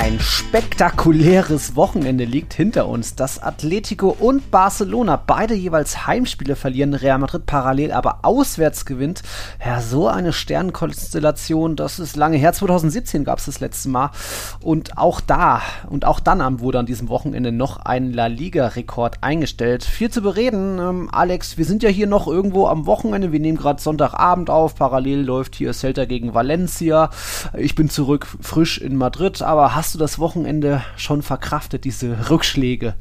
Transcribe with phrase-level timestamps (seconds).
[0.00, 3.16] Ein spektakuläres Wochenende liegt hinter uns.
[3.16, 9.22] Das Atletico und Barcelona, beide jeweils Heimspiele verlieren, Real Madrid parallel aber auswärts gewinnt.
[9.62, 12.54] Ja, so eine Sternkonstellation, das ist lange her.
[12.54, 14.10] 2017 gab es das letzte Mal.
[14.62, 19.84] Und auch da und auch dann wurde an diesem Wochenende noch ein La Liga-Rekord eingestellt.
[19.84, 20.78] Viel zu bereden.
[20.78, 23.32] Ähm, Alex, wir sind ja hier noch irgendwo am Wochenende.
[23.32, 24.76] Wir nehmen gerade Sonntagabend auf.
[24.76, 27.10] Parallel läuft hier Celta gegen Valencia.
[27.52, 32.94] Ich bin zurück frisch in Madrid, aber hast du das Wochenende schon verkraftet, diese Rückschläge?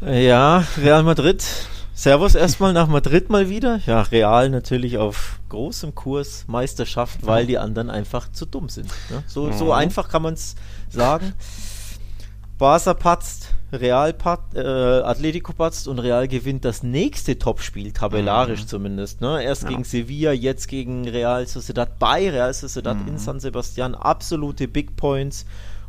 [0.00, 1.44] Ja, Real Madrid.
[1.98, 3.80] Servus erstmal nach Madrid mal wieder.
[3.84, 8.86] Ja, Real natürlich auf großem Kurs Meisterschaft, weil die anderen einfach zu dumm sind.
[9.10, 9.24] Ne?
[9.26, 10.54] So, so einfach kann man es
[10.88, 11.32] sagen.
[12.56, 18.66] Barca patzt, Real patzt, äh, Atletico patzt und Real gewinnt das nächste Topspiel, tabellarisch mhm.
[18.68, 19.20] zumindest.
[19.20, 19.42] Ne?
[19.42, 19.70] Erst ja.
[19.70, 23.08] gegen Sevilla, jetzt gegen Real Sociedad bei Real Sociedad mhm.
[23.08, 23.94] in San Sebastian.
[23.94, 25.46] Absolute Big Points.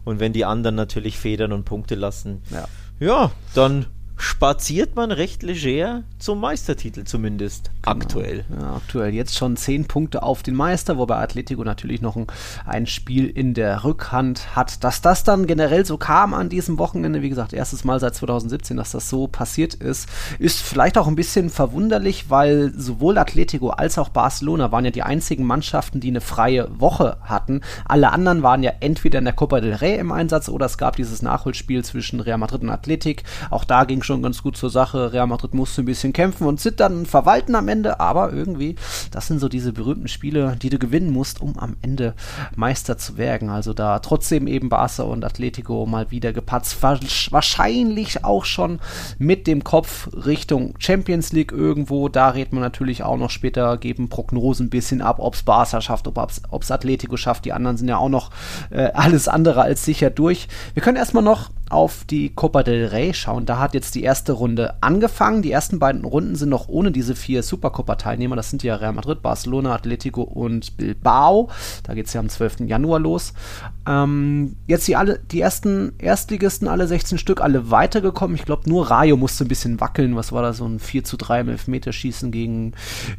[0.10, 2.66] Und wenn die anderen natürlich federn und Punkte lassen, ja,
[3.00, 3.86] ja dann
[4.22, 7.96] spaziert man recht leger zum Meistertitel zumindest genau.
[7.96, 8.44] aktuell.
[8.50, 12.28] Ja, aktuell jetzt schon zehn Punkte auf den Meister, wobei Atletico natürlich noch ein,
[12.66, 14.84] ein, Spiel in der Rückhand hat.
[14.84, 18.76] Dass das dann generell so kam an diesem Wochenende, wie gesagt, erstes Mal seit 2017,
[18.76, 23.98] dass das so passiert ist, ist vielleicht auch ein bisschen verwunderlich, weil sowohl Atletico als
[23.98, 27.62] auch Barcelona waren ja die einzigen Mannschaften, die eine freie Woche hatten.
[27.86, 30.98] Alle anderen waren ja entweder in der Copa del Rey im Einsatz oder es gab
[30.98, 33.24] dieses Nachholspiel zwischen Real Madrid und Athletic.
[33.50, 35.14] Auch da ging schon ganz gut zur Sache.
[35.14, 38.76] Real Madrid musste ein bisschen kämpfen und zittern und verwalten am Ende, aber irgendwie,
[39.12, 42.16] das sind so diese berühmten Spiele, die du gewinnen musst, um am Ende
[42.56, 43.50] Meister zu werden.
[43.50, 46.82] Also da trotzdem eben Barca und Atletico mal wieder gepatzt.
[46.82, 48.80] Wahrscheinlich auch schon
[49.20, 52.10] mit dem Kopf Richtung Champions League irgendwo.
[52.10, 55.82] Da redet man natürlich auch noch später, geben Prognosen ein bisschen ab, ob es Barca
[55.82, 57.46] schafft, ob es Atletico schafft.
[57.46, 58.32] Die anderen sind ja auch noch
[58.72, 60.48] äh, alles andere als sicher durch.
[60.74, 63.46] Wir können erstmal noch auf die Copa del Rey schauen.
[63.46, 65.42] Da hat jetzt die erste Runde angefangen.
[65.42, 68.36] Die ersten beiden Runden sind noch ohne diese vier Supercopa-Teilnehmer.
[68.36, 71.50] Das sind ja Real Madrid, Barcelona, Atletico und Bilbao.
[71.84, 72.62] Da geht es ja am 12.
[72.62, 73.34] Januar los.
[73.88, 78.36] Ähm, jetzt die, alle, die ersten Erstligisten, alle 16 Stück, alle weitergekommen.
[78.36, 80.16] Ich glaube, nur Rayo musste ein bisschen wackeln.
[80.16, 82.74] Was war da so ein 4 zu 3 im Elfmeterschießen gegen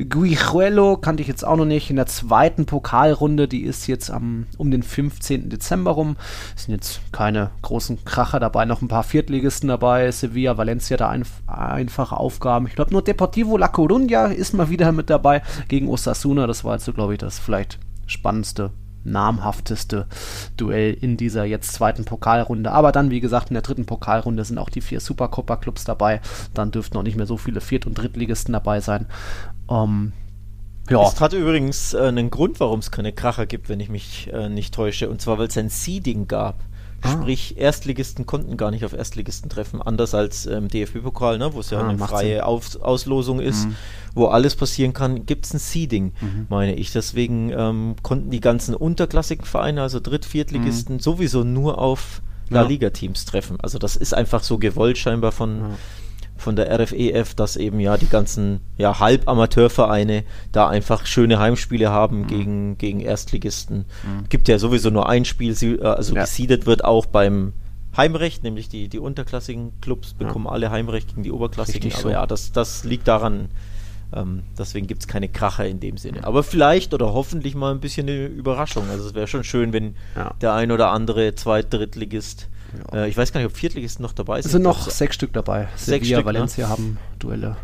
[0.09, 0.97] Guijuelo?
[0.97, 1.91] Kannte ich jetzt auch noch nicht.
[1.91, 5.49] In der zweiten Pokalrunde, die ist jetzt am, um den 15.
[5.51, 6.17] Dezember rum.
[6.55, 10.11] Das sind jetzt keine großen Kracher dabei, noch ein paar Viertligisten dabei.
[10.11, 12.67] Sevilla, Valencia da ein, einfache Aufgaben.
[12.67, 16.47] Ich glaube, nur Deportivo La Coruña ist mal wieder mit dabei gegen Osasuna.
[16.47, 18.73] Das war jetzt so, glaube ich, das vielleicht spannendste
[19.05, 20.07] namhafteste
[20.57, 22.71] Duell in dieser jetzt zweiten Pokalrunde.
[22.71, 26.21] Aber dann, wie gesagt, in der dritten Pokalrunde sind auch die vier Supercopa-Clubs dabei.
[26.55, 29.07] Dann dürften auch nicht mehr so viele Viert- und Drittligisten dabei sein.
[29.71, 30.13] Ähm,
[30.91, 31.03] ja.
[31.07, 34.49] Es hat übrigens äh, einen Grund, warum es keine Kracher gibt, wenn ich mich äh,
[34.49, 35.09] nicht täusche.
[35.09, 36.57] Und zwar, weil es ein Seeding gab.
[37.03, 37.13] Ah.
[37.13, 41.61] Sprich, Erstligisten konnten gar nicht auf Erstligisten treffen, anders als im ähm, DFB-Pokal, ne, wo
[41.61, 43.77] es ja ah, eine freie Auf Auslosung ist, mhm.
[44.15, 46.47] wo alles passieren kann, gibt es ein Seeding, mhm.
[46.49, 46.93] meine ich.
[46.93, 51.01] Deswegen ähm, konnten die ganzen unterklassigen Vereine, also Dritt-, Viertligisten, mhm.
[51.01, 53.59] sowieso nur auf La Liga-Teams treffen.
[53.63, 55.77] Also das ist einfach so gewollt scheinbar von,
[56.41, 61.91] von der RFEF, e dass eben ja die ganzen ja, Halbamateurvereine da einfach schöne Heimspiele
[61.91, 62.27] haben mhm.
[62.27, 63.85] gegen, gegen Erstligisten.
[64.03, 64.29] Mhm.
[64.29, 66.23] Gibt ja sowieso nur ein Spiel, äh, also ja.
[66.23, 67.53] gesiedet wird auch beim
[67.97, 70.53] Heimrecht, nämlich die, die unterklassigen Clubs bekommen ja.
[70.53, 71.83] alle Heimrecht gegen die oberklassigen.
[71.83, 72.11] Richtig Aber so.
[72.11, 73.49] ja, das, das liegt daran,
[74.13, 76.25] ähm, deswegen gibt es keine Kracher in dem Sinne.
[76.25, 78.89] Aber vielleicht oder hoffentlich mal ein bisschen eine Überraschung.
[78.91, 80.35] Also es wäre schon schön, wenn ja.
[80.41, 82.49] der ein oder andere Zweit-, Drittligist
[82.93, 82.99] ja.
[83.05, 84.47] Äh, ich weiß gar nicht, ob Viertligisten noch dabei sind.
[84.47, 85.69] Es sind noch also, sechs Stück dabei.
[85.77, 86.25] Sechs Sevilla, Stück, ne?
[86.25, 86.73] Valencia ne?
[86.73, 87.57] haben Duelle.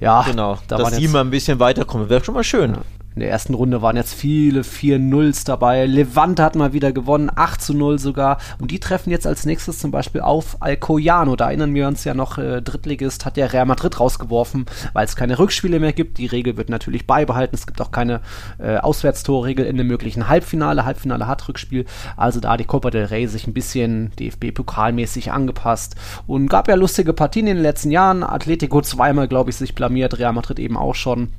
[0.00, 0.58] Ja, genau.
[0.68, 2.74] Da dass die mal ein bisschen weiterkommen, wäre schon mal schön.
[2.74, 2.80] Ja.
[3.16, 5.86] In der ersten Runde waren jetzt viele 4-0s dabei.
[5.86, 8.36] Levante hat mal wieder gewonnen, 8 zu 0 sogar.
[8.60, 11.34] Und die treffen jetzt als nächstes zum Beispiel auf Alcoyano.
[11.34, 15.16] Da erinnern wir uns ja noch, äh, Drittligist hat ja Real Madrid rausgeworfen, weil es
[15.16, 16.18] keine Rückspiele mehr gibt.
[16.18, 17.54] Die Regel wird natürlich beibehalten.
[17.54, 18.20] Es gibt auch keine
[18.58, 20.84] äh, Auswärtstorregel in dem möglichen Halbfinale.
[20.84, 21.86] Halbfinale hat Rückspiel.
[22.18, 25.96] Also da die Copa del Rey sich ein bisschen DFB-pokalmäßig angepasst.
[26.26, 28.22] Und gab ja lustige Partien in den letzten Jahren.
[28.22, 30.18] Atletico zweimal, glaube ich, sich blamiert.
[30.18, 31.30] Real Madrid eben auch schon.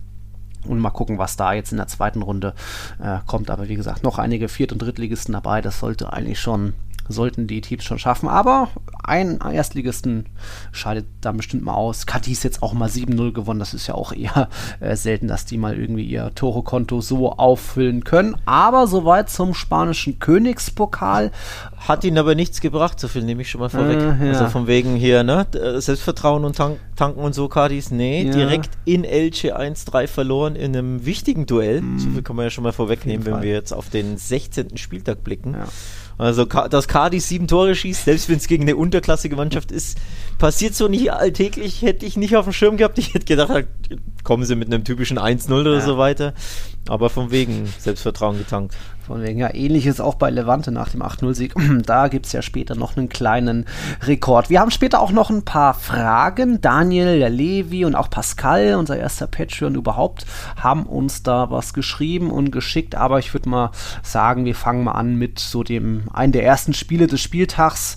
[0.66, 2.54] Und mal gucken, was da jetzt in der zweiten Runde
[3.02, 3.50] äh, kommt.
[3.50, 5.62] Aber wie gesagt, noch einige Viert- und Drittligisten dabei.
[5.62, 6.74] Das sollte eigentlich schon
[7.10, 8.30] sollten die Teams schon schaffen.
[8.30, 8.70] Aber
[9.04, 10.26] ein Erstligisten
[10.72, 12.06] scheidet da bestimmt mal aus.
[12.06, 13.60] Cadiz jetzt auch mal 7-0 gewonnen.
[13.60, 14.50] Das ist ja auch eher
[14.80, 18.36] äh, selten, dass die mal irgendwie ihr Tore-Konto so auffüllen können.
[18.46, 21.32] Aber soweit zum spanischen Königspokal.
[21.78, 24.00] Hat ihnen aber nichts gebracht, so viel nehme ich schon mal vorweg.
[24.00, 24.34] Äh, ja.
[24.34, 25.46] Also von wegen hier, ne?
[25.78, 27.92] Selbstvertrauen und tank tanken und so, Cadiz.
[27.92, 28.32] Nee, ja.
[28.32, 31.82] direkt in Elche 1-3 verloren in einem wichtigen Duell.
[31.82, 32.00] Mm.
[32.00, 34.78] So viel kann man ja schon mal vorwegnehmen, wenn wir jetzt auf den 16.
[34.78, 35.54] Spieltag blicken.
[35.54, 35.68] Ja.
[36.18, 40.00] Also, dass Cardis sieben Tore schießt, selbst wenn es gegen eine unterklassige Mannschaft ist,
[40.40, 41.84] passiert so nicht alltäglich.
[41.84, 42.98] Hätte ich nicht auf dem Schirm gehabt.
[42.98, 43.68] Ich hätte gedacht,
[44.24, 45.82] kommen sie mit einem typischen 1-0 oder ja.
[45.82, 46.34] so weiter.
[46.88, 48.76] Aber von wegen Selbstvertrauen getankt.
[49.08, 51.56] Von wegen, ja, ähnliches auch bei Levante nach dem 8-0-Sieg.
[51.86, 53.66] Da gibt es ja später noch einen kleinen
[54.04, 54.50] Rekord.
[54.50, 56.60] Wir haben später auch noch ein paar Fragen.
[56.60, 60.26] Daniel, der Levi und auch Pascal, unser erster Patreon überhaupt,
[60.62, 62.96] haben uns da was geschrieben und geschickt.
[62.96, 63.72] Aber ich würde mal
[64.04, 67.96] sagen, wir fangen mal an mit so dem, einen der ersten Spiele des Spieltags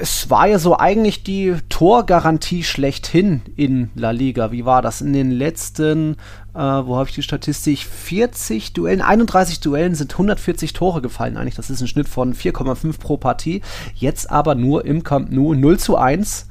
[0.00, 4.52] es war ja so eigentlich die Torgarantie schlechthin in La Liga.
[4.52, 6.16] Wie war das in den letzten,
[6.58, 7.78] äh, wo habe ich die Statistik?
[7.78, 11.54] 40 Duellen, 31 Duellen sind 140 Tore gefallen eigentlich.
[11.54, 13.62] Das ist ein Schnitt von 4,5 pro Partie.
[13.94, 16.48] Jetzt aber nur im Camp Nou 0 zu 1.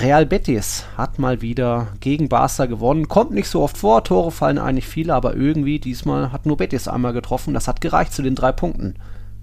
[0.00, 3.06] Real Betis hat mal wieder gegen Barca gewonnen.
[3.06, 6.88] Kommt nicht so oft vor, Tore fallen eigentlich viele, aber irgendwie diesmal hat nur Betis
[6.88, 7.54] einmal getroffen.
[7.54, 8.94] Das hat gereicht zu den drei Punkten.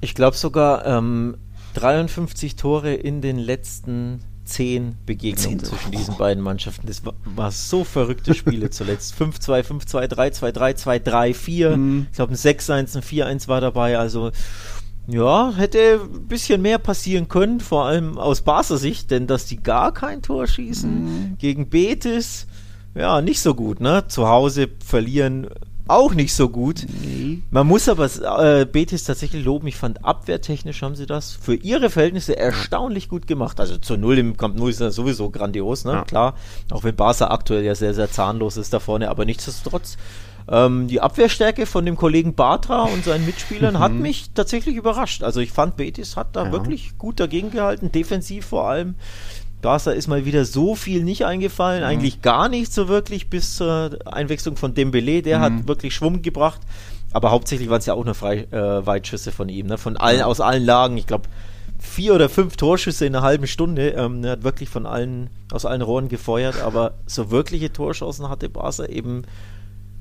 [0.02, 1.38] Ich glaube sogar, ähm,
[1.76, 5.70] 53 Tore in den letzten zehn Begegnungen 10.
[5.70, 6.88] zwischen diesen beiden Mannschaften.
[6.88, 9.16] Das war, war so verrückte Spiele zuletzt.
[9.20, 11.76] 5-2, 5-2, 3-2, 3-2, 3-4.
[11.76, 12.08] Mhm.
[12.10, 13.98] Ich glaube, ein 6-1, ein 4-1 war dabei.
[13.98, 14.32] Also,
[15.08, 19.62] ja, hätte ein bisschen mehr passieren können, vor allem aus Barca Sicht, denn dass die
[19.62, 21.38] gar kein Tor schießen mhm.
[21.38, 22.48] gegen Betis,
[22.94, 24.06] ja, nicht so gut, ne?
[24.08, 25.48] Zu Hause verlieren
[25.92, 26.86] auch nicht so gut.
[27.02, 27.40] Nee.
[27.50, 28.10] Man muss aber
[28.40, 29.68] äh, Betis tatsächlich loben.
[29.68, 33.60] Ich fand abwehrtechnisch haben sie das für ihre Verhältnisse erstaunlich gut gemacht.
[33.60, 35.94] Also zur Null im Camp Nou ist das sowieso grandios, ne?
[35.94, 36.04] Ja.
[36.04, 36.36] Klar.
[36.72, 39.98] Auch wenn Barca aktuell ja sehr, sehr zahnlos ist da vorne, aber nichtsdestotrotz.
[40.48, 44.02] Ähm, die Abwehrstärke von dem Kollegen Batra und seinen Mitspielern hat mhm.
[44.02, 45.24] mich tatsächlich überrascht.
[45.24, 46.52] Also ich fand, Betis hat da ja.
[46.52, 48.96] wirklich gut dagegen gehalten, defensiv vor allem.
[49.62, 51.88] Barca ist mal wieder so viel nicht eingefallen, mhm.
[51.88, 55.42] eigentlich gar nicht so wirklich bis zur Einwechslung von Dembele, der mhm.
[55.42, 56.62] hat wirklich Schwung gebracht,
[57.14, 59.78] aber hauptsächlich waren es ja auch nur Frei, äh, Weitschüsse von ihm, ne?
[59.78, 61.30] von allen, aus allen Lagen, ich glaube
[61.80, 65.66] vier oder fünf Torschüsse in einer halben Stunde, ähm, er hat wirklich von allen, aus
[65.66, 69.24] allen Rohren gefeuert, aber so wirkliche Torchancen hatte Barca eben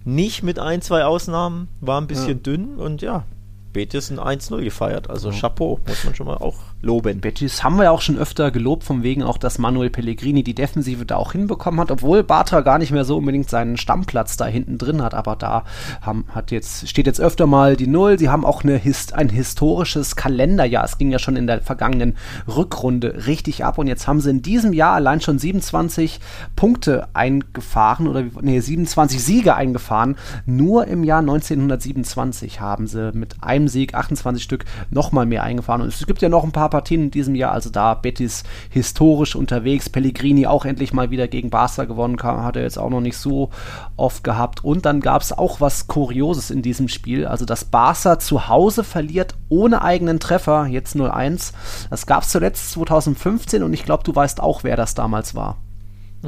[0.04, 2.34] nicht mit ein, zwei Ausnahmen, war ein bisschen ja.
[2.34, 3.24] dünn und ja,
[3.72, 5.10] Betis ein 1-0 gefeiert.
[5.10, 7.20] Also Chapeau, muss man schon mal auch loben.
[7.20, 10.54] Betis haben wir ja auch schon öfter gelobt, von wegen auch, dass Manuel Pellegrini die
[10.54, 14.46] Defensive da auch hinbekommen hat, obwohl Bartra gar nicht mehr so unbedingt seinen Stammplatz da
[14.46, 15.64] hinten drin hat, aber da
[16.02, 18.18] haben, hat jetzt, steht jetzt öfter mal die Null.
[18.18, 18.80] Sie haben auch eine,
[19.12, 20.84] ein historisches Kalenderjahr.
[20.84, 22.16] Es ging ja schon in der vergangenen
[22.48, 26.18] Rückrunde richtig ab und jetzt haben sie in diesem Jahr allein schon 27
[26.56, 30.16] Punkte eingefahren oder nee, 27 Siege eingefahren.
[30.44, 35.82] Nur im Jahr 1927 haben sie mit einem einem Sieg, 28 Stück, nochmal mehr eingefahren.
[35.82, 39.36] Und es gibt ja noch ein paar Partien in diesem Jahr, also da Betis historisch
[39.36, 43.16] unterwegs, Pellegrini auch endlich mal wieder gegen Barca gewonnen, hat er jetzt auch noch nicht
[43.16, 43.50] so
[43.96, 44.64] oft gehabt.
[44.64, 48.84] Und dann gab es auch was Kurioses in diesem Spiel, also dass Barca zu Hause
[48.84, 51.52] verliert ohne eigenen Treffer, jetzt 0-1.
[51.90, 55.58] Das gab es zuletzt 2015 und ich glaube, du weißt auch, wer das damals war.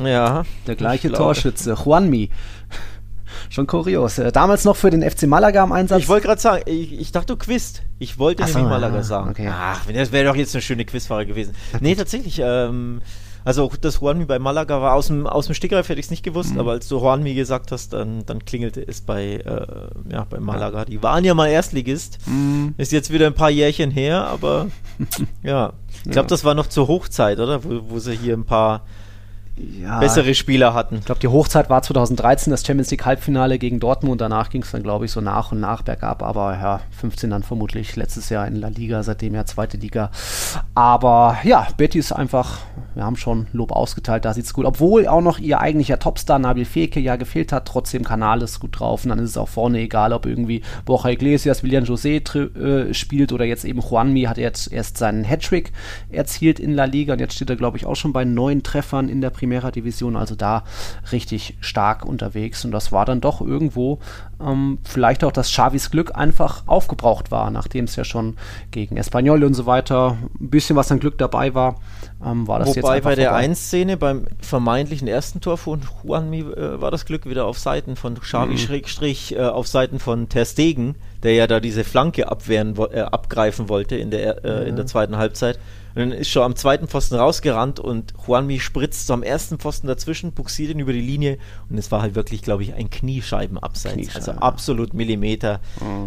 [0.00, 0.44] Ja.
[0.66, 2.30] Der gleiche Torschütze, Juanmi.
[3.50, 4.18] Schon kurios.
[4.18, 6.00] Äh, damals noch für den FC Malaga im Einsatz.
[6.00, 7.82] Ich wollte gerade sagen, ich, ich, dachte, du quizt.
[7.98, 9.30] Ich wollte Ach nämlich Malaga ja, sagen.
[9.30, 9.48] Okay.
[9.50, 11.54] Ach, das wäre doch jetzt eine schöne Quizfrage gewesen.
[11.80, 13.02] nee, tatsächlich, ähm,
[13.44, 16.22] also das Juanmi bei Malaga war aus dem, aus dem Stegreif, hätte ich es nicht
[16.22, 16.60] gewusst, mhm.
[16.60, 20.84] aber als du Juanmi gesagt hast, dann, dann klingelte es bei, äh, ja, bei Malaga.
[20.84, 22.18] Die waren ja mal Erstligist.
[22.26, 22.74] Mhm.
[22.76, 24.68] Ist jetzt wieder ein paar Jährchen her, aber
[25.42, 25.72] ja.
[26.04, 26.30] Ich glaube, ja.
[26.30, 27.64] das war noch zur Hochzeit, oder?
[27.64, 28.84] Wo, wo sie hier ein paar
[29.56, 30.96] ja, bessere Spieler hatten.
[30.96, 34.20] Ich glaube, die Hochzeit war 2013, das Champions League Halbfinale gegen Dortmund.
[34.20, 36.22] Danach ging es dann, glaube ich, so nach und nach bergab.
[36.22, 40.10] Aber ja, 15 dann vermutlich letztes Jahr in La Liga, seitdem ja zweite Liga.
[40.74, 42.60] Aber ja, Betty ist einfach,
[42.94, 44.64] wir haben schon Lob ausgeteilt, da sieht es gut.
[44.64, 48.80] Obwohl auch noch ihr eigentlicher Topstar Nabil Feke ja gefehlt hat, trotzdem Kanal ist gut
[48.80, 49.04] drauf.
[49.04, 52.22] Und dann ist es auch vorne egal, ob irgendwie Borja Iglesias, William José
[52.56, 55.72] äh, spielt oder jetzt eben Juanmi hat jetzt erst seinen Hattrick
[56.08, 57.12] erzielt in La Liga.
[57.12, 60.14] Und jetzt steht er, glaube ich, auch schon bei neun Treffern in der Primera Division,
[60.14, 60.62] also da
[61.10, 62.64] richtig stark unterwegs.
[62.64, 63.98] Und das war dann doch irgendwo
[64.40, 68.36] ähm, vielleicht auch, dass Xavis Glück einfach aufgebraucht war, nachdem es ja schon
[68.70, 71.80] gegen Espanyol und so weiter ein bisschen was an Glück dabei war.
[72.24, 73.14] Ähm, war das Wobei jetzt bei vorbei.
[73.16, 77.96] der 1-Szene beim vermeintlichen ersten Tor von Juanmi äh, war das Glück wieder auf Seiten
[77.96, 78.58] von Xavi mhm.
[78.58, 83.68] Schrägstrich äh, auf Seiten von Ter Stegen der ja da diese Flanke abwehren, äh, abgreifen
[83.68, 85.58] wollte in der, äh, in der zweiten Halbzeit.
[85.94, 89.86] Und dann ist schon am zweiten Pfosten rausgerannt und Juanmi spritzt so am ersten Pfosten
[89.86, 93.94] dazwischen, buxiert ihn über die Linie und es war halt wirklich, glaube ich, ein Kniescheibenabseits.
[93.94, 94.16] Kniescheibe.
[94.16, 95.60] Also absolut Millimeter.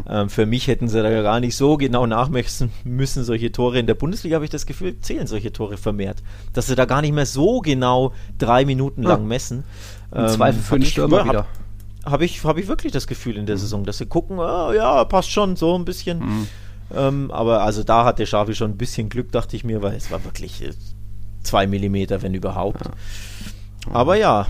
[0.09, 3.79] Ähm, für mich hätten sie da gar nicht so genau nachmessen müssen, solche Tore.
[3.79, 6.23] In der Bundesliga habe ich das Gefühl, zählen solche Tore vermehrt.
[6.53, 9.27] Dass sie da gar nicht mehr so genau drei Minuten lang Ja.
[9.27, 9.63] messen.
[10.13, 11.45] Im Zweifel für den ich- Stürmer hab- wieder.
[12.05, 15.03] habe ich, hab ich wirklich das Gefühl in der Saison, dass sie gucken, ah, ja,
[15.05, 16.47] passt schon, so ein bisschen.
[16.93, 20.11] Ähm, aber also da hatte Xavi schon ein bisschen Glück, dachte ich mir, weil es
[20.11, 20.71] war wirklich äh,
[21.43, 22.81] zwei Millimeter, wenn überhaupt.
[23.91, 24.47] Aber ja,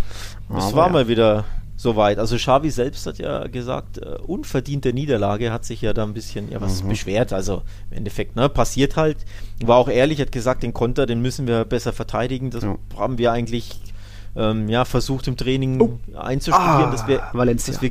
[0.50, 0.94] es Aber war ja.
[0.94, 1.46] mal wieder
[1.77, 2.20] soweit.
[2.20, 6.50] Also Xavi selbst hat ja gesagt, äh, unverdiente Niederlage, hat sich ja da ein bisschen
[6.51, 7.34] ja was beschwert.
[7.34, 9.18] Also im Endeffekt, ne, passiert halt.
[9.63, 12.50] War auch ehrlich, hat gesagt, den Konter, den müssen wir besser verteidigen.
[12.50, 12.77] Das Ja.
[12.98, 13.80] haben wir eigentlich
[14.38, 17.74] ähm, ja, versucht im Training einzustudieren, Ah, dass wir, Valencia.
[17.74, 17.89] dass wir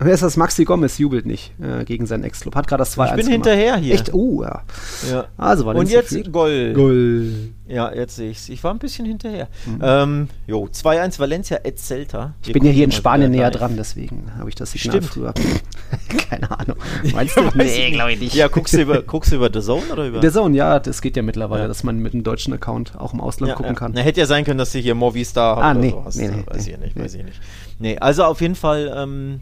[0.00, 0.36] Wer ist das?
[0.36, 2.54] Maxi Gomez jubelt nicht äh, gegen seinen Ex-Club.
[2.54, 3.32] Hat gerade das 2-1 Ich bin gemacht.
[3.32, 3.94] hinterher hier.
[3.94, 4.14] Echt?
[4.14, 4.62] Oh, ja.
[5.10, 5.24] Ja.
[5.36, 6.32] Also Und Valencia jetzt führt.
[6.32, 6.72] Goal.
[6.72, 7.32] Goal.
[7.66, 8.48] Ja, jetzt sehe ich's.
[8.48, 9.48] Ich war ein bisschen hinterher.
[9.82, 12.34] Ähm, jo, 2-1 Valencia et Celta.
[12.46, 15.12] Ich bin ja hier in Spanien näher dran, deswegen habe ich das Signal Stimmt.
[15.12, 15.34] früher.
[16.30, 16.76] Keine Ahnung.
[17.12, 17.40] Meinst du?
[17.60, 18.34] Ich glaube ich nicht.
[18.34, 20.20] Ja, guckst du über, guckst du über The Zone oder über?
[20.20, 21.68] Der Zone, ja, das geht ja mittlerweile, Ja.
[21.68, 23.92] dass man mit einem deutschen Account auch im Ausland ja, gucken kann.
[23.94, 26.16] Na, hätte ja sein können, dass du hier Movistar Ah, oder nee, so hast.
[26.16, 27.02] nee, nee, weiß nee, ich nicht, nee.
[27.02, 27.40] weiß ich nicht.
[27.80, 29.40] Nee, also auf jeden Fall, ähm,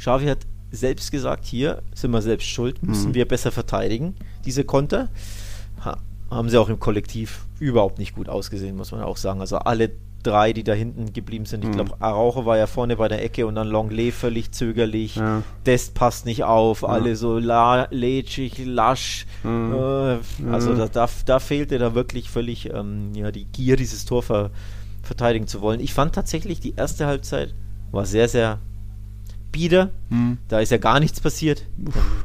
[0.00, 0.38] Xavi hat
[0.72, 3.14] selbst gesagt, hier sind wir selbst schuld, müssen Mhm.
[3.14, 4.14] wir besser verteidigen,
[4.44, 5.08] diese Konter.
[5.84, 5.98] Ha,
[6.30, 9.40] haben sie auch im Kollektiv überhaupt nicht gut ausgesehen, muss man auch sagen.
[9.40, 9.90] Also alle
[10.22, 11.64] drei, die da hinten geblieben sind.
[11.64, 11.74] Ich Mhm.
[11.74, 15.16] glaube, Araujo war ja vorne bei der Ecke und dann Longley völlig zögerlich.
[15.16, 15.42] Ja.
[15.66, 19.26] Dest passt nicht auf, alle so la lätschig, lasch.
[19.42, 19.72] Mhm.
[19.74, 20.18] Äh,
[20.52, 24.50] also da, da, da fehlte da wirklich völlig ähm, ja, die Gier, dieses Tor ver,
[25.02, 25.80] verteidigen zu wollen.
[25.80, 27.54] Ich fand tatsächlich, die erste Halbzeit
[27.90, 28.58] war sehr, sehr
[29.52, 29.90] bieder.
[30.08, 30.38] Hm.
[30.48, 31.64] Da ist ja gar nichts passiert.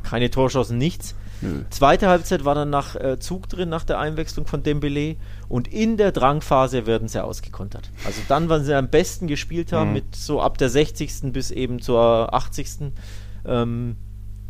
[0.03, 1.15] Keine Torschancen, nichts.
[1.41, 1.63] Nö.
[1.69, 5.17] Zweite Halbzeit war dann nach äh, Zug drin, nach der Einwechslung von Dembele.
[5.49, 7.89] Und in der Drangphase werden sie ausgekontert.
[8.05, 9.93] Also dann, wann sie am besten gespielt haben, Mhm.
[9.95, 11.31] mit so ab der 60.
[11.33, 12.91] bis eben zur 80.
[13.45, 13.95] Ähm,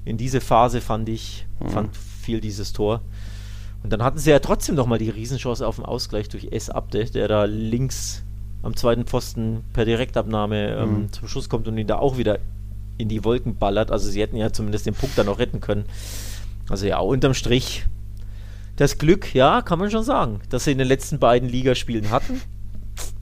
[0.06, 3.02] in diese Phase fand ich, fand viel dieses Tor.
[3.84, 6.70] Und dann hatten sie ja trotzdem noch mal die Riesenchance auf den Ausgleich durch S.
[6.70, 8.24] Abde, der da links
[8.64, 11.12] am zweiten Pfosten per Direktabnahme ähm, Mhm.
[11.14, 12.40] zum Schuss kommt und ihn da auch wieder
[12.98, 13.92] in die Wolken ballert.
[13.92, 15.86] Also sie hätten ja zumindest den Punkt dann noch retten können.
[16.70, 17.86] Also ja, unterm Strich
[18.76, 22.42] das Glück, ja, kann man schon sagen, dass sie in den letzten beiden Ligaspielen hatten.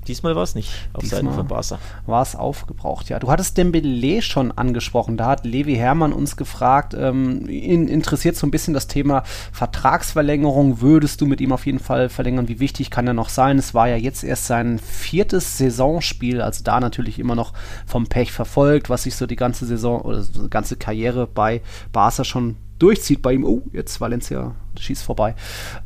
[0.07, 1.79] Diesmal war es nicht auf Seiten Diesmal von Barca.
[2.05, 3.19] war es aufgebraucht, ja.
[3.19, 5.17] Du hattest Dembele schon angesprochen.
[5.17, 10.81] Da hat Levi Hermann uns gefragt, ähm, ihn interessiert so ein bisschen das Thema Vertragsverlängerung.
[10.81, 12.47] Würdest du mit ihm auf jeden Fall verlängern?
[12.47, 13.57] Wie wichtig kann er noch sein?
[13.57, 17.53] Es war ja jetzt erst sein viertes Saisonspiel, also da natürlich immer noch
[17.85, 21.61] vom Pech verfolgt, was sich so die ganze Saison oder so die ganze Karriere bei
[21.91, 23.45] Barca schon durchzieht bei ihm.
[23.45, 25.35] Oh, jetzt Valencia schießt vorbei.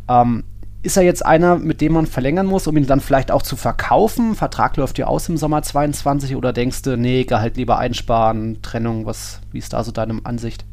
[0.08, 0.44] Ähm,
[0.88, 3.58] ist er jetzt einer, mit dem man verlängern muss, um ihn dann vielleicht auch zu
[3.58, 4.36] verkaufen?
[4.36, 9.06] Vertrag läuft ja aus im Sommer 22 oder denkst du, nee, Gehalt lieber einsparen, Trennung,
[9.06, 10.64] was, wie ist da so deine Ansicht?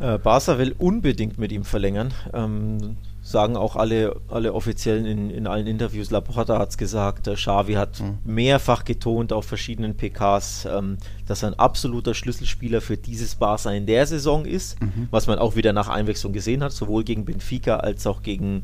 [0.00, 2.14] Äh, Barca will unbedingt mit ihm verlängern.
[2.32, 6.10] Ähm, sagen auch alle, alle Offiziellen in, in allen Interviews.
[6.10, 10.96] Laporta hat es gesagt, äh, Xavi hat mehrfach getont auf verschiedenen PKs, ähm,
[11.26, 14.78] dass er ein absoluter Schlüsselspieler für dieses Barca in der Saison ist,
[15.10, 18.62] was man auch wieder nach Einwechslung gesehen hat, sowohl gegen Benfica als auch gegen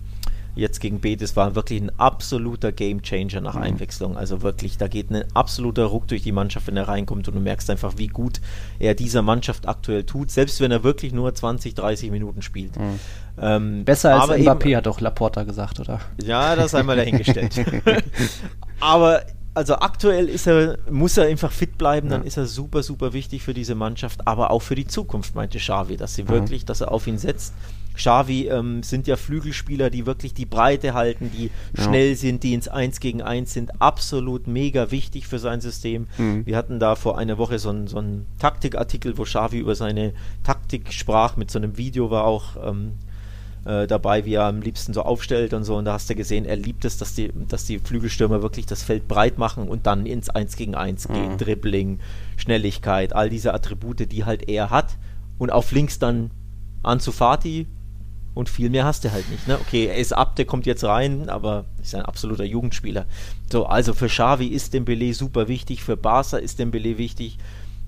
[0.56, 4.16] jetzt gegen Betis war wirklich ein absoluter Gamechanger nach Einwechslung.
[4.16, 7.40] Also wirklich, da geht ein absoluter Ruck durch die Mannschaft, wenn er reinkommt und du
[7.40, 8.40] merkst einfach, wie gut
[8.78, 12.73] er dieser Mannschaft aktuell tut, selbst wenn er wirklich nur 20, 30 Minuten spielt.
[13.40, 16.00] Ähm, Besser als Mbappé, eben- hat doch Laporta gesagt, oder?
[16.23, 17.54] ja, das einmal dahingestellt.
[18.80, 19.23] Aber
[19.54, 22.26] also aktuell ist er, muss er einfach fit bleiben, dann Ja.
[22.26, 25.96] ist er super, super wichtig für diese Mannschaft, aber auch für die Zukunft, meinte Xavi,
[25.96, 27.54] dass sie wirklich, dass er auf ihn setzt.
[27.96, 31.84] Xavi ähm, sind ja Flügelspieler, die wirklich die Breite halten, die Ja.
[31.84, 36.08] schnell sind, die ins 1 gegen 1 sind, absolut mega wichtig für sein System.
[36.18, 36.44] Mhm.
[36.44, 40.12] Wir hatten da vor einer Woche so einen so einen Taktikartikel, wo Xavi über seine
[40.42, 42.94] Taktik sprach, mit so einem Video war auch ähm,
[43.64, 45.76] äh, dabei, wie er am liebsten so aufstellt und so.
[45.76, 48.83] Und da hast du gesehen, er liebt es, dass die, dass die Flügelstürmer wirklich das
[48.83, 51.38] Feld breit machen und dann ins 1 gegen 1 gehen.
[51.38, 52.00] Dribbling,
[52.37, 54.97] Schnelligkeit, all diese Attribute, die halt er hat.
[55.38, 56.30] Und auf links dann
[56.83, 57.66] Ansu Fati
[58.35, 59.47] und viel mehr hast du halt nicht.
[59.47, 59.59] Ne?
[59.61, 63.06] Okay, er ist ab, der kommt jetzt rein, aber ist ein absoluter Jugendspieler.
[63.50, 67.38] So, also für Xavi ist Dembele super wichtig, für Barca ist Dembele wichtig.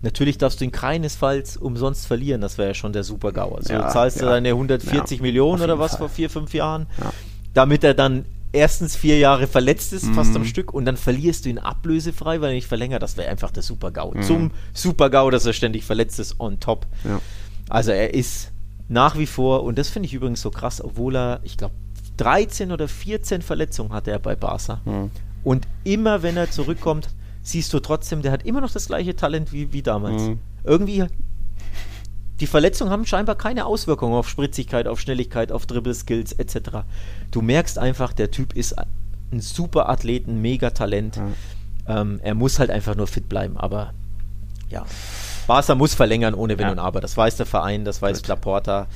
[0.06, 3.56] Natürlich darfst du ihn keinesfalls umsonst verlieren, das wäre ja schon der Super-GAU.
[3.56, 4.30] Also Ja, zahlst du ja.
[4.30, 5.98] deine 140 Ja, Millionen oder was Fall.
[5.98, 7.12] vor vier, fünf Jahren, Ja.
[7.54, 10.36] damit er dann erstens vier Jahre verletzt ist, fast Mhm.
[10.36, 13.02] am Stück, und dann verlierst du ihn ablösefrei, weil er nicht verlängert.
[13.02, 14.12] Das wäre einfach der Super-GAU.
[14.14, 14.22] Mhm.
[14.22, 16.86] Zum Super-GAU, dass er ständig verletzt ist, on top.
[17.68, 18.52] Also er ist
[18.88, 21.74] nach wie vor, und das finde ich übrigens so krass, obwohl er, ich glaube,
[22.16, 24.80] 13 oder 14 Verletzungen hatte er bei Barca.
[24.84, 25.10] Mhm.
[25.42, 27.08] Und immer wenn er zurückkommt,
[27.46, 30.22] siehst du trotzdem, der hat immer noch das gleiche Talent wie, wie damals.
[30.22, 30.38] Mhm.
[30.64, 31.04] Irgendwie,
[32.40, 36.78] die Verletzungen haben scheinbar keine Auswirkungen auf Spritzigkeit, auf Schnelligkeit, auf Dribble-Skills etc.
[37.30, 38.74] Du merkst einfach, der Typ ist
[39.30, 41.18] ein super Athlet, ein Megatalent.
[41.18, 41.34] Mhm.
[41.86, 43.92] Ähm, er muss halt einfach nur fit bleiben, aber
[44.68, 44.84] ja.
[45.46, 46.72] Barca muss verlängern ohne Wenn ja.
[46.72, 47.00] und Aber.
[47.00, 48.28] Das weiß der Verein, das weiß Gut.
[48.28, 48.88] Laporta.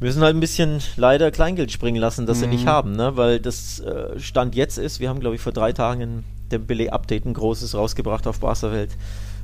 [0.00, 2.40] Müssen halt ein bisschen leider Kleingeld springen lassen, das mhm.
[2.40, 3.16] sie nicht haben, ne?
[3.16, 7.24] weil das äh, Stand jetzt ist, wir haben glaube ich vor drei Tagen ein Dembele-Update,
[7.24, 8.90] ein großes rausgebracht auf Barca-Welt.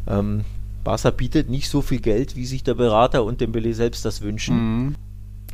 [0.06, 0.44] Ähm,
[0.84, 4.56] Barca bietet nicht so viel Geld, wie sich der Berater und Dembele selbst das wünschen.
[4.56, 4.94] Mhm.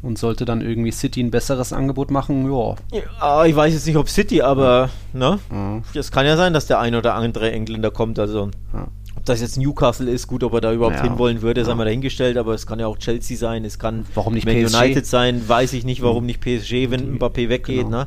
[0.02, 2.74] Und sollte dann irgendwie City ein besseres Angebot machen, ja.
[2.92, 5.38] ja ich weiß jetzt nicht, ob City, aber ne?
[5.50, 5.82] Mhm.
[5.94, 8.50] Es kann ja sein, dass der ein oder andere Engländer kommt, also.
[8.74, 8.88] Ja.
[9.16, 11.04] Ob das jetzt Newcastle ist, gut, ob er da überhaupt ja.
[11.04, 11.64] hinwollen würde, ja.
[11.64, 14.62] sei mal dahingestellt, aber es kann ja auch Chelsea sein, es kann warum nicht Man
[14.62, 14.74] PSG?
[14.74, 16.26] United sein, weiß ich nicht, warum hm.
[16.26, 17.86] nicht PSG, wenn die, Mbappé weggeht.
[17.86, 18.04] Genau.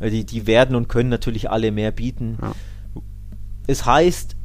[0.00, 0.10] Ne?
[0.10, 2.38] Die, die werden und können natürlich alle mehr bieten.
[3.66, 4.36] Es heißt,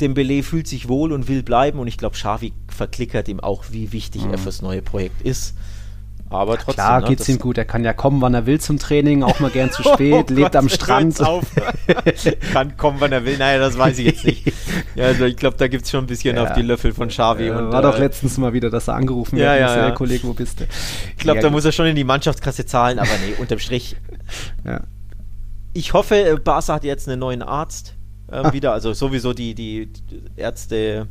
[0.00, 3.92] Dembele fühlt sich wohl und will bleiben und ich glaube, Xavi verklickert ihm auch, wie
[3.92, 4.32] wichtig mhm.
[4.32, 5.54] er fürs neue Projekt ist.
[6.30, 6.74] Aber trotzdem.
[6.74, 7.56] Klar, ne, geht's ihm gut.
[7.56, 10.34] Er kann ja kommen, wann er will zum Training, auch mal gern zu spät, oh
[10.34, 11.20] lebt Gott, am Strand.
[11.24, 11.46] Auf.
[12.52, 13.38] kann kommen, wann er will.
[13.38, 14.52] Naja, das weiß ich jetzt nicht.
[14.94, 16.42] Ja, also ich glaube, da gibt es schon ein bisschen ja.
[16.42, 17.46] auf die Löffel von Xavi.
[17.46, 19.60] Ja, und, war äh, doch letztens mal wieder, dass er angerufen ja, wird.
[19.60, 19.90] Ja, ja.
[19.92, 20.64] Kollege, wo bist du?
[21.16, 23.96] Ich glaube, da muss er schon in die Mannschaftskasse zahlen, aber nee, unterm Strich.
[25.72, 27.94] Ich hoffe, äh, Barca hat jetzt einen neuen Arzt
[28.30, 28.52] ähm, ah.
[28.52, 28.72] wieder.
[28.72, 31.08] Also sowieso die, die, die Ärzte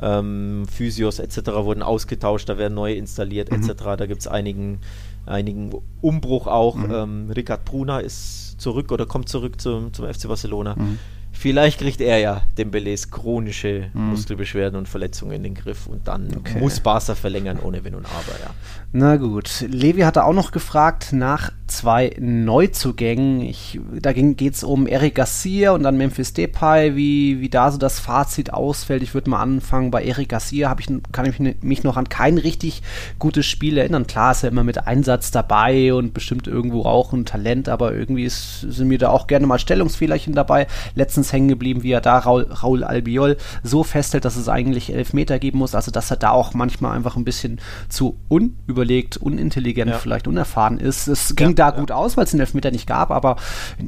[0.00, 1.48] ähm, Physios etc.
[1.64, 3.62] wurden ausgetauscht, da werden neue installiert mhm.
[3.62, 3.82] etc.
[3.96, 4.80] Da gibt es einigen,
[5.26, 6.76] einigen Umbruch auch.
[6.76, 6.94] Mhm.
[6.94, 10.76] Ähm, Ricard Bruna ist zurück oder kommt zurück zum, zum FC Barcelona.
[10.76, 10.98] Mhm.
[11.30, 14.10] Vielleicht kriegt er ja Dembélés chronische mhm.
[14.10, 16.58] Muskelbeschwerden und Verletzungen in den Griff und dann okay.
[16.58, 18.50] muss Barca verlängern ohne Wenn und Aber, ja.
[18.92, 19.64] Na gut.
[19.68, 23.42] Levi hatte auch noch gefragt nach zwei Neuzugängen.
[23.42, 27.78] Ich, da geht es um Eric Garcia und dann Memphis Depay, wie, wie da so
[27.78, 29.02] das Fazit ausfällt.
[29.02, 29.90] Ich würde mal anfangen.
[29.90, 32.82] Bei Eric Garcia ich, kann ich mich noch an kein richtig
[33.18, 34.06] gutes Spiel erinnern.
[34.06, 38.24] Klar ist er immer mit Einsatz dabei und bestimmt irgendwo auch ein Talent, aber irgendwie
[38.24, 40.66] ist, sind mir da auch gerne mal Stellungsfehlerchen dabei.
[40.94, 45.12] Letztens hängen geblieben, wie er da Raul, Raul Albiol so festhält, dass es eigentlich elf
[45.12, 45.74] Meter geben muss.
[45.74, 49.98] Also, dass er da auch manchmal einfach ein bisschen zu unüberlegt, unintelligent, ja.
[49.98, 51.08] vielleicht unerfahren ist.
[51.08, 53.36] Es ging ja da gut aus, weil es den Elfmeter nicht gab, aber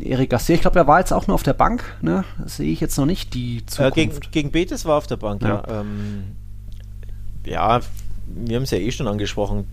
[0.00, 2.24] Erik Garcia, ich glaube, er war jetzt auch nur auf der Bank, ne?
[2.46, 3.96] Sehe ich jetzt noch nicht, die Zukunft.
[3.96, 5.62] Äh, gegen, gegen Betis war auf der Bank, ja.
[5.66, 6.24] Ja, ähm,
[7.44, 7.80] ja
[8.26, 9.66] wir haben es ja eh schon angesprochen.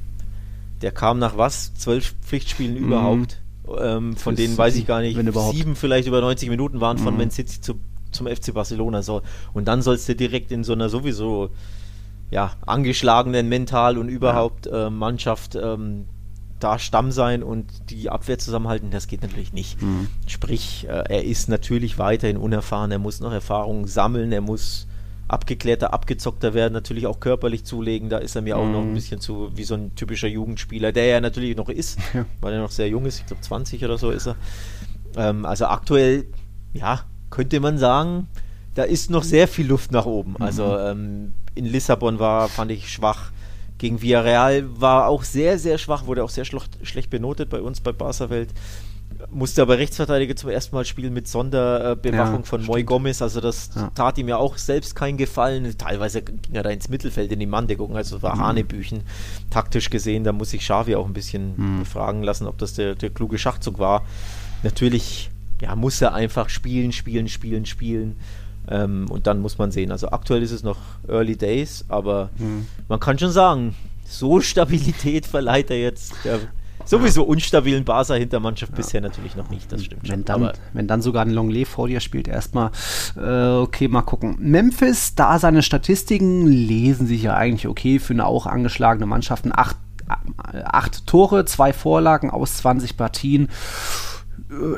[0.82, 1.74] Der kam nach was?
[1.76, 2.86] Zwölf Pflichtspielen mhm.
[2.86, 3.42] überhaupt.
[3.80, 5.20] Ähm, von denen City, weiß ich gar nicht,
[5.52, 7.20] sieben vielleicht über 90 Minuten waren von mhm.
[7.20, 7.80] Man City zu,
[8.12, 9.02] zum FC Barcelona.
[9.02, 9.22] So.
[9.54, 11.50] Und dann sollst du direkt in so einer sowieso
[12.30, 14.88] ja, angeschlagenen mental und überhaupt ja.
[14.88, 16.06] äh, Mannschaft ähm,
[16.60, 19.82] da Stamm sein und die Abwehr zusammenhalten, das geht natürlich nicht.
[19.82, 20.08] Mhm.
[20.26, 24.88] Sprich, äh, er ist natürlich weiterhin unerfahren, er muss noch Erfahrungen sammeln, er muss
[25.28, 28.10] abgeklärter, abgezockter werden, natürlich auch körperlich zulegen.
[28.10, 28.62] Da ist er mir mhm.
[28.62, 28.96] auch noch ein mhm.
[28.96, 32.26] bisschen zu wie so ein typischer Jugendspieler, der ja natürlich noch ist, ja.
[32.42, 34.36] weil er noch sehr jung ist, ich glaube 20 oder so ist er.
[35.16, 36.26] Ähm, also aktuell,
[36.74, 38.28] ja, könnte man sagen,
[38.76, 40.32] da ist noch sehr viel Luft nach oben.
[40.32, 40.42] Mhm.
[40.42, 43.32] Also ähm, in Lissabon war, fand ich schwach
[43.78, 47.92] gegen Villarreal war auch sehr, sehr schwach, wurde auch sehr schlecht, benotet bei uns bei
[47.92, 48.50] Barca Welt.
[49.32, 53.22] Musste aber Rechtsverteidiger zum ersten Mal spielen mit Sonderbewachung ja, von Moy Gomez.
[53.22, 53.90] Also das ja.
[53.96, 55.76] tat ihm ja auch selbst keinen Gefallen.
[55.78, 57.96] Teilweise ging er da ins Mittelfeld in die Manndeckung.
[57.96, 58.42] Also war mhm.
[58.42, 59.04] Hanebüchen
[59.50, 60.24] taktisch gesehen.
[60.24, 61.86] Da muss sich Xavi auch ein bisschen mhm.
[61.86, 64.06] fragen lassen, ob das der, der kluge Schachzug war.
[64.62, 68.18] Natürlich ja, muss er einfach spielen, spielen, spielen, spielen.
[68.70, 69.92] Ähm, und dann muss man sehen.
[69.92, 70.78] Also aktuell ist es noch
[71.08, 72.68] Early Days, aber mhm.
[72.88, 73.76] man kann schon sagen,
[74.06, 76.40] so Stabilität verleiht er jetzt der
[76.88, 78.78] sowieso unstabilen Barca Hintermannschaft ja.
[78.78, 82.00] bisher natürlich noch nicht, das stimmt wenn Dann, wenn dann sogar ein Longley vor dir
[82.00, 82.72] spielt, erstmal,
[83.18, 84.38] äh, okay, mal gucken.
[84.40, 89.46] Memphis, da seine Statistiken lesen sich ja eigentlich okay für eine auch angeschlagene Mannschaft.
[89.52, 89.78] Acht,
[90.64, 93.50] acht Tore, zwei Vorlagen aus 20 Partien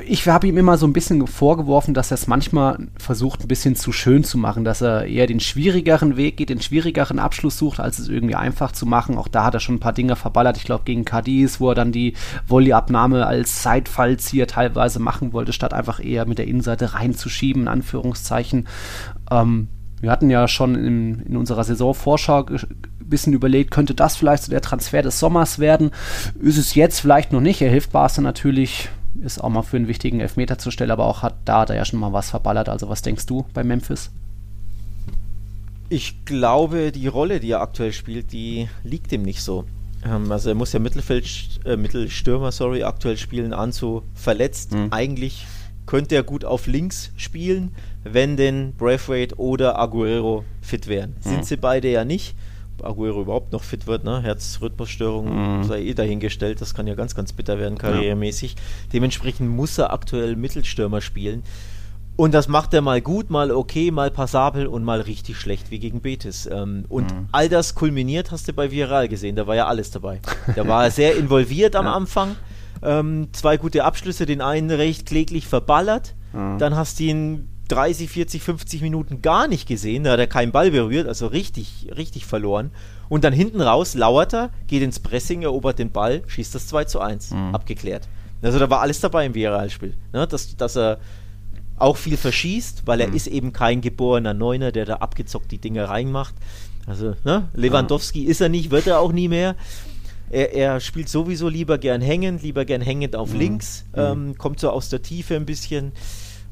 [0.08, 3.75] ich habe ihm immer so ein bisschen vorgeworfen, dass er es manchmal versucht, ein bisschen
[3.75, 7.79] zu schön zu machen, dass er eher den schwierigeren Weg geht, den schwierigeren Abschluss sucht,
[7.79, 9.15] als es irgendwie einfach zu machen.
[9.15, 10.58] Auch da hat er schon ein paar Dinge verballert.
[10.58, 12.13] Ich glaube, gegen Cadiz, wo er dann die
[12.47, 18.67] Volleyabnahme als Sidefallzieher teilweise machen wollte, statt einfach eher mit der Innenseite reinzuschieben, in Anführungszeichen.
[19.29, 19.67] Ähm,
[20.01, 22.45] wir hatten ja schon in, in unserer Saisonvorschau
[23.10, 25.89] bisschen überlegt, könnte das vielleicht so der Transfer des Sommers werden?
[26.39, 27.60] Ist es jetzt vielleicht noch nicht.
[27.62, 28.89] Er hilft Barca natürlich
[29.21, 31.75] ist auch mal für einen wichtigen Elfmeter zu stellen, aber auch hat da hat er
[31.75, 32.69] ja schon mal was verballert.
[32.69, 34.11] Also was denkst du bei Memphis?
[35.89, 39.65] Ich glaube, die Rolle, die er aktuell spielt, die liegt ihm nicht so.
[40.05, 41.27] Ähm, also er muss ja Mittelfeld,
[41.65, 44.73] äh, Mittelstürmer, sorry, aktuell spielen, Anzu verletzt.
[44.73, 44.87] Mhm.
[44.91, 45.47] Eigentlich
[45.85, 51.15] könnte er gut auf links spielen, wenn denn Braithwaite oder Aguero fit wären.
[51.23, 51.29] Mhm.
[51.29, 52.35] Sind sie beide ja nicht.
[52.83, 54.21] Aguero überhaupt noch fit wird, ne?
[54.21, 55.63] Herzrhythmusstörungen mhm.
[55.63, 58.55] sei eh dahingestellt, das kann ja ganz, ganz bitter werden, karrieremäßig.
[58.55, 58.61] Ja.
[58.93, 61.43] Dementsprechend muss er aktuell Mittelstürmer spielen.
[62.19, 65.79] Und das macht er mal gut, mal okay, mal passabel und mal richtig schlecht, wie
[65.79, 66.49] gegen Betis.
[66.51, 67.29] Ähm, und mhm.
[67.31, 70.19] all das kulminiert hast du bei Viral gesehen, da war ja alles dabei.
[70.53, 71.93] Da war er sehr involviert am ja.
[71.93, 72.35] Anfang.
[72.81, 76.15] Ähm, zwei gute Abschlüsse, den einen recht kläglich verballert.
[76.33, 76.57] Mhm.
[76.57, 80.51] Dann hast du ihn 30, 40, 50 Minuten gar nicht gesehen, da hat er keinen
[80.51, 82.71] Ball berührt, also richtig, richtig verloren.
[83.08, 86.86] Und dann hinten raus lauert er, geht ins Pressing, erobert den Ball, schießt das 2
[86.86, 87.32] zu 1.
[87.32, 87.55] Mhm.
[87.55, 88.08] Abgeklärt.
[88.41, 89.95] Also da war alles dabei im Viral-Spiel.
[90.13, 90.27] Ne?
[90.27, 90.99] Dass, dass er
[91.77, 93.15] auch viel verschießt, weil er mhm.
[93.15, 96.36] ist eben kein geborener Neuner, der da abgezockt die Dinge reinmacht.
[96.88, 97.49] Also, ne?
[97.53, 98.32] Lewandowski ja.
[98.32, 99.55] ist er nicht, wird er auch nie mehr.
[100.32, 103.39] Er, er, spielt sowieso lieber gern hängend, lieber gern hängend auf mhm.
[103.39, 104.01] links, mhm.
[104.01, 105.91] ähm, kommt so aus der Tiefe ein bisschen.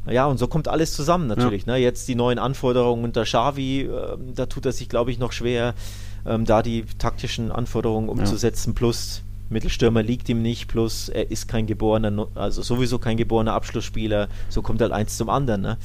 [0.10, 1.66] Ja, und so kommt alles zusammen natürlich.
[1.66, 1.74] Ja.
[1.74, 1.80] Ne?
[1.80, 5.74] Jetzt die neuen Anforderungen unter Xavi, äh, da tut er sich, glaube ich, noch schwer,
[6.26, 8.72] ähm, da die taktischen Anforderungen umzusetzen.
[8.72, 8.76] Ja.
[8.76, 14.28] Plus Mittelstürmer liegt ihm nicht, plus er ist kein geborener, also sowieso kein geborener Abschlussspieler,
[14.50, 15.62] so kommt halt eins zum anderen.
[15.62, 15.78] Ne?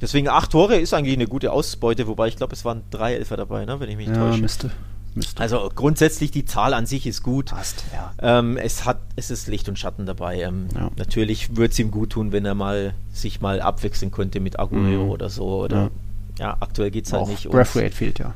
[0.00, 3.36] Deswegen acht Tore ist eigentlich eine gute Ausbeute, wobei ich glaube, es waren drei Elfer
[3.36, 3.80] dabei, ne?
[3.80, 4.40] wenn ich mich ja, täusche.
[4.40, 4.70] Müsste.
[5.14, 5.40] Müsste.
[5.40, 7.46] Also grundsätzlich die Zahl an sich ist gut.
[7.46, 8.12] Passt, ja.
[8.20, 10.42] Ähm, es hat, es ist Licht und Schatten dabei.
[10.42, 10.90] Ähm, ja.
[10.96, 15.04] Natürlich würde es ihm gut tun, wenn er mal sich mal abwechseln könnte mit Aguero
[15.04, 15.10] mhm.
[15.10, 15.62] oder so.
[15.62, 15.90] Oder
[16.38, 17.48] ja, ja aktuell geht es halt nicht.
[17.48, 18.34] Breathwaite fehlt ja.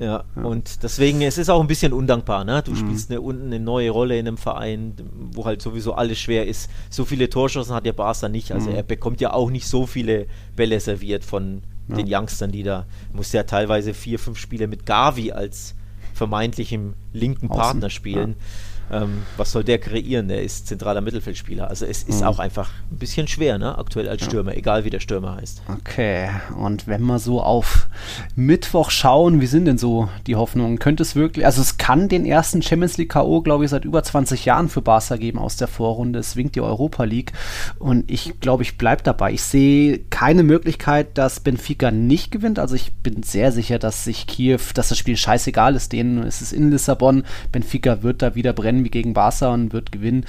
[0.00, 2.62] Ja, ja, und deswegen, es ist auch ein bisschen undankbar, ne?
[2.62, 2.76] Du mhm.
[2.76, 4.94] spielst eine, unten eine neue Rolle in einem Verein,
[5.32, 6.70] wo halt sowieso alles schwer ist.
[6.88, 8.52] So viele Torschancen hat der Barca nicht.
[8.52, 8.76] Also mhm.
[8.76, 11.96] er bekommt ja auch nicht so viele Bälle serviert von ja.
[11.96, 12.86] den Youngstern, die da.
[13.12, 15.74] Muss ja teilweise vier, fünf Spiele mit Gavi als
[16.14, 17.60] vermeintlichem linken Außen.
[17.60, 18.36] Partner spielen.
[18.38, 18.44] Ja.
[18.90, 20.28] Ähm, was soll der kreieren?
[20.28, 21.68] Der ist zentraler Mittelfeldspieler.
[21.68, 22.26] Also es ist mhm.
[22.26, 23.78] auch einfach ein bisschen schwer, ne?
[23.78, 24.58] aktuell als Stürmer, ja.
[24.58, 25.62] egal wie der Stürmer heißt.
[25.68, 27.88] Okay, und wenn wir so auf
[28.34, 30.78] Mittwoch schauen, wie sind denn so die Hoffnungen?
[30.78, 34.02] Könnte es wirklich, also es kann den ersten Champions League K.O., glaube ich, seit über
[34.02, 36.18] 20 Jahren für Barca geben aus der Vorrunde.
[36.18, 37.32] Es winkt die Europa League
[37.78, 39.32] und ich glaube, ich bleibe dabei.
[39.32, 42.58] Ich sehe keine Möglichkeit, dass Benfica nicht gewinnt.
[42.58, 46.22] Also ich bin sehr sicher, dass sich Kiew, dass das Spiel scheißegal ist denen.
[46.22, 47.24] Es ist in Lissabon.
[47.52, 50.24] Benfica wird da wieder brennen wie gegen Barca und wird gewinnen.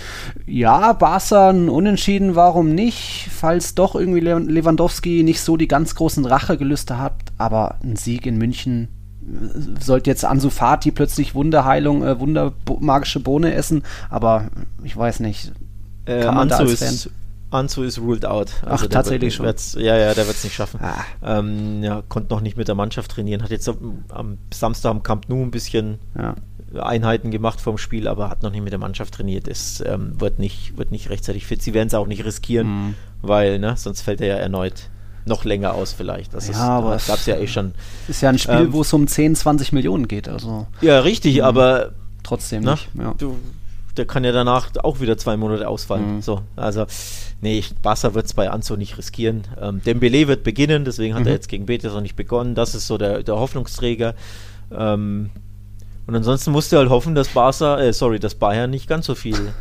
[0.46, 3.28] Ja, Barca ein Unentschieden, warum nicht?
[3.32, 8.38] Falls doch irgendwie Lewandowski nicht so die ganz großen Rachegelüste hat, aber ein Sieg in
[8.38, 8.90] München
[9.22, 14.50] äh, sollte jetzt Ansu Fati plötzlich Wunderheilung, äh, wundermagische Bohne essen, aber
[14.84, 15.52] ich weiß nicht.
[16.06, 17.14] Äh, Kann man Ansu da als ist, Fan
[17.52, 18.54] Anzu ist ruled out.
[18.66, 19.82] Also Ach, tatsächlich wird, schon.
[19.82, 20.80] Ja, ja, der wird es nicht schaffen.
[20.82, 21.04] Ah.
[21.22, 23.44] Ähm, ja, konnte noch nicht mit der Mannschaft trainieren.
[23.44, 26.36] Hat jetzt am, am Samstag am Camp Nou ein bisschen ja.
[26.80, 29.48] Einheiten gemacht vom Spiel, aber hat noch nicht mit der Mannschaft trainiert.
[29.48, 31.62] Es ähm, wird, nicht, wird nicht rechtzeitig fit.
[31.62, 32.96] Sie werden es auch nicht riskieren, mhm.
[33.22, 34.90] weil ne, sonst fällt er ja erneut
[35.26, 36.34] noch länger aus vielleicht.
[36.34, 37.74] Das ja, ist, aber gab es ja eh schon.
[38.08, 40.28] Ist ja ein Spiel, ähm, wo es um 10, 20 Millionen geht.
[40.28, 40.68] Also.
[40.82, 41.42] Ja, richtig, mhm.
[41.42, 41.92] aber
[42.24, 42.90] trotzdem ne, nicht.
[42.96, 43.14] Ja.
[43.18, 43.38] Du,
[43.98, 46.16] der kann ja danach auch wieder zwei Monate ausfallen.
[46.16, 46.22] Mhm.
[46.22, 46.86] So, also
[47.42, 49.44] nee, Barca wird es bei Anzo nicht riskieren.
[49.60, 51.28] Ähm, Dembele wird beginnen, deswegen hat mhm.
[51.28, 52.56] er jetzt gegen Betis noch nicht begonnen.
[52.56, 54.16] Das ist so der, der Hoffnungsträger.
[54.72, 55.30] Ähm,
[56.08, 59.16] und ansonsten musst du halt hoffen, dass Barca, äh, sorry, dass Bayern nicht ganz so
[59.16, 59.54] viel,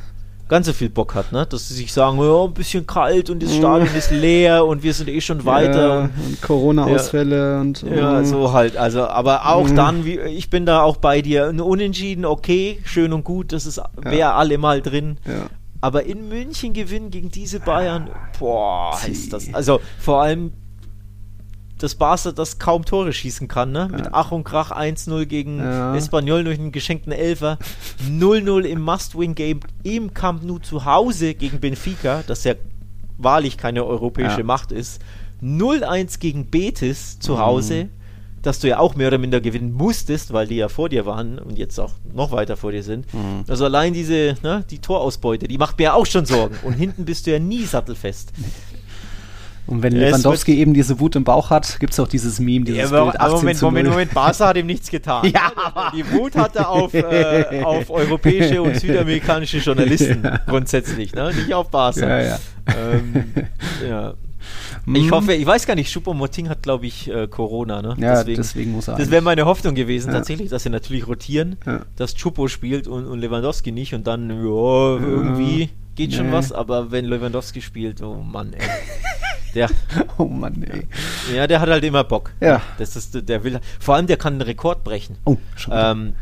[0.48, 1.46] ganz so viel Bock hat, ne?
[1.46, 4.94] Dass sie sich sagen, oh, ein bisschen kalt und das Stadion ist leer und wir
[4.94, 5.88] sind eh schon weiter.
[5.88, 7.82] Ja, und, Corona-Ausfälle ja, und.
[7.82, 8.76] Ja, so halt.
[8.76, 9.76] Also, aber auch mhm.
[9.76, 11.48] dann, wie, ich bin da auch bei dir.
[11.48, 14.34] Ein Unentschieden, okay, schön und gut, das ist wäre ja.
[14.34, 15.18] alle mal drin.
[15.26, 15.46] Ja.
[15.82, 19.52] Aber in München gewinnen gegen diese Bayern, boah, ist das.
[19.54, 20.52] Also vor allem
[21.82, 23.88] das Barca, das kaum Tore schießen kann, ne?
[23.90, 23.96] Ja.
[23.96, 25.94] Mit Ach und Krach 1-0 gegen ja.
[25.94, 27.58] Espanyol durch einen geschenkten Elfer.
[28.08, 32.54] 0-0 im Must-Win-Game im Camp Nou zu Hause gegen Benfica, das ja
[33.18, 34.44] wahrlich keine europäische ja.
[34.44, 35.00] Macht ist.
[35.42, 37.90] 0-1 gegen Betis zu Hause, mhm.
[38.42, 41.38] dass du ja auch mehr oder minder gewinnen musstest, weil die ja vor dir waren
[41.38, 43.12] und jetzt auch noch weiter vor dir sind.
[43.14, 43.44] Mhm.
[43.48, 46.56] Also allein diese, ne, die Torausbeute, die macht mir ja auch schon Sorgen.
[46.62, 48.32] Und hinten bist du ja nie sattelfest.
[49.70, 52.90] Und wenn Lewandowski eben diese Wut im Bauch hat, gibt es auch dieses Meme, dieses
[52.90, 55.30] ja, Bild 18 Moment, Moment, Moment, Barca hat ihm nichts getan.
[55.32, 60.40] ja, aber Die Wut hat er auf, äh, auf europäische und südamerikanische Journalisten ja.
[60.44, 61.32] grundsätzlich, ne?
[61.32, 62.00] nicht auf Barca.
[62.00, 62.38] Ja, ja.
[62.66, 63.24] Ähm,
[63.88, 64.14] ja.
[64.92, 65.10] Ich mhm.
[65.12, 67.94] hoffe, ich weiß gar nicht, Schuppomoting hat, glaube ich, äh, Corona, ne?
[68.00, 68.96] Ja, deswegen, deswegen muss er.
[68.96, 70.14] Das wäre meine Hoffnung gewesen, ja.
[70.14, 71.82] tatsächlich, dass sie natürlich rotieren, ja.
[71.94, 76.90] dass Chupo spielt und, und Lewandowski nicht und dann, ja, irgendwie geht schon was, aber
[76.90, 78.66] wenn Lewandowski spielt, oh Mann, ey.
[79.54, 79.68] Der,
[80.18, 80.86] oh Mann, ey.
[81.34, 82.32] ja, der hat halt immer Bock.
[82.40, 82.60] Ja.
[82.78, 85.16] Das ist, der will, vor allem der kann einen Rekord brechen.
[85.24, 85.74] Oh, schon.
[85.76, 86.12] Ähm,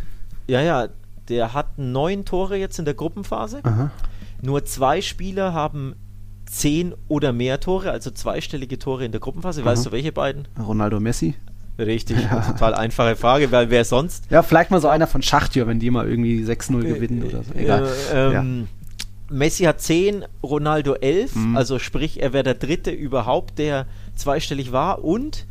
[0.47, 0.89] ja, ja,
[1.29, 3.61] der hat neun Tore jetzt in der Gruppenphase.
[3.65, 3.91] Aha.
[4.41, 5.95] Nur zwei Spieler haben
[6.47, 9.65] zehn oder mehr Tore, also zweistellige Tore in der Gruppenphase.
[9.65, 10.49] Weißt du, welche beiden?
[10.59, 11.35] Ronaldo Messi.
[11.79, 14.25] Richtig, total einfache Frage, weil wer sonst?
[14.31, 17.55] Ja, vielleicht mal so einer von Schachtjör, wenn die mal irgendwie 6-0 gewinnen oder so.
[17.55, 17.89] Egal.
[18.13, 18.69] Äh, ähm,
[19.31, 21.57] Messi hat 10, Ronaldo 11, Mhm.
[21.57, 23.87] also sprich, er wäre der dritte überhaupt, der
[24.17, 25.47] zweistellig war und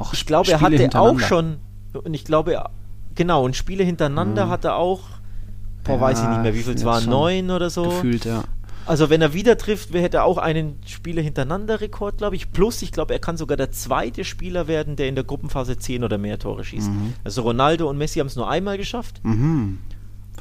[0.00, 1.56] Auch ich glaube, er hatte auch schon,
[1.92, 2.70] und ich glaube, er-
[3.16, 4.50] genau, und Spiele hintereinander Mhm.
[4.50, 5.00] hat er auch,
[5.82, 7.82] boah, Ja, weiß ich nicht mehr, wie viel es waren, neun oder so.
[7.84, 8.44] Gefühlt, ja.
[8.86, 12.52] Also wenn er wieder trifft, hätte auch einen Spiele hintereinander Rekord, glaube ich.
[12.52, 16.04] Plus, ich glaube, er kann sogar der zweite Spieler werden, der in der Gruppenphase 10
[16.04, 16.90] oder mehr Tore schießt.
[16.90, 17.12] Mhm.
[17.24, 19.20] Also Ronaldo und Messi haben es nur einmal geschafft.
[19.24, 19.78] Mhm.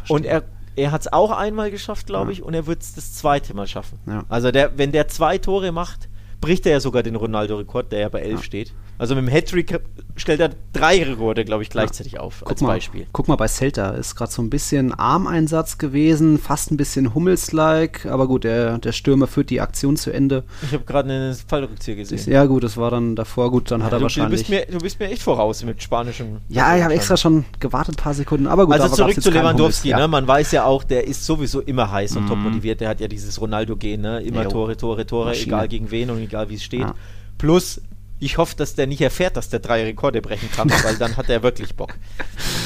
[0.07, 0.43] Und er,
[0.77, 2.33] er hat es auch einmal geschafft, glaube Ja.
[2.33, 3.99] ich, und er wird es das zweite Mal schaffen.
[4.07, 4.23] Ja.
[4.29, 6.07] Also der, wenn der zwei Tore macht,
[6.39, 8.43] bricht er ja sogar den Ronaldo-Rekord, der ja bei 11 Ja.
[8.43, 8.73] steht.
[8.99, 9.79] Also mit dem Hattrick
[10.15, 13.05] stellt er drei Rekorde, glaube ich, gleichzeitig auf, Guck als mal, Beispiel.
[13.13, 18.07] guck mal bei Celta, ist gerade so ein bisschen Armeinsatz gewesen, fast ein bisschen Hummels-like,
[18.07, 20.43] aber gut, der, der Stürmer führt die Aktion zu Ende.
[20.63, 22.31] Ich habe gerade einen Fallrückzieher gesehen.
[22.31, 24.39] Ja gut, das war dann davor, gut, dann hat er du, du, wahrscheinlich...
[24.39, 26.37] bist mir, du bist mir echt voraus mit spanischem.
[26.49, 28.73] ja, ich habe extra schon gewartet, ein paar Sekunden, aber gut.
[28.79, 30.07] Also zurück zu Lewandowski, Hummels, ne?
[30.07, 32.27] man weiß ja auch, der ist sowieso immer heiß und Mhm.
[32.29, 32.81] top motiviert.
[32.81, 34.21] Der hat ja dieses Ronaldo-Gen, ne?
[34.21, 34.49] immer Jo.
[34.49, 35.45] Tore, Tore, Tore, Maschine.
[35.47, 36.79] egal gegen wen und egal wie es steht.
[36.81, 36.95] Ja.
[37.37, 37.79] Plus,
[38.19, 41.29] ich hoffe, dass der nicht erfährt, dass der drei Rekorde brechen kann, weil dann hat
[41.29, 41.95] er wirklich Bock.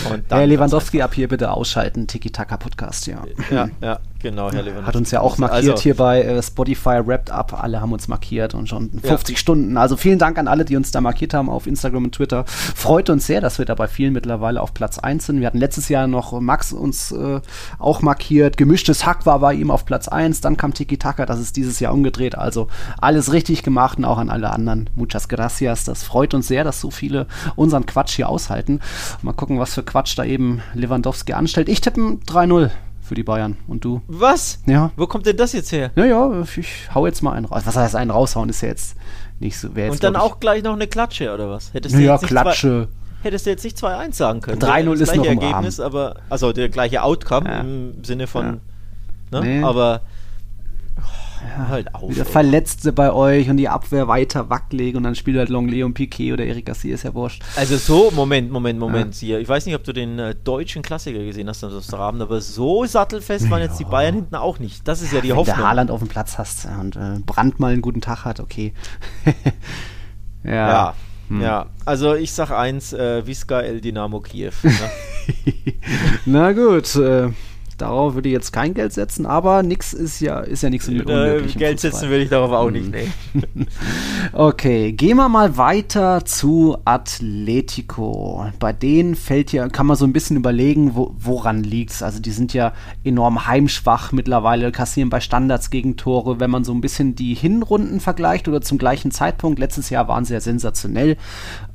[0.09, 3.23] Und dann Herr Lewandowski ab hier bitte ausschalten, Tiki-Taka-Podcast, ja.
[3.49, 4.87] Ja, ja, genau, Herr Lewandowski.
[4.87, 7.61] Hat uns ja auch markiert Also, hier bei äh, Spotify Wrapped Up.
[7.61, 9.77] Alle haben uns markiert und schon 50 Stunden.
[9.77, 12.45] Also vielen Dank an alle, die uns da markiert haben auf Instagram und Twitter.
[12.45, 15.39] Freut uns sehr, dass wir da bei vielen mittlerweile auf Platz 1 sind.
[15.39, 17.41] Wir hatten letztes Jahr noch Max uns äh,
[17.79, 18.57] auch markiert.
[18.57, 20.41] Gemischtes Hack war bei ihm auf Platz 1.
[20.41, 21.25] Dann kam Tiki Taka.
[21.25, 22.37] Das ist dieses Jahr umgedreht.
[22.37, 22.67] Also
[22.99, 24.89] alles richtig gemacht und auch an alle anderen.
[24.95, 25.83] Muchas gracias.
[25.83, 28.79] Das freut uns sehr, dass so viele unseren Quatsch hier aushalten.
[29.21, 31.69] Mal gucken, was für Quatsch da eben Lewandowski anstellt.
[31.69, 32.69] Ich tippe ein 3-0
[33.11, 33.57] für die Bayern.
[33.67, 34.01] Und du?
[34.07, 34.59] Was?
[34.65, 34.91] Ja.
[34.95, 35.91] Wo kommt denn das jetzt her?
[35.97, 37.63] Ja, ja, ich hau jetzt mal einen raus.
[37.65, 38.95] Was heißt einen raushauen, ist ja jetzt
[39.41, 39.67] nicht so.
[39.75, 41.73] Jetzt, Und dann auch gleich noch eine Klatsche, oder was?
[41.73, 42.87] Hättest naja, nicht zwei- Klatsche.
[43.21, 44.61] Hättest du jetzt nicht 2-1 sagen können.
[44.61, 47.59] 3-0 Das ist noch gleiche im Ergebnis, aber also der gleiche Outcome Ja.
[47.59, 48.61] im Sinne von
[49.33, 49.41] Ja.
[49.41, 49.45] ne?
[49.59, 49.61] Nee.
[49.63, 50.03] aber
[51.57, 52.09] oh, halt auf.
[52.09, 52.25] Wieder.
[52.25, 56.33] Verletzte bei euch und die Abwehr weiter wackelig und dann spielt halt Longley und Piquet
[56.33, 57.43] oder Eric Garcia, ist ja wurscht.
[57.55, 59.39] Also so, Moment, Moment, Moment hier.
[59.39, 62.85] Ich weiß nicht, ob du den äh, deutschen Klassiker gesehen hast am Abend, aber so
[62.85, 64.87] sattelfest waren jetzt die Bayern hinten auch nicht.
[64.87, 65.57] Das ist ja die Wenn Hoffnung.
[65.57, 68.73] der Haaland auf dem Platz hast und äh, Brandt mal einen guten Tag hat, okay.
[70.43, 70.51] ja.
[70.53, 70.95] Ja,
[71.31, 71.41] Hm.
[71.41, 71.67] ja.
[71.85, 74.51] Also ich sag eins, äh, Visca El Dynamo Kiew.
[74.63, 74.73] Ne?
[76.25, 77.29] Na gut, äh,
[77.81, 81.09] darauf würde ich jetzt kein Geld setzen, aber nix ist ja, ist ja nichts mit
[81.09, 82.91] äh, Geld setzen will ich darauf auch nicht.
[82.91, 83.07] Nee.
[84.33, 88.45] Okay, gehen wir mal weiter zu Atletico.
[88.59, 92.01] Bei denen fällt ja, kann man so ein bisschen überlegen, wo, woran liegt's.
[92.01, 96.39] Also die sind ja enorm heimschwach mittlerweile, kassieren bei Standards Gegentore.
[96.39, 100.23] Wenn man so ein bisschen die Hinrunden vergleicht oder zum gleichen Zeitpunkt, letztes Jahr waren
[100.23, 101.17] sie ja sensationell.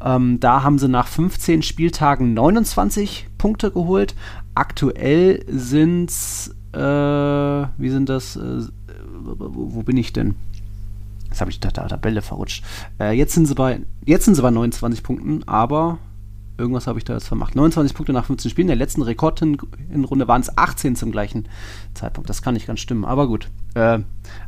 [0.03, 4.15] Ähm, da haben sie nach 15 Spieltagen 29 Punkte geholt.
[4.57, 8.63] Aktuell sind's, äh, wie sind das, äh,
[9.19, 10.35] wo, wo bin ich denn?
[11.29, 12.65] Jetzt habe ich die Ta- Tabelle verrutscht.
[12.99, 15.99] Äh, jetzt, sind sie bei, jetzt sind sie bei 29 Punkten, aber
[16.57, 17.55] irgendwas habe ich da jetzt vermacht.
[17.55, 18.69] 29 Punkte nach 15 Spielen.
[18.69, 19.59] Der letzten Rekord in,
[19.93, 21.49] in Runde waren es 18 zum gleichen
[21.93, 22.31] Zeitpunkt.
[22.31, 23.51] Das kann nicht ganz stimmen, aber gut.
[23.75, 23.99] Äh,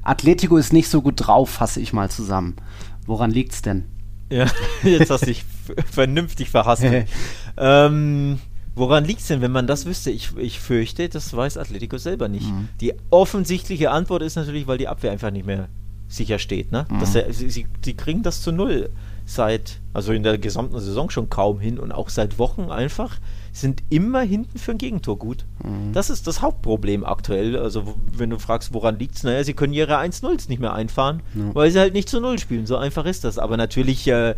[0.02, 2.56] Atletico ist nicht so gut drauf, fasse ich mal zusammen.
[3.04, 3.84] Woran liegt's denn?
[4.32, 4.46] Ja,
[4.82, 5.44] jetzt hast du dich
[5.90, 6.84] vernünftig verhasst.
[7.58, 8.38] ähm,
[8.78, 10.10] woran liegt es denn, wenn man das wüsste?
[10.10, 12.46] Ich, ich fürchte, das weiß Atletico selber nicht.
[12.50, 12.68] Mhm.
[12.80, 15.68] Die offensichtliche Antwort ist natürlich, weil die Abwehr einfach nicht mehr
[16.08, 16.72] sicher steht.
[16.72, 16.86] Ne?
[16.90, 17.00] Mhm.
[17.00, 18.90] Dass er, sie, sie, sie kriegen das zu null
[19.26, 23.18] seit, also in der gesamten Saison schon kaum hin und auch seit Wochen einfach
[23.52, 25.44] sind immer hinten für ein Gegentor gut.
[25.62, 25.92] Mhm.
[25.92, 27.56] Das ist das Hauptproblem aktuell.
[27.56, 31.22] Also, wenn du fragst, woran liegt es, naja, sie können ihre 1-0s nicht mehr einfahren,
[31.34, 31.54] Ja.
[31.54, 32.66] weil sie halt nicht zu Null spielen.
[32.66, 33.38] So einfach ist das.
[33.38, 34.34] Aber natürlich, äh,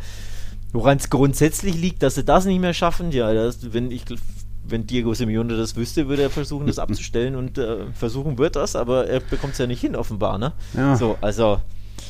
[0.72, 4.04] woran es grundsätzlich liegt, dass sie das nicht mehr schaffen, ja, das, wenn ich.
[4.62, 8.76] Wenn Diego Simeone das wüsste, würde er versuchen, das abzustellen und äh, versuchen wird das,
[8.76, 10.52] aber er bekommt es ja nicht hin, offenbar, ne?
[10.74, 10.96] Ja.
[10.96, 11.60] So, also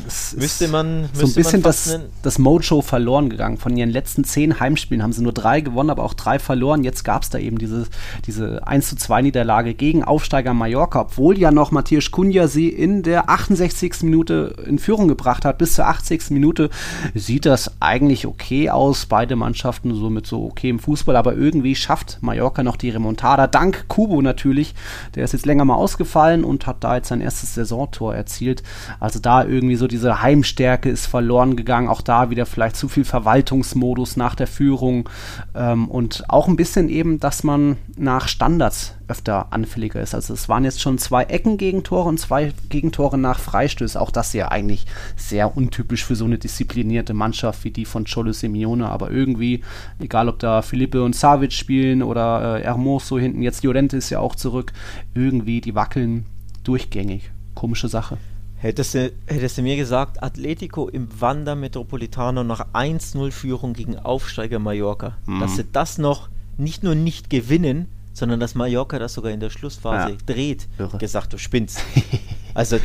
[0.06, 1.08] Es müsste man.
[1.12, 3.58] so ein müsste bisschen das, das Mojo verloren gegangen.
[3.58, 6.84] Von ihren letzten zehn Heimspielen haben sie nur drei gewonnen, aber auch drei verloren.
[6.84, 7.86] Jetzt gab es da eben diese,
[8.26, 13.02] diese 1 zu 2 Niederlage gegen Aufsteiger Mallorca, obwohl ja noch Matthias Cunha sie in
[13.02, 14.02] der 68.
[14.02, 15.58] Minute in Führung gebracht hat.
[15.58, 16.30] Bis zur 80.
[16.30, 16.70] Minute
[17.14, 19.06] sieht das eigentlich okay aus.
[19.06, 23.46] Beide Mannschaften so mit so okay im Fußball, aber irgendwie schafft Mallorca noch die Remontada.
[23.46, 24.74] Dank Kubo natürlich.
[25.14, 28.62] Der ist jetzt länger mal ausgefallen und hat da jetzt sein erstes Saisontor erzielt.
[28.98, 31.88] Also da irgendwie so diese Heimstärke ist verloren gegangen.
[31.88, 35.08] Auch da wieder vielleicht zu viel Verwaltungsmodus nach der Führung
[35.54, 40.14] ähm, und auch ein bisschen eben, dass man nach Standards öfter anfälliger ist.
[40.14, 44.00] Also es waren jetzt schon zwei Ecken-Gegentore und zwei Gegentore nach Freistöße.
[44.00, 48.32] Auch das ja eigentlich sehr untypisch für so eine disziplinierte Mannschaft wie die von Cholo
[48.32, 48.88] Simeone.
[48.88, 49.64] Aber irgendwie,
[49.98, 54.20] egal ob da Felipe und Savic spielen oder äh, Hermoso hinten, jetzt Llorente ist ja
[54.20, 54.72] auch zurück,
[55.14, 56.26] irgendwie die wackeln
[56.62, 57.30] durchgängig.
[57.54, 58.18] Komische Sache.
[58.60, 65.16] Hättest du, hättest du mir gesagt, Atletico im Wander Metropolitano nach 1-0-Führung gegen Aufsteiger Mallorca,
[65.24, 65.40] mhm.
[65.40, 69.48] dass sie das noch nicht nur nicht gewinnen, sondern dass Mallorca das sogar in der
[69.48, 70.16] Schlussphase ja.
[70.26, 70.98] dreht, Irre.
[70.98, 71.82] gesagt, du spinnst.
[72.52, 72.80] Also.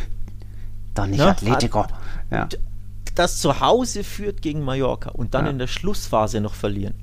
[0.94, 1.26] Doch nicht ne?
[1.26, 1.84] Atletico.
[2.30, 2.48] Ja.
[3.16, 5.50] Das zu Hause führt gegen Mallorca und dann ja.
[5.50, 6.94] in der Schlussphase noch verlieren.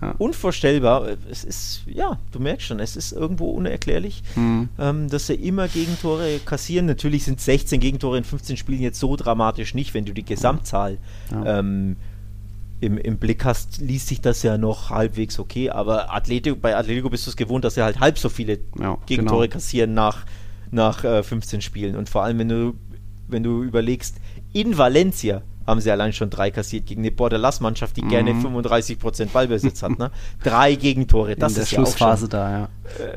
[0.00, 0.14] Ja.
[0.18, 1.08] Unvorstellbar.
[1.30, 4.68] Es ist, ja, du merkst schon, es ist irgendwo unerklärlich, mhm.
[4.78, 6.86] ähm, dass sie immer Gegentore kassieren.
[6.86, 10.98] Natürlich sind 16 Gegentore in 15 Spielen jetzt so dramatisch nicht, wenn du die Gesamtzahl
[11.32, 11.58] ja.
[11.58, 11.96] ähm,
[12.80, 15.70] im, im Blick hast, liest sich das ja noch halbwegs okay.
[15.70, 18.98] Aber Atletico, bei Atletico bist du es gewohnt, dass sie halt halb so viele ja,
[19.06, 19.54] Gegentore genau.
[19.54, 20.24] kassieren nach,
[20.70, 21.96] nach äh, 15 Spielen.
[21.96, 22.74] Und vor allem, wenn du,
[23.26, 24.16] wenn du überlegst,
[24.52, 28.08] in Valencia haben sie allein schon drei kassiert gegen eine Bordelas-Mannschaft, die mhm.
[28.08, 29.98] gerne 35% Ballbesitz hat.
[29.98, 30.10] Ne?
[30.42, 32.68] Drei Gegentore, das In ist der Schlussphase ja da, ja.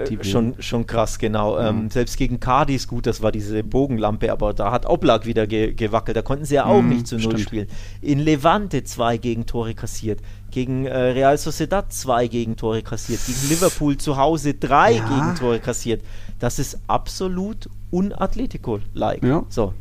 [0.04, 1.54] Äh, schon, schon krass, genau.
[1.54, 1.66] Mhm.
[1.66, 5.74] Ähm, selbst gegen Cardis, gut, das war diese Bogenlampe, aber da hat Oblak wieder ge
[5.74, 7.42] gewackelt, da konnten sie ja auch mhm, nicht zu Null stimmt.
[7.42, 7.68] spielen.
[8.02, 10.20] In Levante zwei Gegentore kassiert,
[10.52, 15.08] gegen äh, Real Sociedad zwei Gegentore kassiert, gegen Liverpool zu Hause drei ja.
[15.08, 16.04] Gegentore kassiert.
[16.40, 19.24] Das ist absolut unatletico-like.
[19.24, 19.46] Ja.
[19.48, 19.74] So.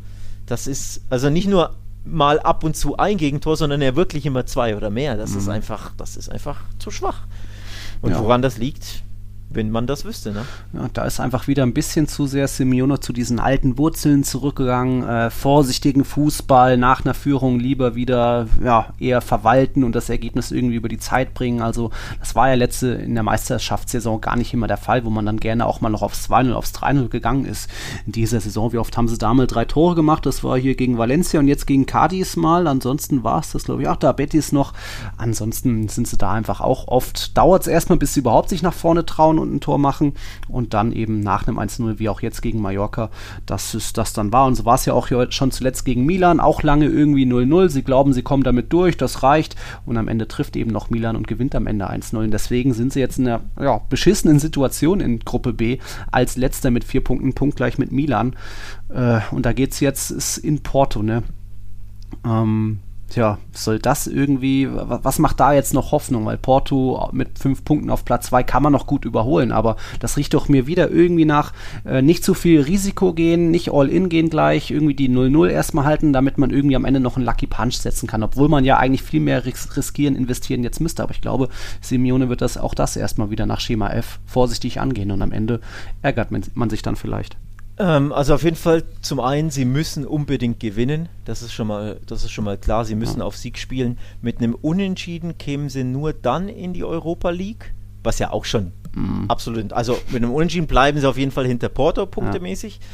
[0.51, 4.45] Das ist also nicht nur mal ab und zu ein Gegentor, sondern er wirklich immer
[4.45, 5.15] zwei oder mehr.
[5.15, 5.37] Das mhm.
[5.37, 7.21] ist einfach, das ist einfach zu schwach.
[8.01, 8.19] Und ja.
[8.19, 9.03] woran das liegt,
[9.53, 10.45] wenn man das wüsste, ne?
[10.73, 15.07] Ja, da ist einfach wieder ein bisschen zu sehr Simeone zu diesen alten Wurzeln zurückgegangen.
[15.07, 20.75] Äh, vorsichtigen Fußball, nach einer Führung lieber wieder ja, eher verwalten und das Ergebnis irgendwie
[20.75, 21.61] über die Zeit bringen.
[21.61, 25.25] Also, das war ja letzte in der Meisterschaftssaison gar nicht immer der Fall, wo man
[25.25, 27.69] dann gerne auch mal noch aufs 2-0, aufs 3-0 gegangen ist.
[28.05, 30.25] In dieser Saison, wie oft haben sie damals drei Tore gemacht?
[30.25, 32.67] Das war hier gegen Valencia und jetzt gegen Cadiz mal.
[32.67, 34.73] Ansonsten war es das, glaube ich, auch da Betis noch.
[35.17, 38.73] Ansonsten sind sie da einfach auch oft, dauert es erstmal, bis sie überhaupt sich nach
[38.73, 40.13] vorne trauen und ein Tor machen
[40.47, 43.09] und dann eben nach einem 1-0, wie auch jetzt gegen Mallorca,
[43.45, 44.45] dass es das dann war.
[44.45, 47.69] Und so war es ja auch schon zuletzt gegen Milan, auch lange irgendwie 0-0.
[47.69, 49.55] Sie glauben, sie kommen damit durch, das reicht.
[49.85, 52.15] Und am Ende trifft eben noch Milan und gewinnt am Ende 1-0.
[52.17, 55.79] Und deswegen sind sie jetzt in einer ja, beschissenen Situation in Gruppe B
[56.11, 58.35] als letzter mit vier Punkten, punktgleich mit Milan.
[58.89, 61.23] Äh, und da geht es jetzt in Porto, ne?
[62.25, 62.79] Ähm,
[63.11, 66.25] Tja, soll das irgendwie, was macht da jetzt noch Hoffnung?
[66.25, 70.15] Weil Porto mit fünf Punkten auf Platz zwei kann man noch gut überholen, aber das
[70.15, 71.51] riecht doch mir wieder irgendwie nach
[71.83, 75.83] äh, nicht zu viel Risiko gehen, nicht all in gehen gleich, irgendwie die 0-0 erstmal
[75.83, 78.77] halten, damit man irgendwie am Ende noch einen Lucky Punch setzen kann, obwohl man ja
[78.77, 81.03] eigentlich viel mehr ris riskieren, investieren jetzt müsste.
[81.03, 81.49] Aber ich glaube,
[81.81, 85.59] Simeone wird das auch das erstmal wieder nach Schema F vorsichtig angehen und am Ende
[86.01, 87.35] ärgert man, man sich dann vielleicht.
[87.81, 91.09] Ähm, also auf jeden Fall zum einen, sie müssen unbedingt gewinnen.
[91.25, 92.85] Das ist schon mal, das ist schon mal klar.
[92.85, 93.97] Sie müssen auf Sieg spielen.
[94.21, 98.71] Mit einem Unentschieden kämen sie nur dann in die Europa League, was ja auch schon
[98.95, 99.25] mhm.
[99.29, 99.73] absolut.
[99.73, 102.75] Also mit einem Unentschieden bleiben sie auf jeden Fall hinter Porto punktemäßig.
[102.75, 102.85] Ja.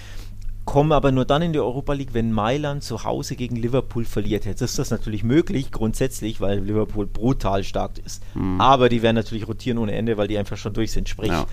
[0.63, 4.45] Kommen aber nur dann in die Europa League, wenn Mailand zu Hause gegen Liverpool verliert.
[4.45, 8.21] Jetzt ist das natürlich möglich, grundsätzlich, weil Liverpool brutal stark ist.
[8.35, 8.59] Mhm.
[8.59, 11.07] Aber die werden natürlich rotieren ohne Ende, weil die einfach schon durch sind.
[11.09, 11.45] Sprich, ja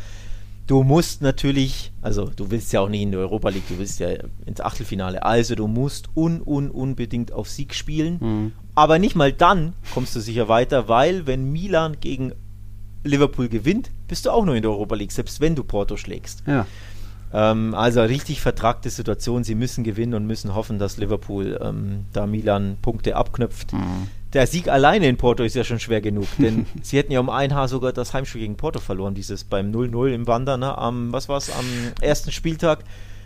[0.67, 4.01] du musst natürlich, also du willst ja auch nicht in der Europa League, du willst
[4.01, 4.09] ja
[4.47, 5.23] ins Achtelfinale.
[5.23, 8.19] Also du musst un, un, unbedingt auf Sieg spielen.
[8.21, 8.53] Mhm.
[8.75, 12.33] Aber nicht mal dann kommst du sicher weiter, weil wenn Milan gegen
[13.05, 16.43] Liverpool gewinnt, bist du auch nur in der Europa League, selbst wenn du Porto schlägst.
[16.47, 16.67] Ja.
[17.33, 19.45] Ähm, also richtig vertragte Situation.
[19.45, 23.73] Sie müssen gewinnen und müssen hoffen, dass Liverpool ähm, da Milan Punkte abknöpft.
[23.73, 27.21] Mhm der Sieg alleine in Porto ist ja schon schwer genug, denn sie hätten ja
[27.21, 30.77] um ein Haar sogar das Heimspiel gegen Porto verloren, dieses beim 0-0 im Wander, ne,
[30.77, 31.65] am, was war's, am
[32.01, 32.85] ersten Spieltag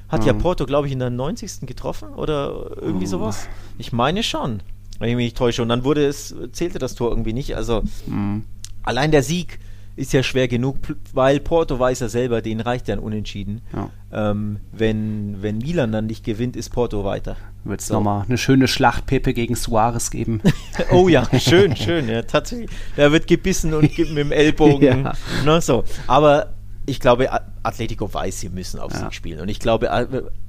[0.09, 0.27] hat mhm.
[0.27, 1.67] ja Porto, glaube ich, in der 90.
[1.67, 3.11] getroffen oder irgendwie mhm.
[3.11, 3.49] sowas.
[3.79, 4.63] Ich meine schon,
[4.99, 5.63] wenn ich mich nicht täusche.
[5.63, 7.57] Und dann wurde es, zählte das Tor irgendwie nicht.
[7.57, 8.45] Also mhm.
[8.83, 9.59] allein der Sieg
[9.99, 10.77] ist ja schwer genug,
[11.13, 13.63] weil Porto weiß ja selber, denen reicht ja ein Unentschieden.
[13.75, 13.91] Ja.
[14.31, 17.37] Ähm, wenn, wenn Milan dann nicht gewinnt, ist Porto weiter.
[17.65, 17.95] Wird es so.
[17.95, 20.41] nochmal eine schöne Schlacht Pepe gegen Suarez geben.
[20.93, 22.71] oh ja, schön, schön, ja, tatsächlich.
[22.97, 24.83] Da wird gebissen und mit dem Ellbogen.
[25.05, 25.13] ja.
[25.45, 25.85] ne, so.
[26.07, 26.55] Aber
[26.87, 27.29] ich glaube,
[27.63, 29.01] Atletico weiß, sie müssen auf ja.
[29.01, 29.41] Sieg spielen.
[29.41, 29.91] Und ich glaube,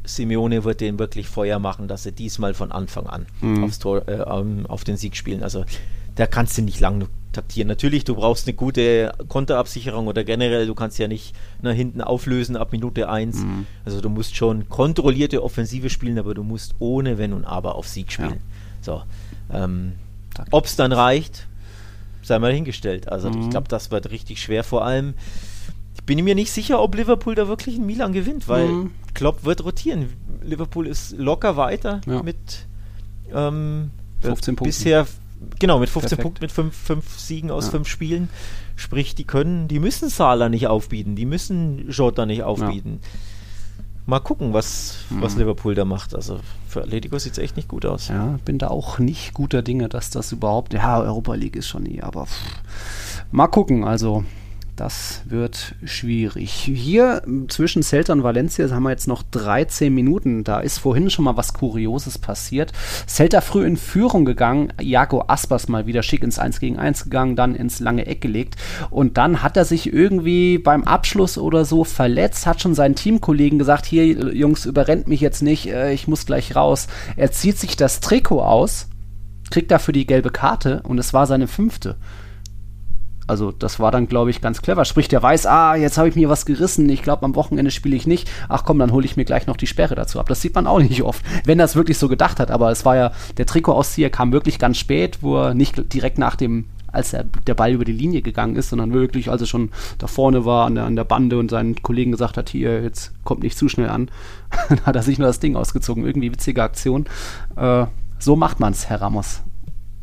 [0.06, 3.64] Simeone wird den wirklich Feuer machen, dass sie diesmal von Anfang an mhm.
[3.64, 5.44] aufs Tor, äh, auf den Sieg spielen.
[5.44, 5.66] Also
[6.16, 7.08] da kannst du nicht lang
[7.40, 7.68] taktieren.
[7.68, 12.56] Natürlich, du brauchst eine gute Konterabsicherung oder generell, du kannst ja nicht nach hinten auflösen
[12.56, 13.38] ab Minute 1.
[13.38, 13.66] Mhm.
[13.86, 17.88] Also du musst schon kontrollierte Offensive spielen, aber du musst ohne Wenn und Aber auf
[17.88, 18.30] Sieg spielen.
[18.30, 18.82] Ja.
[18.82, 19.04] So.
[19.52, 19.94] Ähm,
[20.52, 21.48] Ob es dann reicht,
[22.22, 23.10] sei mal hingestellt.
[23.10, 23.42] Also mhm.
[23.42, 24.64] ich glaube, das wird richtig schwer.
[24.64, 25.14] Vor allem,
[25.96, 28.92] ich bin mir nicht sicher, ob Liverpool da wirklich in Milan gewinnt, weil mhm.
[29.14, 30.10] Klopp wird rotieren.
[30.44, 32.22] Liverpool ist locker weiter ja.
[32.22, 32.68] mit
[33.34, 34.64] ähm, 15 Punkten.
[34.66, 35.08] Bisher,
[35.60, 36.24] genau, mit 15 Perfekt.
[36.24, 37.92] Punkten, mit 5 fünf, fünf Siegen aus 5 ja.
[37.92, 38.30] Spielen.
[38.76, 43.00] Sprich, die können, die müssen Salah nicht aufbieten, die müssen Jota nicht aufbieten.
[43.02, 43.10] Ja.
[44.06, 45.22] Mal gucken, was, mhm.
[45.22, 46.16] was Liverpool da macht.
[46.16, 48.08] Also für Atletico sieht es echt nicht gut aus.
[48.08, 50.74] Ja, bin da auch nicht guter Dinge, dass das überhaupt.
[50.74, 53.84] Ja, Europa League ist schon nie, aber pff, mal gucken.
[53.84, 54.24] Also
[54.80, 56.52] das wird schwierig.
[56.52, 60.46] Hier zwischen Celta und Valencia haben wir jetzt noch 13 Minuten.
[60.46, 62.72] Da ist vorhin schon mal was Kurioses passiert.
[63.06, 64.72] Celta früh in Führung gegangen.
[64.82, 68.56] Jago Aspas mal wieder schick ins 1 gegen 1 gegangen, dann ins lange Eck gelegt.
[68.90, 73.60] Und dann hat er sich irgendwie beim Abschluss oder so verletzt, hat schon seinen Teamkollegen
[73.60, 76.88] gesagt, hier Jungs, überrennt mich jetzt nicht, äh, ich muss gleich raus.
[77.18, 78.88] Er zieht sich das Trikot aus,
[79.52, 81.98] kriegt dafür die gelbe Karte und es war seine fünfte.
[83.30, 84.86] Also das war dann, glaube ich, ganz clever.
[84.86, 87.96] Sprich, der weiß, ah, jetzt habe ich mir was gerissen, ich glaube, am Wochenende spiele
[87.96, 88.30] ich nicht.
[88.50, 90.28] Ach komm, dann hole ich mir gleich noch die Sperre dazu ab.
[90.28, 92.52] Das sieht man auch nicht oft, wenn er es wirklich so gedacht hat.
[92.52, 96.36] Aber es war ja, der Trikotauszieher kam wirklich ganz spät, wo er nicht direkt nach
[96.36, 99.70] dem als der, der Ball über die Linie gegangen ist, sondern wirklich, als er schon
[100.00, 103.14] da vorne war an der, an der Bande und seinen Kollegen gesagt hat, hier, jetzt
[103.24, 104.10] kommt nicht zu schnell an,
[104.70, 106.04] dann hat er sich nur das Ding ausgezogen.
[106.04, 107.06] Irgendwie witzige Aktion.
[107.56, 107.86] Äh,
[108.18, 109.44] so macht man es, Herr Ramos.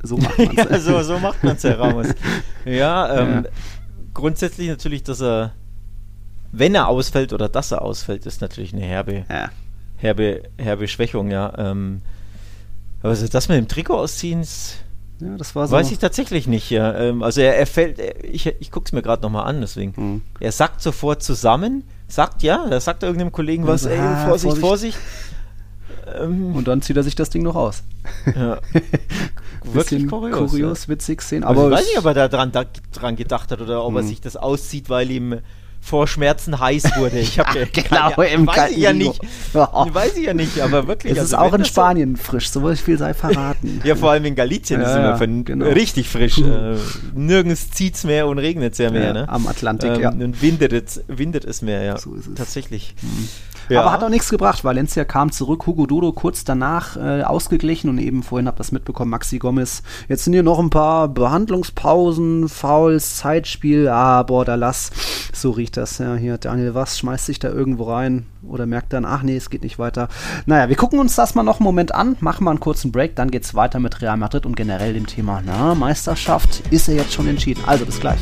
[0.02, 0.56] So macht man es.
[0.70, 2.08] ja, so, so macht man es, Herr Ramos.
[2.64, 3.50] Ja, ähm, ja,
[4.14, 5.52] grundsätzlich natürlich, dass er,
[6.52, 9.50] wenn er ausfällt oder dass er ausfällt, ist natürlich eine herbe, ja.
[9.96, 11.52] herbe, herbe Schwächung, ja.
[11.56, 12.02] Ähm,
[13.02, 14.44] also das mit dem Trikot ausziehen,
[15.20, 15.74] ja, das war so.
[15.74, 16.94] Weiß ich tatsächlich nicht, ja.
[16.94, 19.94] Ähm, also er, er fällt, er, ich, ich gucke es mir gerade nochmal an, deswegen.
[19.96, 20.22] Mhm.
[20.40, 24.96] Er sackt sofort zusammen, sagt ja, er sagt irgendeinem Kollegen was, ey, ah, Vorsicht, Vorsicht.
[24.96, 24.98] Vorsicht.
[26.20, 27.82] Ähm, und dann zieht er sich das Ding noch aus.
[28.34, 28.58] Ja.
[29.64, 30.50] Wirklich kurios.
[30.50, 30.88] Kurios, ja.
[30.90, 31.44] witzig sehen.
[31.44, 33.94] Aber also ich weiß nicht, ob er da dran, da, dran gedacht hat oder ob
[33.94, 34.08] er hm.
[34.08, 35.40] sich das auszieht, weil ihm
[35.86, 37.18] vor Schmerzen heiß wurde.
[37.18, 39.20] Ich habe ja, genau, ja, im weiß ich ja nicht.
[39.54, 39.86] Oh.
[39.92, 41.12] Weiß ich ja nicht, aber wirklich.
[41.12, 43.80] Es also ist auch in Spanien so frisch, so viel sei verraten.
[43.84, 45.66] ja, vor allem in Galicien ja, ist es immer genau.
[45.66, 46.38] richtig frisch.
[46.38, 46.76] Äh,
[47.14, 49.12] nirgends zieht es mehr und regnet es ja mehr.
[49.12, 49.28] Ne?
[49.28, 50.10] Am Atlantik, ähm, ja.
[50.10, 51.98] Und windet es, windet es mehr, ja.
[51.98, 52.34] So ist es.
[52.34, 52.94] Tatsächlich.
[53.02, 53.28] Mhm.
[53.68, 53.80] Ja.
[53.80, 54.64] Aber hat auch nichts gebracht.
[54.64, 58.72] Valencia kam zurück, Hugo Dodo kurz danach äh, ausgeglichen und eben vorhin habt ihr das
[58.72, 59.82] mitbekommen, Maxi Gomez.
[60.08, 63.88] Jetzt sind hier noch ein paar Behandlungspausen, Fouls, Zeitspiel.
[63.88, 64.90] Ah, boah, da lass.
[65.32, 65.98] So riecht das.
[65.98, 69.50] Ja, hier Daniel Was schmeißt sich da irgendwo rein oder merkt dann, ach nee, es
[69.50, 70.08] geht nicht weiter.
[70.46, 73.16] Naja, wir gucken uns das mal noch einen Moment an, machen mal einen kurzen Break,
[73.16, 77.12] dann geht's weiter mit Real Madrid und generell dem Thema, na, Meisterschaft ist er jetzt
[77.12, 77.62] schon entschieden.
[77.66, 78.20] Also bis gleich.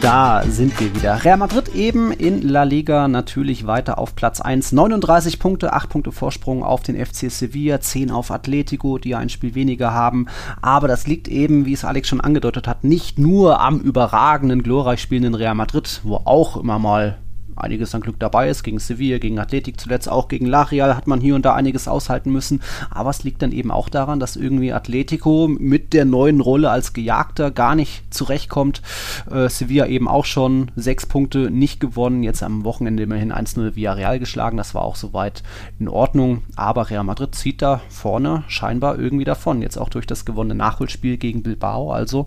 [0.00, 1.24] Da sind wir wieder.
[1.24, 4.72] Real Madrid eben in La Liga natürlich weiter auf Platz 1.
[4.72, 9.54] 39 Punkte, 8 Punkte Vorsprung auf den FC Sevilla, 10 auf Atletico, die ein Spiel
[9.54, 10.26] weniger haben.
[10.60, 15.00] Aber das liegt eben, wie es Alex schon angedeutet hat, nicht nur am überragenden, glorreich
[15.00, 17.18] spielenden Real Madrid, wo auch immer mal
[17.56, 18.62] einiges an Glück dabei ist.
[18.62, 22.30] Gegen Sevilla, gegen Athletik, zuletzt auch gegen Larial hat man hier und da einiges aushalten
[22.30, 22.60] müssen.
[22.90, 26.92] Aber es liegt dann eben auch daran, dass irgendwie Atletico mit der neuen Rolle als
[26.92, 28.82] Gejagter gar nicht zurechtkommt.
[29.30, 32.22] Äh, Sevilla eben auch schon sechs Punkte nicht gewonnen.
[32.22, 34.56] Jetzt am Wochenende immerhin 1-0 Villarreal geschlagen.
[34.56, 35.42] Das war auch soweit
[35.78, 36.42] in Ordnung.
[36.56, 39.62] Aber Real Madrid zieht da vorne scheinbar irgendwie davon.
[39.62, 41.92] Jetzt auch durch das gewonnene Nachholspiel gegen Bilbao.
[41.92, 42.26] Also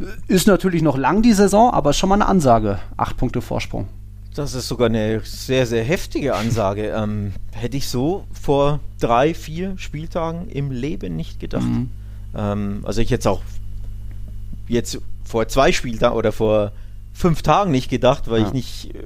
[0.00, 2.78] äh, ist natürlich noch lang die Saison, aber schon mal eine Ansage.
[2.96, 3.88] Acht Punkte Vorsprung.
[4.36, 6.92] Das ist sogar eine sehr, sehr heftige Ansage.
[6.94, 11.64] Ähm, hätte ich so vor drei, vier Spieltagen im Leben nicht gedacht.
[11.64, 11.88] Mhm.
[12.36, 13.40] Ähm, also ich jetzt auch
[14.68, 16.72] jetzt vor zwei Spieltagen oder vor
[17.14, 18.48] fünf Tagen nicht gedacht, weil ja.
[18.48, 19.04] ich nicht, äh,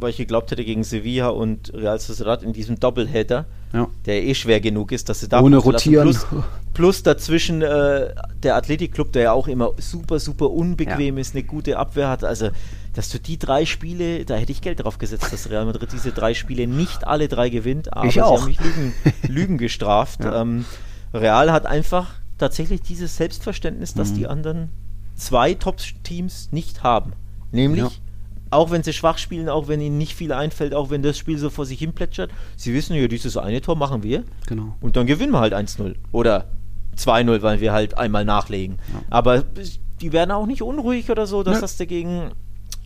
[0.00, 3.86] weil ich geglaubt hätte gegen Sevilla und Real Sociedad in diesem Doppelheader, ja.
[4.06, 6.10] der eh schwer genug ist, dass sie da ohne rotieren.
[6.10, 6.26] Plus,
[6.74, 11.20] plus, dazwischen äh, der Athletikclub, der ja auch immer super, super unbequem ja.
[11.20, 12.24] ist, eine gute Abwehr hat.
[12.24, 12.50] Also
[12.92, 16.12] dass du die drei Spiele, da hätte ich Geld drauf gesetzt, dass Real Madrid diese
[16.12, 18.36] drei Spiele nicht alle drei gewinnt, aber ich auch.
[18.36, 18.94] sie haben mich Lügen,
[19.28, 20.24] Lügen gestraft.
[20.24, 20.42] Ja.
[20.42, 20.64] Ähm,
[21.14, 24.14] Real hat einfach tatsächlich dieses Selbstverständnis, das mhm.
[24.16, 24.68] die anderen
[25.14, 27.12] zwei Top-Teams nicht haben.
[27.52, 27.90] Nämlich, ja.
[28.50, 31.38] auch wenn sie schwach spielen, auch wenn ihnen nicht viel einfällt, auch wenn das Spiel
[31.38, 34.24] so vor sich hin plätschert, sie wissen ja, dieses eine Tor machen wir.
[34.46, 34.76] Genau.
[34.80, 35.96] Und dann gewinnen wir halt 1-0.
[36.12, 36.46] Oder
[36.96, 38.78] 2-0, weil wir halt einmal nachlegen.
[38.92, 39.02] Ja.
[39.10, 39.44] Aber
[40.00, 41.60] die werden auch nicht unruhig oder so, dass ja.
[41.60, 42.32] das dagegen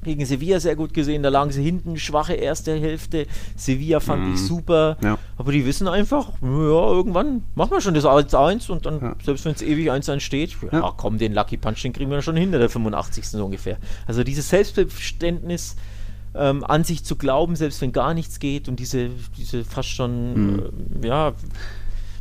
[0.05, 1.23] gegen Sevilla sehr gut gesehen.
[1.23, 3.27] Da lagen sie hinten, schwache erste Hälfte.
[3.57, 4.35] Sevilla fand Mhm.
[4.35, 4.97] ich super.
[5.03, 5.19] Ja.
[5.37, 9.17] Aber die wissen einfach, ja, irgendwann machen wir schon das 1-1 und dann, Ja.
[9.25, 12.37] selbst wenn es ewig 1-1 steht, ja, komm, den Lucky Punch, den kriegen wir schon
[12.37, 13.27] hinter der 85.
[13.29, 13.79] so ungefähr.
[14.07, 15.77] Also dieses Selbstverständnis,
[16.37, 20.55] ähm, an sich zu glauben, selbst wenn gar nichts geht und diese, diese fast schon,
[20.57, 20.63] Mhm.
[21.03, 21.33] äh, ja,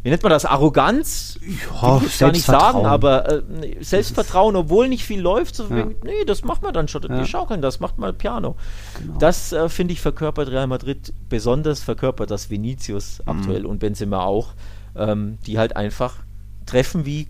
[0.04, 1.40] wie nennt man das, Arroganz?
[1.82, 3.42] Ja, ich gar nicht sagen, aber äh,
[3.82, 5.78] Selbstvertrauen, obwohl nicht viel läuft, so Ja.
[5.78, 7.10] wegen, nee, das macht man dann schon, Ja.
[7.18, 8.56] wir schaukeln das, macht mal Piano.
[9.00, 9.18] Genau.
[9.18, 13.32] Das äh, finde ich verkörpert Real Madrid, besonders verkörpert das Vinicius Mhm.
[13.32, 14.50] aktuell und Benzema auch,
[14.96, 16.18] ähm, die halt einfach
[16.66, 17.28] treffen wie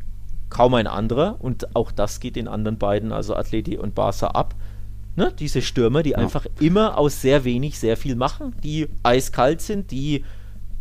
[0.49, 4.53] kaum ein anderer und auch das geht den anderen beiden, also Atleti und Barca ab.
[5.15, 5.31] Ne?
[5.37, 10.23] Diese Stürmer, die einfach immer aus sehr wenig sehr viel machen, die eiskalt sind, die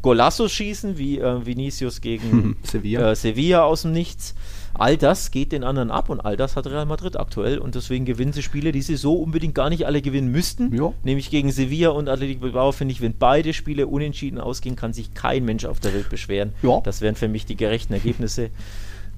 [0.02, 3.12] Golassos schießen, wie äh, Vinicius gegen Sevilla.
[3.12, 4.34] äh, Sevilla aus dem Nichts.
[4.74, 8.04] All das geht den anderen ab und all das hat Real Madrid aktuell und deswegen
[8.04, 10.74] gewinnen sie Spiele, die sie so unbedingt gar nicht alle gewinnen müssten.
[10.74, 10.92] Ja.
[11.04, 15.12] Nämlich gegen Sevilla und Athletic Bilbao finde ich, wenn beide Spiele unentschieden ausgehen, kann sich
[15.14, 16.54] kein Mensch auf der Welt beschweren.
[16.62, 16.80] Ja.
[16.82, 18.50] Das wären für mich die gerechten Ergebnisse.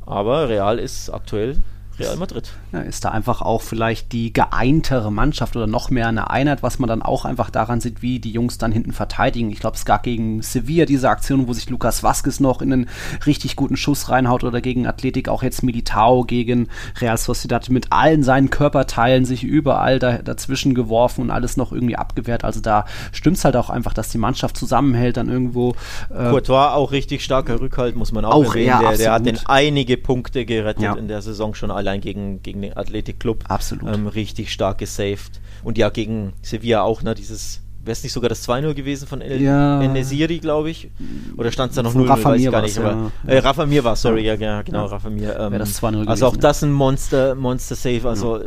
[0.07, 1.57] Aber Real ist aktuell
[1.99, 2.51] Real Madrid.
[2.72, 6.78] Ja, ist da einfach auch vielleicht die geeintere Mannschaft oder noch mehr eine Einheit, was
[6.78, 9.51] man dann auch einfach daran sieht, wie die Jungs dann hinten verteidigen.
[9.51, 12.88] Ich glaube, es gab gegen Sevilla diese Aktion, wo sich Lukas Vazquez noch in einen
[13.26, 16.68] richtig guten Schuss reinhaut oder gegen Athletik auch jetzt Militao gegen
[17.01, 21.97] Real Sociedad mit allen seinen Körperteilen sich überall da, dazwischen geworfen und alles noch irgendwie
[21.97, 22.45] abgewehrt.
[22.45, 25.74] Also da stimmt es halt auch einfach, dass die Mannschaft zusammenhält, dann irgendwo
[26.11, 28.66] äh, Courtois auch richtig starker Rückhalt, muss man auch, Auch, erwähnen.
[28.66, 29.40] ja, der, der hat absolut.
[29.40, 30.95] den einige Punkte gerettet Ja.
[30.95, 33.45] in der Saison schon allein gegen, gegen den Athletic Club.
[33.49, 33.87] Absolut.
[33.93, 35.41] Ähm, richtig stark gesaved.
[35.62, 39.20] Und ja, gegen Sevilla auch, ne, dieses, wäre es nicht sogar das 2-0 gewesen von
[39.20, 39.80] El Ja.
[39.82, 40.91] Enesiri, glaube ich?
[41.37, 42.49] Oder stand es da noch Von 0-0, Rafa Mir.
[42.49, 43.11] Aber, ja.
[43.26, 44.41] äh, Rafa Mir war, sorry, ja, Ja.
[44.57, 44.87] ja genau, Ja.
[44.87, 45.39] Rafa Mir.
[45.39, 48.41] Ähm, das 2-0 Also auch gewesen, das ein Monster, Monster Save, also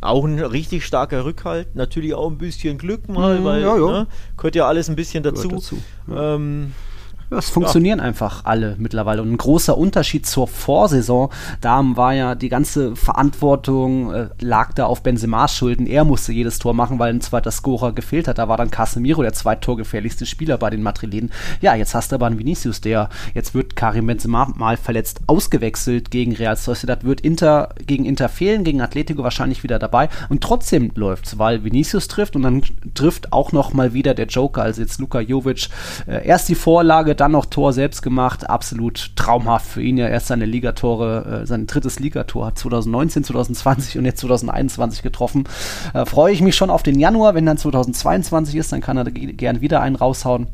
[0.00, 3.86] auch ein richtig starker Rückhalt, natürlich auch ein bisschen Glück mal, Mhm, weil ja, ja.
[3.92, 5.48] Ne, gehört ja alles ein bisschen dazu.
[5.48, 5.78] Dazu,
[6.12, 6.91] Ähm, Ja,
[7.38, 9.22] es funktionieren einfach alle mittlerweile.
[9.22, 11.30] Und ein großer Unterschied zur Vorsaison,
[11.60, 15.86] da war ja die ganze Verantwortung äh, lag da auf Benzemas Schulden.
[15.86, 18.38] Er musste jedes Tor machen, weil ein zweiter Scorer gefehlt hat.
[18.38, 21.30] Da war dann Casemiro der zweittorgefährlichste Spieler bei den Madrilenen.
[21.60, 26.10] Ja, jetzt hast du aber einen Vinicius, der jetzt wird Karim Benzema mal verletzt ausgewechselt
[26.10, 30.90] gegen Real Sociedad, wird Inter gegen Inter fehlen, gegen Atletico wahrscheinlich wieder dabei und trotzdem
[30.94, 32.62] läuft's, weil Vinicius trifft und dann
[32.94, 35.68] trifft auch noch mal wieder der Joker, also jetzt Luka Jovic.
[36.06, 39.96] Äh, erst die Vorlage, dann noch Tor selbst gemacht, absolut traumhaft für ihn.
[39.96, 45.44] Ja, erst seine Ligatore, äh, sein drittes Ligator hat 2019, 2020 und jetzt 2021 getroffen.
[45.94, 49.04] Äh, Freue ich mich schon auf den Januar, wenn dann 2022 ist, dann kann er
[49.04, 50.48] ge- gern wieder einen raushauen.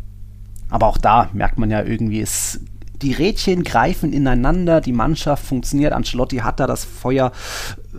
[0.69, 2.61] Aber auch da merkt man ja irgendwie, es,
[3.01, 5.95] die Rädchen greifen ineinander, die Mannschaft funktioniert.
[5.95, 7.33] Ancelotti hat da das Feuer,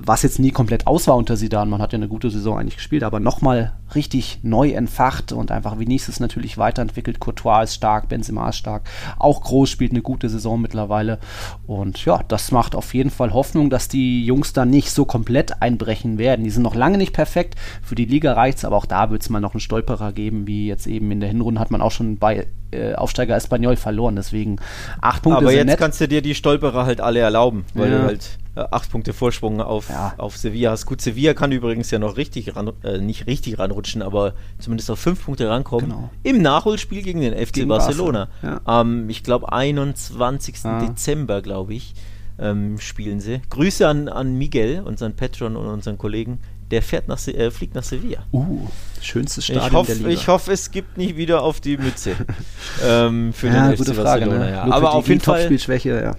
[0.02, 1.70] was jetzt nie komplett aus war unter Zidane.
[1.70, 5.80] Man hat ja eine gute Saison eigentlich gespielt, aber nochmal richtig neu entfacht und einfach
[5.80, 7.20] Vinicius natürlich weiterentwickelt.
[7.20, 8.84] Courtois ist stark, Benzema ist stark.
[9.18, 11.20] Auch Groß spielt eine gute Saison mittlerweile.
[11.66, 15.62] Und ja, das macht auf jeden Fall Hoffnung, dass die Jungs da nicht so komplett
[15.62, 16.44] einbrechen werden.
[16.44, 17.56] Die sind noch lange nicht perfekt.
[17.82, 20.68] Für die Liga reicht's, aber auch da wird es mal noch einen Stolperer geben, wie
[20.68, 24.16] jetzt eben in der Hinrunde hat man auch schon bei äh, Aufsteiger Espanyol verloren.
[24.16, 24.58] Deswegen
[25.02, 25.80] acht Punkte Aber jetzt nett.
[25.80, 27.98] kannst du dir die Stolperer halt alle erlauben, weil Ja.
[27.98, 28.38] du halt
[28.72, 30.14] acht Punkte Vorsprung auf, Ja.
[30.18, 30.86] auf Sevilla hast.
[30.86, 35.00] Gut, Sevilla kann übrigens ja noch richtig ran, äh, nicht richtig ranrutschen, aber zumindest auf
[35.00, 35.90] fünf Punkte rankommen.
[35.90, 36.10] Genau.
[36.24, 38.30] Im Nachholspiel gegen den FC Gegen Barcelona.
[38.42, 40.56] Barca, Am, ich glaube, 21.
[40.66, 40.80] Ah.
[40.86, 41.94] Dezember, glaube ich,
[42.40, 43.42] ähm, spielen sie.
[43.50, 46.40] Grüße an, an Miguel, unseren Patron und unseren Kollegen.
[46.72, 48.20] Der fährt nach, Se- äh, fliegt nach Sevilla.
[48.32, 48.68] Uh,
[49.02, 50.10] schönstes Stadion Ich hoffe, der Liga.
[50.10, 52.12] ich hoffe, es gibt nicht wieder auf die Mütze
[52.86, 54.26] ähm, für ja, den gute FC Frage.
[54.28, 54.38] Barcelona.
[54.46, 54.52] Ne?
[54.52, 54.56] Ja.
[54.66, 56.16] Lopetegui, Aber auf jeden Fall Topspielschwäche, ja.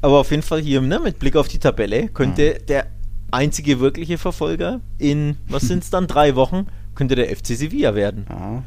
[0.00, 2.66] Aber auf jeden Fall hier ne, mit Blick auf die Tabelle könnte Mhm.
[2.66, 2.86] der
[3.30, 8.26] einzige wirkliche Verfolger in, was sind es dann, drei Wochen, könnte der FC Sevilla werden.
[8.30, 8.62] ja.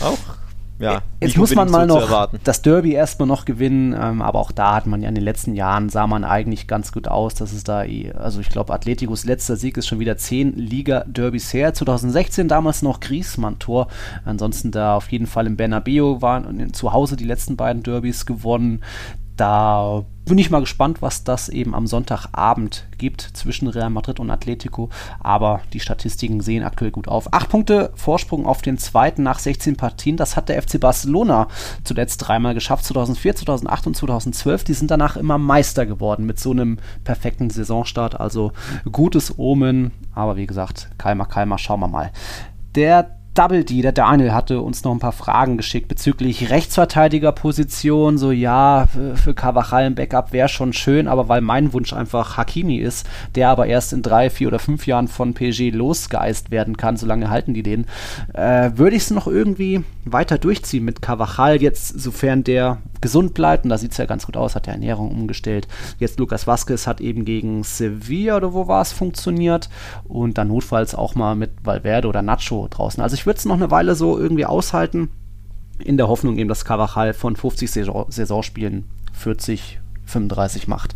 [0.00, 0.18] Auch,
[0.78, 1.00] ja.
[1.20, 4.74] Jetzt muss man mal so noch das Derby erstmal noch gewinnen, ähm, aber auch da
[4.74, 7.64] hat man ja in den letzten Jahren sah man eigentlich ganz gut aus, dass es
[7.64, 7.84] da,
[8.14, 11.72] also ich glaube, Atleticos letzter Sieg ist schon wieder zehn Liga-Derbys her.
[11.72, 13.88] 2016 damals noch Griezmann-Tor.
[14.26, 18.82] Ansonsten da auf jeden Fall im Bernabeu waren zu Hause die letzten beiden Derbys gewonnen.
[19.36, 24.30] Da bin ich mal gespannt, was das eben am Sonntagabend gibt zwischen Real Madrid und
[24.30, 24.88] Atletico.
[25.20, 27.32] Aber die Statistiken sehen aktuell gut auf.
[27.32, 30.16] Acht Punkte Vorsprung auf den zweiten nach 16 Partien.
[30.16, 31.48] Das hat der FC Barcelona
[31.84, 32.86] zuletzt dreimal geschafft.
[32.86, 34.64] 2004, 2008 und 2012.
[34.64, 38.18] Die sind danach immer Meister geworden mit so einem perfekten Saisonstart.
[38.18, 38.52] Also
[38.90, 39.92] gutes Omen.
[40.12, 42.10] Aber wie gesagt, Kalmer, Kalmer, schauen wir mal.
[42.74, 48.16] Der Double D, der Daniel hatte uns noch ein paar Fragen geschickt bezüglich Rechtsverteidigerposition.
[48.16, 52.76] So, ja, für Carvajal ein Backup wäre schon schön, aber weil mein Wunsch einfach Hakimi
[52.76, 56.96] ist, der aber erst in drei, vier oder fünf Jahren von PSG losgeeist werden kann,
[56.96, 57.84] solange halten die den,
[58.32, 63.64] äh, würde ich es noch irgendwie weiter durchziehen mit Carvajal jetzt, sofern der gesund bleibt.
[63.64, 65.68] Und da sieht es ja ganz gut aus, hat der Ernährung umgestellt.
[65.98, 69.68] Jetzt Lukas Vazquez hat eben gegen Sevilla oder wo war es funktioniert
[70.04, 73.02] und dann notfalls auch mal mit Valverde oder Nacho draußen.
[73.02, 75.10] Also ich würde es noch eine Weile so irgendwie aushalten,
[75.78, 80.94] in der Hoffnung eben, dass Carvajal von 50 Saison Saisonspielen 40, 35 macht.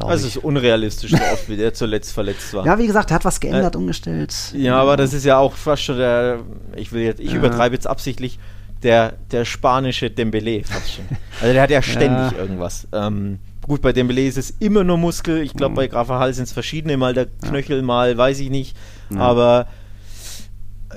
[0.00, 2.66] Also es ist unrealistisch, so oft wie der zuletzt verletzt war.
[2.66, 4.34] Ja, wie gesagt, er hat was geändert, äh, umgestellt.
[4.54, 6.40] Ja, aber das ist ja auch fast schon der,
[6.74, 7.36] ich will jetzt, ich ja.
[7.36, 8.38] übertreibe jetzt absichtlich,
[8.84, 11.04] der, der spanische Dembele fast schon.
[11.40, 12.38] Also der hat ja ständig ja.
[12.38, 12.86] irgendwas.
[12.92, 15.42] Ähm, gut, bei Dembele ist es immer nur Muskel.
[15.42, 15.76] Ich glaube, mhm.
[15.76, 18.76] bei Grafahal sind es verschiedene, mal der Knöchel, mal weiß ich nicht.
[19.16, 19.66] Aber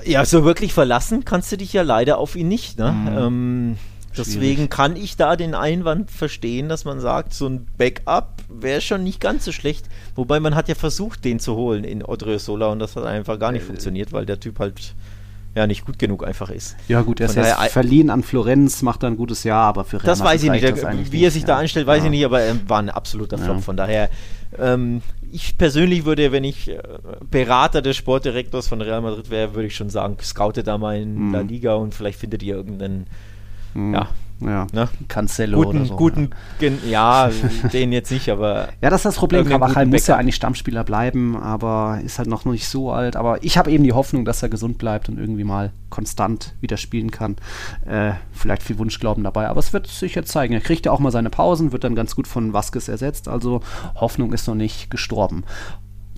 [0.04, 2.78] ja, so wirklich verlassen kannst du dich ja leider auf ihn nicht.
[2.78, 2.92] Ne?
[2.92, 3.18] Mhm.
[3.18, 3.76] Ähm,
[4.16, 9.04] deswegen kann ich da den Einwand verstehen, dass man sagt, so ein Backup wäre schon
[9.04, 9.86] nicht ganz so schlecht.
[10.14, 13.52] Wobei man hat ja versucht, den zu holen in Odriozola und das hat einfach gar
[13.52, 14.94] nicht äh, funktioniert, weil der Typ halt
[15.54, 16.76] ja nicht gut genug einfach ist.
[16.88, 19.96] Ja gut, er ist jetzt verliehen an Florenz, macht er ein gutes Jahr, aber für
[19.96, 20.62] Real Das weiß ich nicht.
[20.62, 20.76] Der,
[21.10, 21.48] wie er sich ja.
[21.48, 22.04] da anstellt, weiß ja.
[22.04, 23.56] ich nicht, aber er war ein absoluter Flop.
[23.56, 23.62] Ja.
[23.62, 24.10] Von daher,
[24.58, 26.80] ähm, ich persönlich würde, wenn ich äh,
[27.30, 31.28] Berater des Sportdirektors von Real Madrid wäre, würde ich schon sagen, scoutet da mal in
[31.28, 31.32] mhm.
[31.32, 33.06] La Liga und vielleicht findet ihr irgendeinen
[33.74, 33.94] mhm.
[33.94, 34.08] ja,
[34.40, 34.88] ja, ne?
[35.08, 35.96] Cancelo guten, oder so.
[35.96, 36.30] Guten,
[36.88, 37.30] ja,
[37.72, 38.68] den jetzt nicht, aber.
[38.80, 39.46] Ja, das ist das Problem.
[39.46, 43.16] Carvajal muss ja eigentlich Stammspieler bleiben, aber ist halt noch nicht so alt.
[43.16, 46.76] Aber ich habe eben die Hoffnung, dass er gesund bleibt und irgendwie mal konstant wieder
[46.76, 47.36] spielen kann.
[47.86, 50.54] Äh, vielleicht viel Wunschglauben dabei, aber es wird sich jetzt zeigen.
[50.54, 53.28] Er kriegt ja auch mal seine Pausen, wird dann ganz gut von Vasquez ersetzt.
[53.28, 53.60] Also
[53.96, 55.44] Hoffnung ist noch nicht gestorben.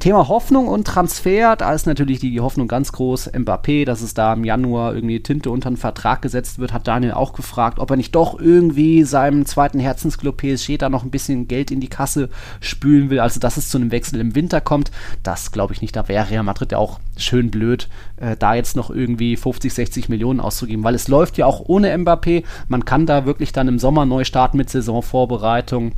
[0.00, 3.34] Thema Hoffnung und Transfer, da ist natürlich die Hoffnung ganz groß.
[3.34, 7.12] Mbappé, dass es da im Januar irgendwie Tinte unter den Vertrag gesetzt wird, hat Daniel
[7.12, 11.48] auch gefragt, ob er nicht doch irgendwie seinem zweiten Herzensclub PSG da noch ein bisschen
[11.48, 12.30] Geld in die Kasse
[12.60, 14.90] spülen will, also dass es zu einem Wechsel im Winter kommt.
[15.22, 15.94] Das glaube ich nicht.
[15.94, 20.08] Da wäre Real Madrid ja auch schön blöd, äh, da jetzt noch irgendwie 50, 60
[20.08, 22.44] Millionen auszugeben, weil es läuft ja auch ohne Mbappé.
[22.68, 25.92] Man kann da wirklich dann im Sommer neu starten mit Saisonvorbereitung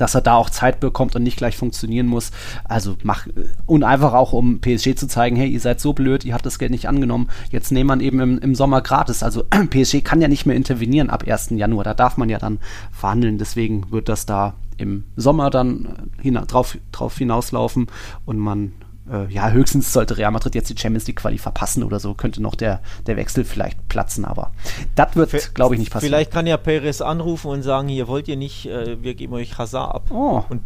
[0.00, 2.30] dass er da auch Zeit bekommt und nicht gleich funktionieren muss.
[2.64, 3.26] Also mach
[3.66, 6.58] und einfach auch um PSG zu zeigen, hey, ihr seid so blöd, ihr habt das
[6.58, 7.28] Geld nicht angenommen.
[7.50, 9.22] Jetzt nehmen man eben im, im Sommer gratis.
[9.22, 11.50] Also PSG kann ja nicht mehr intervenieren ab 1.
[11.50, 11.84] Januar.
[11.84, 12.58] Da darf man ja dann
[12.92, 13.38] verhandeln.
[13.38, 17.88] Deswegen wird das da im Sommer dann hina drauf, drauf hinauslaufen
[18.24, 18.72] und man
[19.10, 22.42] äh, ja, höchstens sollte Real Madrid jetzt die Champions League Quali verpassen oder so, könnte
[22.42, 24.52] noch der, der Wechsel vielleicht platzen, aber
[24.94, 26.10] das wird, glaube ich, nicht passieren.
[26.10, 29.58] Vielleicht kann ja Perez anrufen und sagen, hier wollt ihr nicht, äh, wir geben euch
[29.58, 30.44] Hazard ab oh.
[30.48, 30.62] und,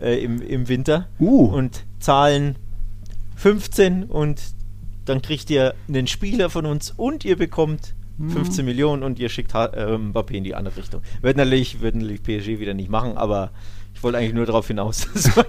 [0.00, 1.46] äh, im, im Winter uh.
[1.46, 2.56] und zahlen
[3.36, 4.40] 15 und
[5.04, 8.64] dann kriegt ihr einen Spieler von uns und ihr bekommt 15 hm.
[8.64, 11.02] Millionen und ihr schickt äh, Mbappé in die andere Richtung.
[11.20, 13.50] Wird natürlich, wird natürlich PSG wieder nicht machen, aber
[13.96, 15.46] ich wollte eigentlich nur darauf hinaus, dass man,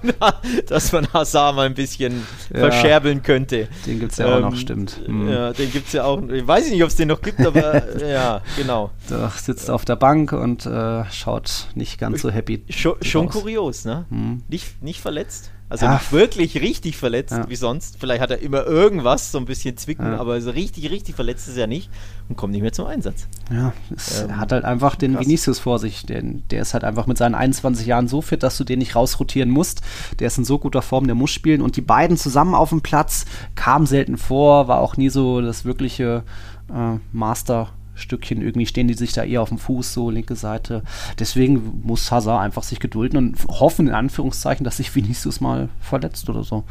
[0.67, 3.67] dass man Hazard mal ein bisschen ja, verscherbeln könnte.
[3.85, 5.01] Den gibt es ja ähm, auch noch, stimmt.
[5.05, 5.29] Mhm.
[5.29, 6.21] Ja, den gibt es ja auch.
[6.29, 8.91] Ich weiß nicht, ob es den noch gibt, aber ja, genau.
[9.09, 12.63] Der sitzt auf der Bank und äh, schaut nicht ganz so happy.
[12.69, 14.05] Schon, schon kurios, ne?
[14.09, 14.43] Mhm.
[14.47, 15.51] Nicht, nicht verletzt.
[15.70, 15.93] Also ja.
[15.93, 17.49] nicht wirklich richtig verletzt ja.
[17.49, 17.97] wie sonst.
[17.99, 20.18] Vielleicht hat er immer irgendwas, so ein bisschen zwicken, ja.
[20.18, 21.89] aber so richtig, richtig verletzt ist er nicht
[22.30, 23.28] und kommt nicht mehr zum Einsatz.
[23.51, 25.26] Ja, es ähm, hat halt einfach den krass.
[25.26, 26.05] Vinicius vor sich.
[26.05, 28.95] Den, der ist halt einfach mit seinen 21 Jahren so fit, dass du den nicht
[28.95, 29.82] rausrotieren musst.
[30.20, 31.61] Der ist in so guter Form, der muss spielen.
[31.61, 35.65] Und die beiden zusammen auf dem Platz kamen selten vor, war auch nie so das
[35.65, 36.24] wirkliche
[36.70, 40.83] äh, Master Stückchen irgendwie stehen die sich da eher auf dem Fuß, so linke Seite.
[41.19, 46.29] Deswegen muss Hazard einfach sich gedulden und hoffen, in Anführungszeichen, dass sich Vinicius mal verletzt
[46.29, 46.63] oder so.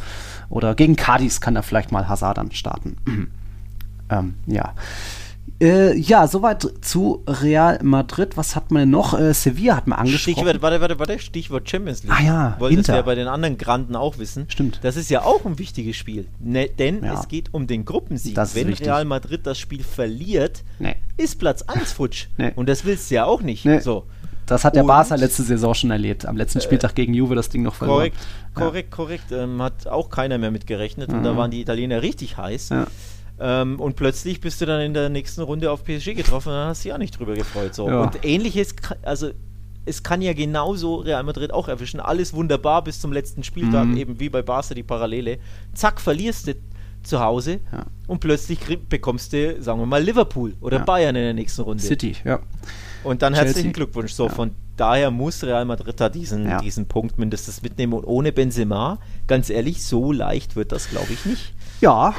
[0.48, 2.96] Oder gegen Cadiz kann er vielleicht mal Hazard dann starten.
[4.10, 4.74] ähm, ja.
[5.58, 8.36] Äh, ja, soweit zu Real Madrid.
[8.36, 9.18] Was hat man noch?
[9.18, 10.34] Äh, Sevilla hat man angesprochen.
[10.34, 12.12] Stichwort, warte, warte, warte, Stichwort Champions League.
[12.14, 14.46] Ah ja, Wolltest ja bei den anderen Granden auch wissen.
[14.48, 14.80] Stimmt.
[14.82, 16.26] Das ist ja auch ein wichtiges Spiel.
[16.40, 17.14] Ne, denn ja.
[17.18, 18.36] es geht um den Gruppensieg.
[18.36, 20.96] Wenn Real Madrid das Spiel verliert, nee.
[21.16, 22.26] ist Platz 1 futsch.
[22.38, 22.52] Nee.
[22.54, 23.64] Und das willst du ja auch nicht.
[23.64, 23.78] Nee.
[23.78, 24.04] So.
[24.44, 26.26] Das hat der Und, Barca letzte Saison schon erlebt.
[26.26, 28.12] Am letzten Spieltag äh, gegen Juve das Ding noch verloren.
[28.12, 28.16] Korrekt,
[28.54, 28.96] korrekt, ja.
[28.96, 29.32] korrekt.
[29.32, 31.10] Ähm, hat auch keiner mehr mit gerechnet.
[31.10, 31.18] Mhm.
[31.18, 31.36] Und da mhm.
[31.36, 32.68] waren die Italiener richtig heiß.
[32.68, 32.86] Ja.
[33.38, 36.68] Ähm, und plötzlich bist du dann in der nächsten Runde auf PSG getroffen und dann
[36.68, 37.74] hast du dich auch nicht drüber gefreut.
[37.74, 37.88] So.
[37.88, 38.02] Ja.
[38.02, 39.30] Und ähnliches, also
[39.84, 42.00] es kann ja genauso Real Madrid auch erwischen.
[42.00, 43.96] Alles wunderbar bis zum letzten Spieltag, mhm.
[43.96, 45.38] eben wie bei Barca die Parallele.
[45.74, 46.54] Zack, verlierst du
[47.02, 47.86] zu Hause ja.
[48.08, 48.58] und plötzlich
[48.88, 50.84] bekommst du, sagen wir mal, Liverpool oder ja.
[50.84, 51.82] Bayern in der nächsten Runde.
[51.82, 52.40] City, ja.
[53.04, 53.46] Und dann Chelsea.
[53.46, 54.12] herzlichen Glückwunsch.
[54.12, 57.92] So, von daher muss Real Madrid da diesen, diesen Punkt mindestens mitnehmen.
[57.92, 61.54] Und ohne Benzema, ganz ehrlich, so leicht wird das, glaube ich, nicht.
[61.80, 62.14] Ja,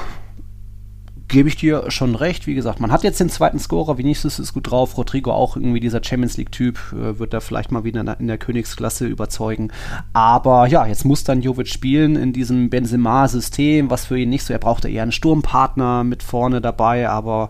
[1.28, 2.47] gebe ich dir schon recht.
[2.47, 5.80] Wie gesagt, man hat jetzt den zweiten Scorer, Vinicius ist gut drauf, Rodrigo auch irgendwie
[5.80, 9.71] dieser Champions League-Typ, äh, wird da vielleicht mal wieder in der, Königsklasse überzeugen.
[10.13, 14.53] Aber ja, jetzt muss dann Jovic spielen in diesem Benzema-System, was für ihn nicht so,
[14.53, 17.49] er brauchte eher einen Sturmpartner mit vorne dabei, aber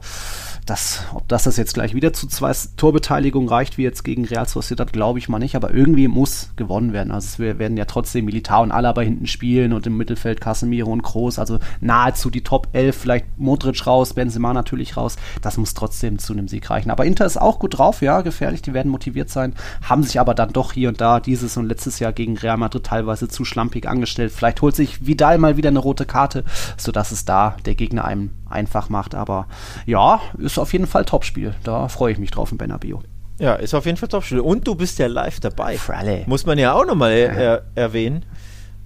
[0.70, 4.48] das, ob das, das jetzt gleich wieder zu zwei Torbeteiligungen reicht, wie jetzt gegen Real
[4.48, 7.12] Sociedad, glaube ich mal nicht, aber irgendwie muss gewonnen werden.
[7.12, 11.04] Also es werden ja trotzdem Militar und Alaba hinten spielen und im Mittelfeld Casemiro und
[11.04, 15.16] Kroos, also nahezu die Top 11, vielleicht Modric raus, Benzema natürlich raus.
[15.42, 16.92] Das muss trotzdem zu einem Sieg reichen.
[16.92, 20.34] Aber Inter ist auch gut drauf, ja, gefährlich, die werden motiviert sein, haben sich aber
[20.34, 23.88] dann doch hier und da dieses und letztes Jahr gegen Real Madrid teilweise zu schlampig
[23.88, 24.32] angestellt.
[24.32, 26.44] Vielleicht holt sich Vidal mal wieder eine rote Karte,
[26.78, 29.16] sodass es da der Gegner einem einfach macht.
[29.16, 29.48] Aber
[29.86, 31.54] ja, ist auf jeden Fall Topspiel.
[31.64, 33.02] Da freue ich mich drauf in Benabio.
[33.40, 34.40] Ja, ist auf jeden Fall Topspiel.
[34.40, 35.78] Und du bist ja live dabei.
[35.78, 36.24] Fralle.
[36.26, 38.26] Muss man ja auch nochmal er erwähnen.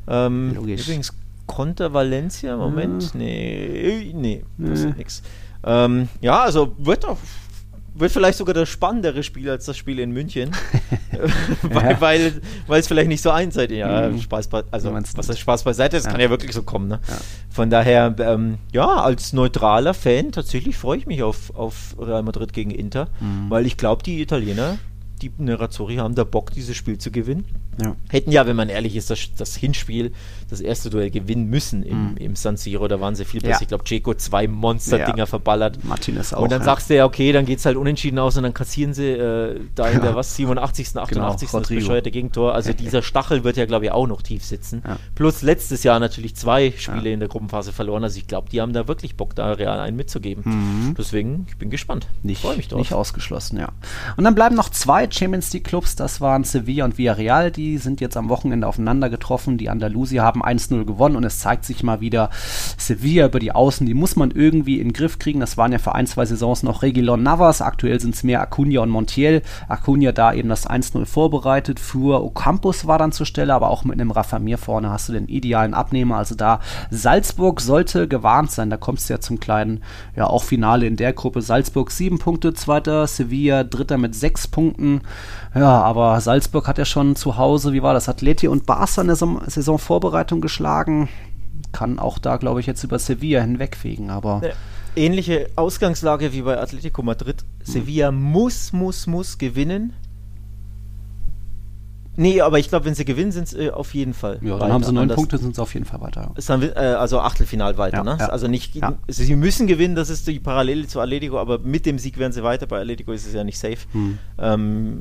[0.08, 0.82] Ähm, Logisch.
[0.84, 1.14] Übrigens,
[1.48, 3.04] Conter Valencia, Moment.
[3.14, 3.20] Hm.
[3.20, 4.98] Nee, nee, passiert hm.
[4.98, 5.22] nichts.
[5.64, 7.18] Ähm, ja, also wird auch
[7.94, 10.52] wird vielleicht sogar das spannendere Spiel als das Spiel in München.
[11.62, 12.02] weil, ja.
[12.02, 13.82] weil, weil es vielleicht nicht so einseitig ist.
[13.82, 14.20] Ja, mhm.
[14.20, 16.12] Spaß bei, also was heißt Spaß beiseite, das ja.
[16.12, 16.88] kann ja wirklich so kommen.
[16.88, 17.00] Ne?
[17.08, 17.18] Ja.
[17.50, 22.54] Von daher, ähm, ja, als neutraler Fan tatsächlich freue ich mich auf, auf Real Madrid
[22.54, 23.50] gegen Inter, mhm.
[23.50, 24.78] weil ich glaube, die Italiener,
[25.22, 27.46] die Nerazzurri haben da Bock, dieses Spiel zu gewinnen.
[27.82, 27.96] Ja.
[28.10, 30.12] Hätten ja, wenn man ehrlich ist, das, das Hinspiel,
[30.50, 32.18] das erste Duell gewinnen müssen im, mhm.
[32.18, 32.88] im San Siro.
[32.88, 33.54] Da waren sie viel besser.
[33.54, 33.62] Ja.
[33.62, 35.26] Ich glaube, Ceco zwei Monster-Dinger ja.
[35.26, 35.84] verballert.
[35.84, 36.42] Martinez auch.
[36.42, 38.94] Und dann sagst du ja, okay, dann geht es halt unentschieden aus und dann kassieren
[38.94, 41.50] sie äh, da in der was, 87., 88.
[41.50, 42.54] Genau, das bescheuerte Gegentor.
[42.54, 44.84] Also dieser Stachel wird ja, glaube ich, auch noch tief sitzen.
[45.16, 48.04] Plus letztes Jahr natürlich zwei Spiele in der Gruppenphase verloren.
[48.04, 50.44] Also ich glaube, die haben da wirklich Bock, da real einen mitzugeben.
[50.46, 50.96] Mhm.
[50.98, 52.08] Deswegen, ich bin gespannt.
[52.24, 52.80] Nicht, Freue mich drauf.
[52.80, 53.70] Nicht ausgeschlossen, ja.
[54.18, 55.96] Und dann bleiben noch zwei Champions League Clubs.
[55.96, 59.58] Das waren Sevilla und Villarreal, die sind jetzt am Wochenende aufeinander getroffen.
[59.58, 62.30] Die Andalusier haben 1-0 gewonnen und es zeigt sich mal wieder,
[62.78, 65.40] Sevilla über die Außen, die muss man irgendwie in den Griff kriegen.
[65.40, 67.62] Das waren ja für ein, zwei Saisons noch Regilon Navas.
[67.62, 69.42] Aktuell sind es mehr Acuna und Montiel.
[69.68, 71.80] Acuna da eben das 1-0 vorbereitet.
[71.80, 75.28] Für Ocampus war dann zur Stelle, aber auch mit einem Raffamir vorne hast du den
[75.28, 76.18] idealen Abnehmer.
[76.18, 76.60] Also da
[76.90, 78.70] Salzburg sollte gewarnt sein.
[78.70, 79.84] Da kommst du ja zum kleinen,
[80.16, 81.42] ja auch Finale in der Gruppe.
[81.42, 85.02] Salzburg sieben Punkte, zweiter, Sevilla dritter mit sechs Punkten.
[85.54, 89.08] Ja, aber Salzburg hat ja schon zu Hause, wie war das, Atleti und Barca in
[89.08, 91.10] der Saisonvorbereitung geschlagen.
[91.72, 94.42] Kann auch da, glaube ich, jetzt über Sevilla hinwegfegen, aber.
[94.96, 97.46] Ähnliche Ausgangslage wie bei Atletico Madrid.
[97.64, 98.22] Sevilla hm.
[98.22, 99.94] muss, muss, muss gewinnen.
[102.18, 104.40] Nee, aber ich glaube, wenn sie gewinnen, sind sie äh, auf jeden Fall.
[104.42, 106.32] Ja, dann haben sie neun Punkte, sind sie auf jeden Fall weiter.
[106.36, 108.18] Ist dann, äh, also Achtelfinal weiter, ja, ne?
[108.20, 108.28] Ja.
[108.28, 108.96] Also nicht, ja.
[109.08, 112.44] sie müssen gewinnen, das ist die Parallele zu Atletico, aber mit dem Sieg werden sie
[112.44, 112.68] weiter.
[112.68, 113.78] Bei Atletico ist es ja nicht safe.
[113.94, 114.18] Hm.
[114.38, 115.00] Ähm,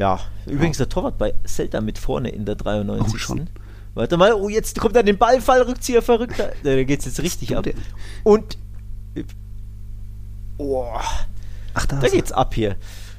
[0.00, 3.14] ja, übrigens der Torwart bei Celta mit vorne in der 93.
[3.14, 3.50] Oh, schon.
[3.92, 6.52] Warte mal, oh, jetzt kommt dann den Ballfallrückzieher verrückter.
[6.62, 7.66] Da geht es jetzt richtig ab.
[8.24, 8.56] Und.
[10.56, 10.86] Oh,
[11.74, 12.76] Ach, da, da geht's ab hier.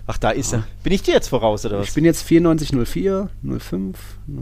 [0.07, 0.57] Ach, da ist oh.
[0.57, 0.63] er.
[0.81, 1.89] Bin ich dir jetzt voraus, oder was?
[1.89, 3.97] Ich bin jetzt 9404, 05.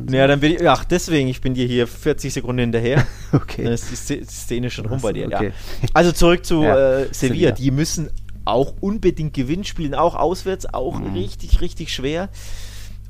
[0.05, 0.13] 06.
[0.13, 0.69] Ja, dann bin ich.
[0.69, 3.05] Ach, deswegen, ich bin dir hier 40 Sekunden hinterher.
[3.33, 3.65] okay.
[3.65, 5.27] Dann ist die Szene schon rum bei dir.
[5.27, 5.51] Okay.
[5.81, 5.89] Ja.
[5.93, 7.11] Also zurück zu ja, äh, Sevilla.
[7.11, 7.51] Sevilla.
[7.51, 8.09] Die müssen
[8.50, 11.14] auch unbedingt Gewinn spielen, auch auswärts, auch mhm.
[11.14, 12.30] richtig, richtig schwer.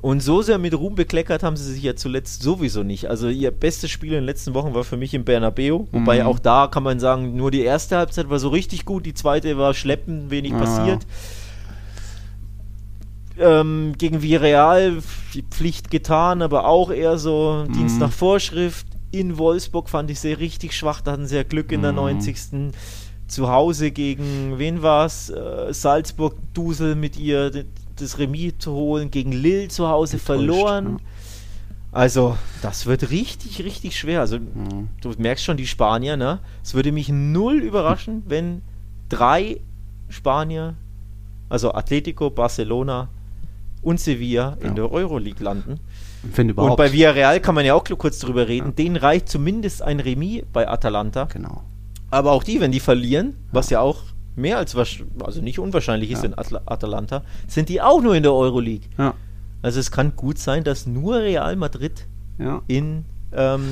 [0.02, 3.10] Und so sehr mit Ruhm bekleckert haben sie sich ja zuletzt sowieso nicht.
[3.10, 5.80] Also ihr bestes Spiel in den letzten Wochen war für mich im Bernabeu.
[5.92, 6.26] Wobei mhm.
[6.26, 9.58] auch da kann man sagen, nur die erste Halbzeit war so richtig gut, die zweite
[9.58, 10.58] war schleppend, wenig ah.
[10.58, 11.06] passiert.
[13.38, 15.02] Ähm, gegen Villarreal
[15.34, 17.72] die Pflicht getan, aber auch eher so mhm.
[17.74, 18.86] Dienst nach Vorschrift.
[19.12, 22.36] In Wolfsburg fand ich sie richtig schwach, da hatten sie ja Glück in der 90
[22.52, 22.70] mhm
[23.30, 25.30] zu Hause gegen, wen war es?
[25.30, 27.64] Äh, Salzburg, Dusel mit ihr
[27.96, 30.98] das Remis zu holen, gegen Lille zu Hause Enttäuscht, verloren.
[30.98, 31.04] Ja.
[31.92, 34.20] Also, das wird richtig, richtig schwer.
[34.20, 34.88] Also, mhm.
[35.00, 36.40] du merkst schon, die Spanier, ne?
[36.62, 38.62] Es würde mich null überraschen, wenn
[39.08, 39.60] drei
[40.08, 40.74] Spanier,
[41.48, 43.08] also Atletico, Barcelona
[43.82, 44.68] und Sevilla ja.
[44.68, 45.80] in der Euroleague landen.
[46.22, 46.72] Wenn überhaupt.
[46.72, 48.68] Und bei Villarreal kann man ja auch kurz drüber reden.
[48.68, 48.72] Ja.
[48.72, 51.24] Denen reicht zumindest ein Remis bei Atalanta.
[51.24, 51.64] Genau.
[52.10, 54.02] Aber auch die, wenn die verlieren, was ja auch
[54.36, 56.30] mehr als also nicht unwahrscheinlich ist ja.
[56.30, 58.88] in Atl Atalanta, sind die auch nur in der Euroleague.
[58.98, 59.14] Ja.
[59.62, 62.06] Also es kann gut sein, dass nur Real Madrid
[62.38, 62.62] ja.
[62.66, 63.68] in ähm,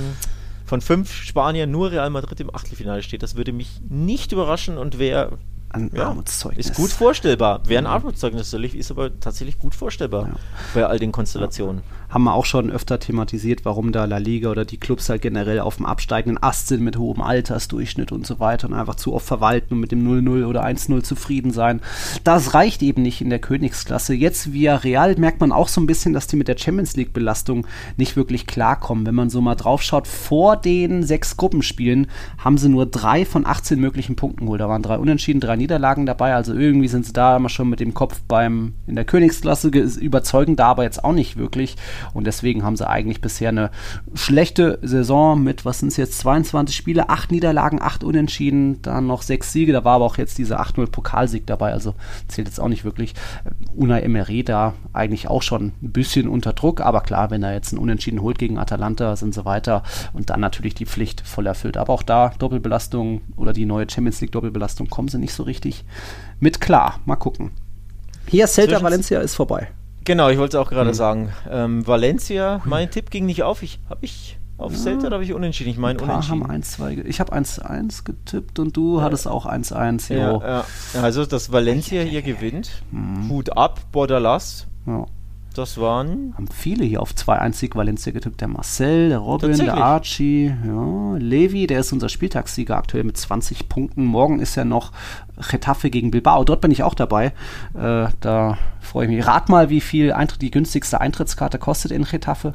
[0.66, 3.22] von fünf Spaniern nur Real Madrid im Achtelfinale steht.
[3.22, 5.38] Das würde mich nicht überraschen und wäre
[5.70, 6.70] ein ja, Armutszeugnis.
[6.70, 7.60] Ist gut vorstellbar.
[7.66, 10.34] Wäre ein Armutszeugnis, ist aber tatsächlich gut vorstellbar ja.
[10.74, 11.82] bei all den Konstellationen.
[12.08, 15.60] Haben wir auch schon öfter thematisiert, warum da La Liga oder die Clubs halt generell
[15.60, 19.26] auf dem absteigenden Ast sind mit hohem Altersdurchschnitt und so weiter und einfach zu oft
[19.26, 21.80] verwalten und mit dem 0-0 oder 1-0 zufrieden sein.
[22.24, 24.14] Das reicht eben nicht in der Königsklasse.
[24.14, 27.66] Jetzt via Real merkt man auch so ein bisschen, dass die mit der Champions League-Belastung
[27.96, 29.06] nicht wirklich klarkommen.
[29.06, 32.06] Wenn man so mal drauf schaut, vor den sechs Gruppenspielen
[32.38, 34.60] haben sie nur drei von 18 möglichen Punkten geholt.
[34.60, 36.34] Da waren drei Unentschieden, drei Niederlagen dabei.
[36.34, 40.56] Also irgendwie sind sie da immer schon mit dem Kopf beim in der Königsklasse überzeugen,
[40.56, 41.76] da aber jetzt auch nicht wirklich.
[42.14, 43.70] Und deswegen haben sie eigentlich bisher eine
[44.14, 49.22] schlechte Saison mit, was sind es jetzt, 22 Spiele, 8 Niederlagen, 8 Unentschieden, dann noch
[49.22, 49.72] 6 Siege.
[49.72, 51.94] Da war aber auch jetzt dieser 8-0 Pokalsieg dabei, also
[52.28, 53.14] zählt jetzt auch nicht wirklich.
[53.74, 57.72] Unai Emery da eigentlich auch schon ein bisschen unter Druck, aber klar, wenn er jetzt
[57.72, 59.82] einen Unentschieden holt gegen Atalanta, sind sie weiter
[60.12, 61.76] und dann natürlich die Pflicht voll erfüllt.
[61.76, 65.84] Aber auch da Doppelbelastung oder die neue Champions League Doppelbelastung kommen sie nicht so richtig
[66.40, 67.00] mit klar.
[67.04, 67.50] Mal gucken.
[68.26, 69.68] Hier Celta Valencia ist vorbei.
[70.08, 70.94] Genau, ich wollte es auch gerade mhm.
[70.94, 71.32] sagen.
[71.50, 73.62] Ähm, Valencia, mein Tipp ging nicht auf.
[73.62, 74.78] Ich habe ich auf ja.
[74.78, 75.68] Celta, habe ich unentschieden.
[75.68, 76.44] Ich meine unentschieden.
[76.44, 79.02] Haben 1, 2, ich habe 1-1 getippt und du ja.
[79.02, 80.14] hattest auch 1-1.
[80.14, 82.82] Ja, ja, Also, dass Valencia hier gewinnt.
[82.90, 83.28] Mhm.
[83.28, 84.66] Hut ab, Bordalas.
[84.86, 85.04] Ja.
[85.58, 86.34] Das waren.
[86.36, 88.40] Haben viele hier auf 2-1 Valencia getippt.
[88.40, 93.68] Der Marcel, der Robin, der Archie, ja, Levi, der ist unser Spieltagssieger aktuell mit 20
[93.68, 94.04] Punkten.
[94.04, 94.92] Morgen ist ja noch
[95.50, 96.44] Getafe gegen Bilbao.
[96.44, 97.32] Dort bin ich auch dabei.
[97.74, 99.26] Äh, da freue ich mich.
[99.26, 102.54] Rat mal, wie viel Eintritt, die günstigste Eintrittskarte kostet in Getafe?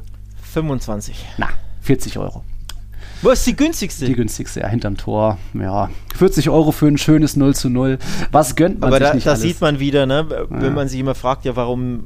[0.54, 1.26] 25.
[1.36, 1.50] Na,
[1.82, 2.42] 40 Euro.
[3.20, 4.06] Wo ist die günstigste?
[4.06, 5.36] Die günstigste, ja, hinterm Tor.
[5.52, 7.98] Ja, 40 Euro für ein schönes 0 zu 0.
[8.32, 10.70] Was gönnt man Aber sich da, nicht da sieht man wieder, ne, wenn ja.
[10.70, 12.04] man sich immer fragt, ja, warum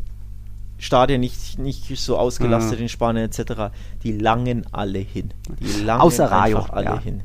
[0.78, 2.82] Stadien nicht, nicht so ausgelastet ja.
[2.82, 3.72] in Spanien etc.
[4.02, 5.34] Die langen alle hin.
[5.60, 7.00] Die langen Außer Rayo, alle ja.
[7.00, 7.22] hin.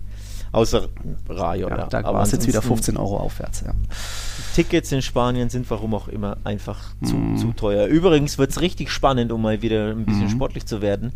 [0.52, 0.88] Außer
[1.30, 1.78] Rayo, ja.
[1.78, 1.86] ja.
[1.88, 3.74] Da war es jetzt wieder 15 Euro aufwärts, ja.
[4.54, 7.38] Tickets in Spanien sind warum auch immer einfach zu, mm.
[7.38, 7.88] zu teuer.
[7.88, 10.30] Übrigens wird es richtig spannend, um mal wieder ein bisschen mm.
[10.30, 11.12] sportlich zu werden.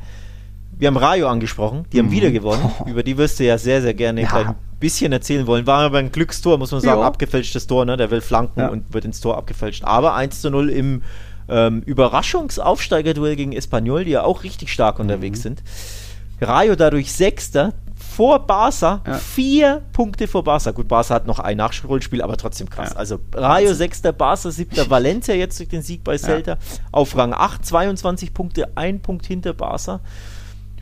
[0.76, 2.12] Wir haben Rayo angesprochen, die haben mm.
[2.12, 2.72] wieder gewonnen.
[2.80, 2.90] Oh.
[2.90, 4.34] Über die wirst du ja sehr, sehr gerne ja.
[4.34, 5.68] ein bisschen erzählen wollen.
[5.68, 7.08] War aber ein Glückstor, muss man sagen, ja.
[7.08, 7.96] abgefälschtes Tor, ne?
[7.96, 9.84] Der will flanken und wird ins Tor abgefälscht.
[9.84, 11.04] Aber 1 zu 0 im
[11.50, 15.44] ähm, Überraschungsaufsteigerduell gegen Espanyol, die ja auch richtig stark unterwegs mhm.
[15.44, 15.64] sind.
[16.42, 19.14] Rayo dadurch Sechster vor Barca, ja.
[19.16, 20.72] vier Punkte vor Barca.
[20.72, 22.92] Gut, Barca hat noch ein Nachholspiel, aber trotzdem krass.
[22.92, 22.96] Ja.
[22.96, 26.58] Also Rayo Sechster, Barca Siebter, Valencia jetzt durch den Sieg bei Celta ja.
[26.92, 30.00] auf Rang 8, 22 Punkte, ein Punkt hinter Barca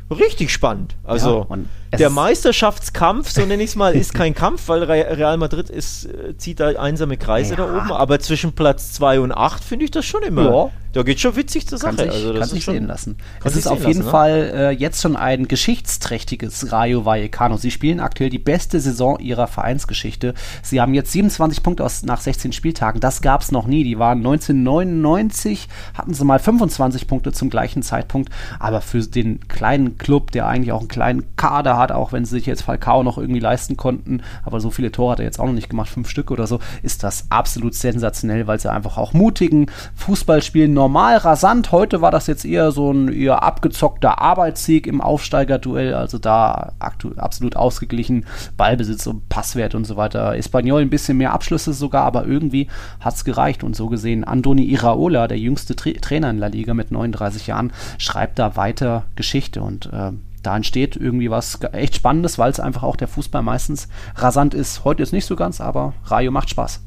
[0.10, 0.96] richtig spannend.
[1.04, 5.70] Also ja, der Meisterschaftskampf, so nenne ich es mal, ist kein Kampf, weil Real Madrid
[5.70, 7.66] ist, äh, zieht da einsame Kreise ja.
[7.66, 10.44] da oben, aber zwischen Platz 2 und 8 finde ich das schon immer.
[10.44, 10.72] Ja.
[10.96, 11.98] Da geht schon witzig zur Sache.
[11.98, 13.18] Kann sich, also das kann sich schon, sehen lassen.
[13.44, 14.12] Es ist auf jeden lassen, ne?
[14.12, 17.58] Fall äh, jetzt schon ein geschichtsträchtiges Rayo Vallecano.
[17.58, 20.34] Sie spielen aktuell die beste Saison ihrer Vereinsgeschichte.
[20.64, 23.02] Sie haben jetzt 27 Punkte aus, nach 16 Spieltagen.
[23.02, 23.84] Das gab es noch nie.
[23.84, 28.30] Die waren 1999, hatten sie mal 25 Punkte zum gleichen Zeitpunkt.
[28.60, 32.38] Aber für den kleinen Club, der eigentlich auch einen kleinen Kader hat, auch wenn sie
[32.38, 35.46] sich jetzt Falcao noch irgendwie leisten konnten, aber so viele Tore hat er jetzt auch
[35.46, 39.12] noch nicht gemacht, fünf Stück oder so, ist das absolut sensationell, weil sie einfach auch
[39.12, 39.66] mutigen
[39.96, 41.72] Fußball spielen normal rasant.
[41.72, 47.56] Heute war das jetzt eher so ein eher abgezockter Arbeitssieg im Aufsteigerduell, also da absolut
[47.56, 48.28] ausgeglichen.
[48.56, 50.38] Ballbesitz und Passwert und so weiter.
[50.38, 52.68] Espanyol ein bisschen mehr Abschlüsse sogar, aber irgendwie
[53.00, 53.64] hat es gereicht.
[53.64, 57.74] Und so gesehen, Andoni Iraola, der jüngste Tra Trainer in La Liga mit 39 Jahren,
[57.98, 60.12] schreibt da weiter Geschichte und äh,
[60.44, 64.86] da entsteht irgendwie was echt Spannendes, weil es einfach auch der Fußball meistens rasant ist.
[64.86, 66.82] Heute ist nicht so ganz, aber Rayo macht Spaß.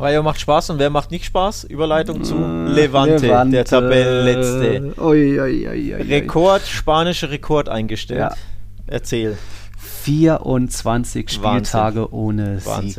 [0.00, 1.64] Rayo macht Spaß und wer macht nicht Spaß?
[1.64, 5.00] Überleitung zu Levante, Levante, der Tabellenletzte.
[5.00, 8.20] Ui, ui, ui, Rekord, spanischer Rekord eingestellt.
[8.20, 8.34] Ja.
[8.86, 9.36] Erzähl.
[10.02, 12.18] 24 Spieltage Wahnsinn.
[12.18, 12.96] ohne Sieg.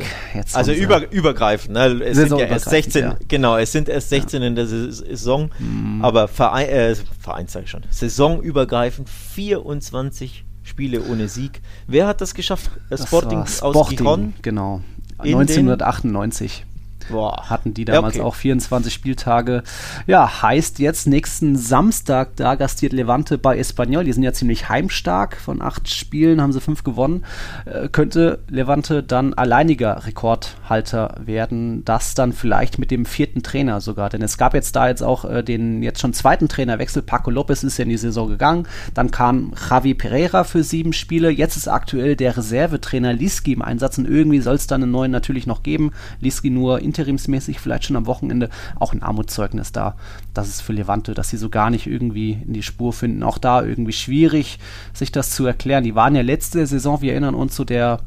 [0.52, 1.74] also über, übergreifend.
[1.74, 2.04] Ne?
[2.04, 3.16] Es sind ja erst 16, ja.
[3.26, 4.48] genau, es sind erst 16 ja.
[4.48, 6.04] in der Saison, mhm.
[6.04, 11.60] aber Verein, äh, Verein sage ich schon, saisonübergreifend 24 Spiele ohne Sieg.
[11.88, 12.70] Wer hat das geschafft?
[12.88, 14.34] Das Sporting, Sporting aus Gijon?
[14.42, 14.80] Genau.
[15.18, 16.64] 1998.
[17.12, 17.50] Boah.
[17.50, 18.24] Hatten die damals okay.
[18.24, 19.62] auch 24 Spieltage.
[20.06, 24.04] Ja, heißt jetzt nächsten Samstag, da gastiert Levante bei Espanyol.
[24.04, 25.36] Die sind ja ziemlich heimstark.
[25.36, 27.24] Von acht Spielen haben sie fünf gewonnen.
[27.66, 31.84] Äh, könnte Levante dann alleiniger Rekordhalter werden.
[31.84, 34.08] Das dann vielleicht mit dem vierten Trainer sogar.
[34.08, 37.02] Denn es gab jetzt da jetzt auch äh, den jetzt schon zweiten Trainerwechsel.
[37.02, 38.66] Paco Lopez ist ja in die Saison gegangen.
[38.94, 41.28] Dann kam Javi Pereira für sieben Spiele.
[41.28, 43.98] Jetzt ist aktuell der Reservetrainer Liski im Einsatz.
[43.98, 45.92] Und irgendwie soll es dann einen neuen natürlich noch geben.
[46.20, 48.48] Liski nur in interimsmäßig vielleicht schon am Wochenende
[48.78, 49.96] auch ein Armutszeugnis da.
[50.34, 53.22] Das ist für Levante, dass sie so gar nicht irgendwie in die Spur finden.
[53.22, 54.58] Auch da irgendwie schwierig,
[54.92, 55.84] sich das zu erklären.
[55.84, 58.00] Die waren ja letzte Saison, wir erinnern uns, so der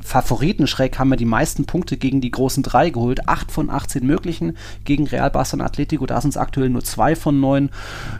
[0.00, 3.28] Favoritenschreck haben wir die meisten Punkte gegen die großen drei geholt.
[3.28, 6.06] Acht von 18 möglichen gegen Real Barca und Atletico.
[6.06, 7.70] Da sind es aktuell nur zwei von neun.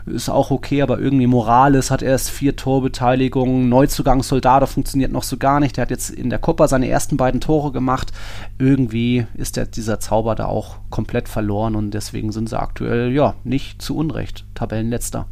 [0.05, 3.69] Ist auch okay, aber irgendwie Morales hat erst vier Torbeteiligungen.
[3.69, 5.77] Neuzugang Soldado funktioniert noch so gar nicht.
[5.77, 8.11] Der hat jetzt in der Copa seine ersten beiden Tore gemacht.
[8.57, 13.35] Irgendwie ist der, dieser Zauber da auch komplett verloren und deswegen sind sie aktuell, ja,
[13.43, 15.27] nicht zu Unrecht Tabellenletzter.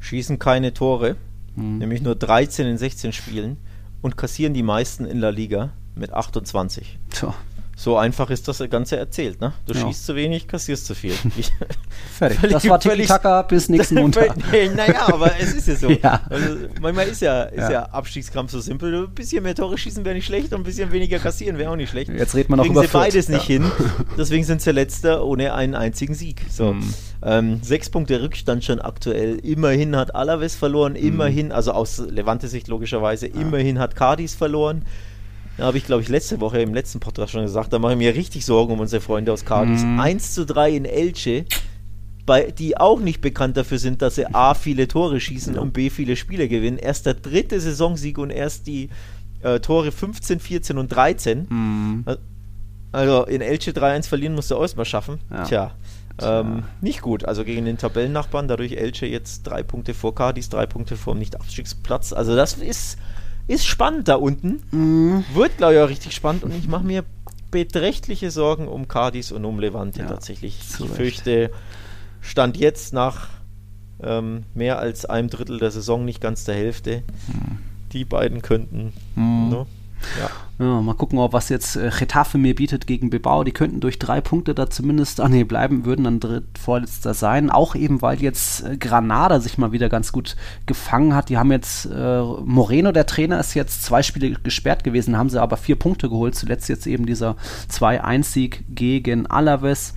[0.00, 1.16] Schießen keine Tore,
[1.54, 1.78] hm.
[1.78, 3.56] nämlich nur 13 in 16 Spielen
[4.02, 6.98] und kassieren die meisten in La Liga mit 28.
[7.10, 7.34] Tja.
[7.80, 9.52] So einfach ist das Ganze erzählt, ne?
[9.64, 9.86] Du ja.
[9.86, 11.12] schießt zu wenig, kassierst zu viel.
[12.18, 12.40] Fertig.
[12.40, 14.34] Völlig, das war Tiki-Taka bis nächsten Montag.
[14.74, 15.88] naja, aber es ist ja so.
[16.02, 16.20] Ja.
[16.28, 17.70] Also, manchmal ist ja, ist ja.
[17.70, 19.04] ja Abstiegskampf so simpel.
[19.04, 21.76] Ein bisschen mehr Tore schießen wäre nicht schlecht und ein bisschen weniger kassieren wäre auch
[21.76, 22.10] nicht schlecht.
[22.10, 23.70] Jetzt redet man noch über sie beides nicht hin.
[24.16, 26.42] Deswegen sind sie letzter ohne einen einzigen Sieg.
[26.50, 26.72] So.
[26.72, 26.94] Mhm.
[27.22, 29.38] Ähm, sechs Punkte Rückstand schon aktuell.
[29.44, 30.98] Immerhin hat Alaves verloren, mhm.
[30.98, 34.84] immerhin, also aus Levante-Sicht logischerweise, immerhin hat Cardis verloren.
[35.58, 37.98] Da habe ich, glaube ich, letzte Woche im letzten Podcast schon gesagt, da mache ich
[37.98, 39.82] mir richtig Sorgen um unsere Freunde aus Cardis.
[39.82, 39.98] Mhm.
[39.98, 41.46] 1 zu 3 in Elche,
[42.24, 45.60] bei, die auch nicht bekannt dafür sind, dass sie A, viele Tore schießen ja.
[45.60, 46.78] und B, viele Spiele gewinnen.
[46.78, 48.88] Erst der dritte Saisonsieg und erst die
[49.42, 51.46] äh, Tore 15, 14 und 13.
[51.48, 52.04] Mhm.
[52.92, 55.18] Also in Elche 3-1 verlieren musst du auch erstmal schaffen.
[55.28, 55.42] Ja.
[55.42, 55.70] Tja.
[56.22, 57.24] Ähm, nicht gut.
[57.24, 61.18] Also gegen den Tabellennachbarn, dadurch Elche jetzt drei Punkte vor Cardis, drei Punkte vor dem
[61.18, 62.12] Nicht-Abstiegsplatz.
[62.12, 62.96] Also das ist
[63.48, 64.62] ist spannend da unten.
[64.70, 65.24] Mhm.
[65.34, 67.04] Wird, glaube ich, auch richtig spannend und ich mache mir
[67.50, 70.58] beträchtliche Sorgen um Cardis und um Levante ja, tatsächlich.
[70.60, 70.94] Ich recht.
[70.94, 71.50] fürchte,
[72.20, 73.28] Stand jetzt nach
[74.02, 77.58] ähm, mehr als einem Drittel der Saison, nicht ganz der Hälfte, mhm.
[77.92, 78.92] die beiden könnten.
[79.14, 79.48] Mhm.
[79.48, 79.66] Ne?
[80.20, 80.30] Ja.
[80.60, 83.44] Ja, mal gucken, ob was jetzt äh, Getafe mir bietet gegen Bilbao.
[83.44, 87.48] Die könnten durch drei Punkte da zumindest, ah nee, bleiben, würden dann drittvorletzter sein.
[87.48, 90.34] Auch eben, weil jetzt äh, Granada sich mal wieder ganz gut
[90.66, 91.28] gefangen hat.
[91.28, 95.40] Die haben jetzt, äh, Moreno, der Trainer, ist jetzt zwei Spiele gesperrt gewesen, haben sie
[95.40, 96.34] aber vier Punkte geholt.
[96.34, 97.36] Zuletzt jetzt eben dieser
[97.70, 99.94] 2-1-Sieg gegen Alaves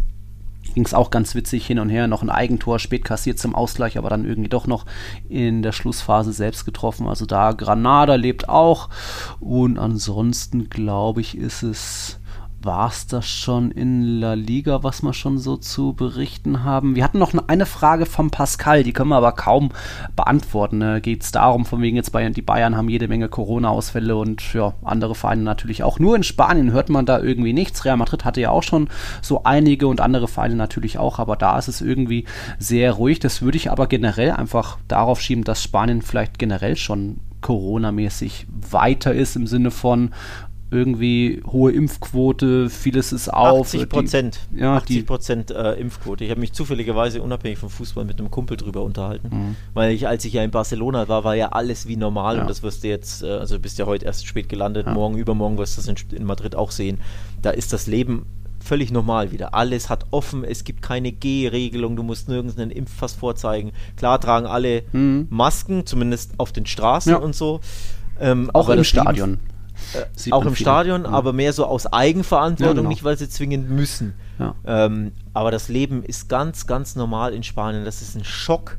[0.73, 3.97] ging es auch ganz witzig hin und her, noch ein Eigentor spät kassiert zum Ausgleich,
[3.97, 4.85] aber dann irgendwie doch noch
[5.29, 7.07] in der Schlussphase selbst getroffen.
[7.07, 8.89] Also da Granada lebt auch
[9.39, 12.20] und ansonsten glaube ich, ist es
[12.63, 16.95] war es das schon in La Liga, was wir schon so zu berichten haben?
[16.95, 19.69] Wir hatten noch eine Frage vom Pascal, die können wir aber kaum
[20.15, 20.77] beantworten.
[20.77, 21.01] Ne?
[21.01, 24.73] Geht es darum, von wegen jetzt Bayern, die Bayern haben jede Menge Corona-Ausfälle und ja,
[24.83, 25.99] andere Vereine natürlich auch.
[25.99, 27.85] Nur in Spanien hört man da irgendwie nichts.
[27.85, 28.89] Real Madrid hatte ja auch schon
[29.21, 32.25] so einige und andere Vereine natürlich auch, aber da ist es irgendwie
[32.59, 33.19] sehr ruhig.
[33.19, 39.13] Das würde ich aber generell einfach darauf schieben, dass Spanien vielleicht generell schon Corona-mäßig weiter
[39.13, 40.11] ist im Sinne von
[40.71, 43.67] irgendwie hohe Impfquote, vieles ist auf.
[43.67, 44.39] 80 Prozent.
[44.55, 46.23] Ja, 80 Prozent äh, Impfquote.
[46.23, 49.55] Ich habe mich zufälligerweise unabhängig vom Fußball mit einem Kumpel drüber unterhalten, mhm.
[49.73, 52.41] weil ich, als ich ja in Barcelona war, war ja alles wie normal ja.
[52.41, 54.93] und das wirst du jetzt, äh, also du bist ja heute erst spät gelandet, ja.
[54.93, 56.99] morgen, übermorgen wirst du das in, in Madrid auch sehen.
[57.41, 58.25] Da ist das Leben
[58.63, 59.53] völlig normal wieder.
[59.53, 63.71] Alles hat offen, es gibt keine G-Regelung, du musst nirgends einen Impfpass vorzeigen.
[63.97, 65.27] Klar tragen alle mhm.
[65.29, 67.17] Masken, zumindest auf den Straßen ja.
[67.17, 67.59] und so.
[68.21, 69.39] Ähm, auch im Stadion.
[69.93, 70.63] Äh, auch im viel.
[70.65, 71.09] Stadion, ja.
[71.09, 72.89] aber mehr so aus Eigenverantwortung, ja, genau.
[72.89, 74.13] nicht weil sie zwingend müssen.
[74.39, 74.55] Ja.
[74.65, 77.85] Ähm, aber das Leben ist ganz, ganz normal in Spanien.
[77.85, 78.77] Das ist ein Schock.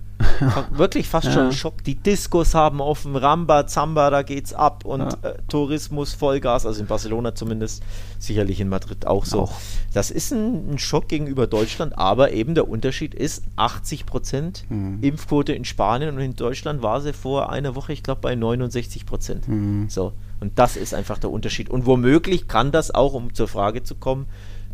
[0.70, 1.85] Wirklich fast schon ein Schock.
[1.85, 6.87] Die Diskos haben offen, Ramba, Zamba, da geht's ab und äh, Tourismus, Vollgas, also in
[6.87, 7.83] Barcelona zumindest,
[8.18, 9.43] sicherlich in Madrid auch so.
[9.43, 9.53] Auch.
[9.93, 14.99] Das ist ein, ein, Schock gegenüber Deutschland, aber eben der Unterschied ist 80 Prozent mhm.
[15.03, 19.07] Impfquote in Spanien und in Deutschland war sie vor einer Woche, ich glaube, bei 69
[19.07, 19.49] Prozent.
[19.49, 19.89] Mhm.
[19.89, 20.12] So.
[20.41, 21.70] Und das ist einfach der Unterschied.
[21.70, 24.27] Und womöglich kann das auch, um zur Frage zu kommen,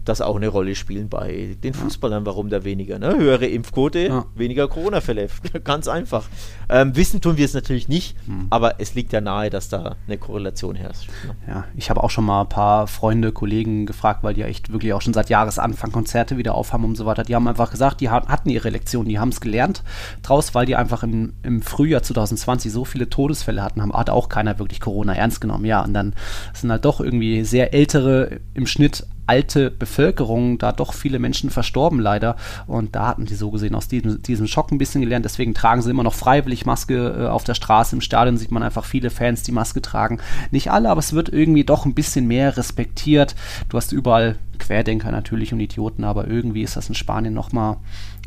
[0.09, 2.98] das auch eine Rolle spielen bei den Fußballern, warum da weniger.
[2.98, 3.16] Ne?
[3.16, 4.26] Höhere Impfquote, ja.
[4.34, 5.28] weniger Corona-Fälle.
[5.64, 6.26] Ganz einfach.
[6.68, 8.46] Ähm, wissen tun wir es natürlich nicht, hm.
[8.50, 11.11] aber es liegt ja nahe, dass da eine Korrelation herrscht.
[11.26, 11.36] Ne?
[11.46, 14.72] Ja, ich habe auch schon mal ein paar Freunde, Kollegen gefragt, weil die ja echt
[14.72, 17.22] wirklich auch schon seit Jahresanfang Konzerte wieder aufhaben und so weiter.
[17.22, 19.82] Die haben einfach gesagt, die hatten ihre Lektion, die haben es gelernt
[20.22, 24.28] draus, weil die einfach im, im Frühjahr 2020 so viele Todesfälle hatten, haben, hat auch
[24.28, 25.64] keiner wirklich Corona ernst genommen.
[25.64, 26.14] Ja, und dann
[26.54, 32.01] sind halt doch irgendwie sehr ältere im Schnitt alte Bevölkerung, da doch viele Menschen verstorben
[32.01, 32.37] leider.
[32.66, 35.24] Und da hatten die so gesehen aus diesem, diesem Schock ein bisschen gelernt.
[35.24, 37.95] Deswegen tragen sie immer noch freiwillig Maske äh, auf der Straße.
[37.95, 40.18] Im Stadion sieht man einfach viele Fans, die Maske tragen.
[40.51, 43.35] Nicht alle, aber es wird irgendwie doch ein bisschen mehr respektiert.
[43.68, 47.76] Du hast überall Querdenker natürlich und Idioten, aber irgendwie ist das in Spanien nochmal,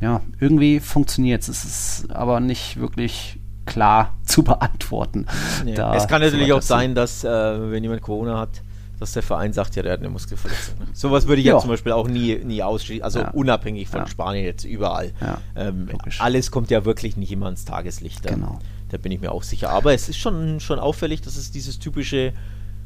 [0.01, 1.49] ja, irgendwie funktioniert es.
[1.49, 5.25] Es ist aber nicht wirklich klar zu beantworten.
[5.65, 5.73] Nee.
[5.73, 8.61] es kann natürlich auch sein, dass äh, wenn jemand Corona hat,
[9.01, 10.77] dass der Verein sagt, ja, der hat eine Muskelverletzung.
[10.77, 10.85] Ne?
[10.93, 11.55] Sowas würde ich ja.
[11.55, 13.31] ja zum Beispiel auch nie, nie ausschließen, also ja.
[13.31, 14.07] unabhängig von ja.
[14.07, 15.11] Spanien jetzt überall.
[15.55, 15.89] Ähm,
[16.19, 18.23] alles kommt ja wirklich nicht immer ins Tageslicht.
[18.23, 18.59] Da, genau.
[18.89, 19.71] da bin ich mir auch sicher.
[19.71, 22.31] Aber es ist schon, schon auffällig, dass es dieses typische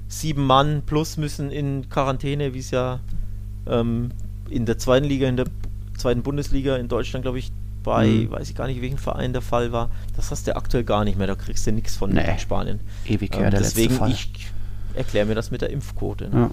[0.08, 3.02] sieben Mann plus müssen in Quarantäne, wie es ja
[3.68, 4.12] ähm,
[4.50, 5.48] in der zweiten Liga, in der
[5.98, 7.52] zweiten Bundesliga in Deutschland, glaube ich,
[7.84, 8.32] bei, mhm.
[8.32, 9.90] weiß ich gar nicht, welchen Verein der Fall war.
[10.16, 12.40] Das hast du aktuell gar nicht mehr, da kriegst du nichts von nee.
[12.40, 12.80] Spanien.
[13.06, 14.12] Ewig her, ähm, der Deswegen, letzte Fall.
[14.12, 14.55] ich
[14.96, 16.30] erkläre mir das mit der Impfquote.
[16.30, 16.40] Ne?
[16.40, 16.52] Ja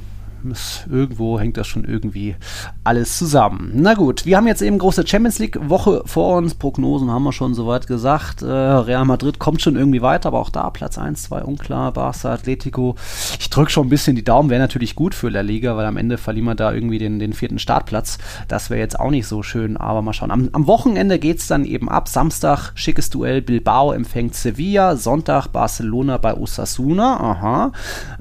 [0.91, 2.37] irgendwo hängt das schon irgendwie
[2.85, 3.71] alles zusammen.
[3.75, 6.55] Na gut, wir haben jetzt eben große Champions League Woche vor uns.
[6.55, 8.43] Prognosen haben wir schon soweit gesagt.
[8.43, 11.93] Äh, Real Madrid kommt schon irgendwie weiter, aber auch da Platz 1, 2 unklar.
[11.93, 12.97] Barca, Atletico.
[13.39, 15.97] Ich drücke schon ein bisschen die Daumen, wäre natürlich gut für La Liga, weil am
[15.97, 18.19] Ende verlieren wir da irgendwie den, den vierten Startplatz.
[18.49, 20.31] Das wäre jetzt auch nicht so schön, aber mal schauen.
[20.31, 22.09] Am, am Wochenende geht es dann eben ab.
[22.09, 24.97] Samstag schickes Duell Bilbao empfängt Sevilla.
[24.97, 27.21] Sonntag Barcelona bei Osasuna.
[27.21, 27.73] Aha.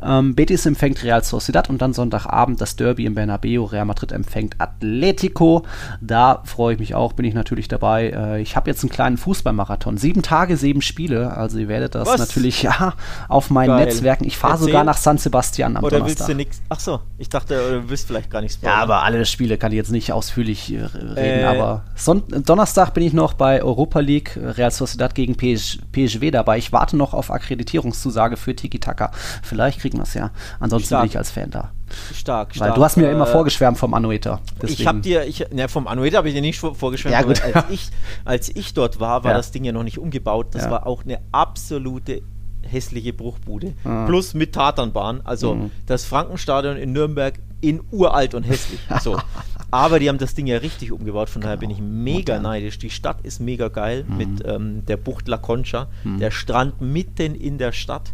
[0.03, 3.63] Ähm, Betis empfängt Real Sociedad und dann Sonntag Sonntagabend das Derby im Bernabeu.
[3.63, 5.63] Real Madrid empfängt Atletico.
[6.01, 8.09] Da freue ich mich auch, bin ich natürlich dabei.
[8.09, 9.97] Äh, ich habe jetzt einen kleinen Fußballmarathon.
[9.97, 11.35] Sieben Tage, sieben Spiele.
[11.35, 12.19] Also ihr werdet das Was?
[12.19, 12.93] natürlich ja
[13.29, 13.85] auf meinen Geil.
[13.85, 14.25] Netzwerken.
[14.25, 16.27] Ich fahre sogar nach San Sebastian am Oder Donnerstag.
[16.27, 16.61] willst du nichts?
[16.69, 19.77] Ach so, ich dachte, du willst vielleicht gar nichts Ja, aber alle Spiele kann ich
[19.77, 21.17] jetzt nicht ausführlich äh, reden.
[21.17, 21.43] Äh.
[21.45, 26.57] Aber Son Donnerstag bin ich noch bei Europa League Real Sociedad gegen PS PSW dabei.
[26.57, 29.11] Ich warte noch auf Akkreditierungszusage für Tiki Taka.
[29.43, 30.31] Vielleicht kriegen wir es ja.
[30.59, 31.03] Ansonsten Stark.
[31.03, 31.71] bin ich als Fan da.
[32.13, 32.69] Stark, stark.
[32.69, 34.39] Weil du hast mir äh, immer vorgeschwärmt vom Anueta.
[34.63, 37.41] Ich habe dir, ich, ne, vom Anueta habe ich dir nicht vorgeschwärmt, ja, gut.
[37.41, 37.89] als, ich,
[38.25, 39.37] als ich dort war, war ja.
[39.37, 40.47] das Ding ja noch nicht umgebaut.
[40.51, 40.71] Das ja.
[40.71, 42.21] war auch eine absolute
[42.63, 43.73] hässliche Bruchbude.
[43.83, 44.05] Ah.
[44.05, 45.21] Plus mit Tatanbahn.
[45.23, 45.71] Also mhm.
[45.85, 48.79] das Frankenstadion in Nürnberg in uralt und hässlich.
[49.01, 49.19] So.
[49.71, 51.53] Aber die haben das Ding ja richtig umgebaut, von genau.
[51.53, 52.41] daher bin ich mega Modern.
[52.43, 52.77] neidisch.
[52.77, 54.17] Die Stadt ist mega geil mhm.
[54.17, 56.19] mit ähm, der Bucht La Concha, mhm.
[56.19, 58.11] der Strand mitten in der Stadt.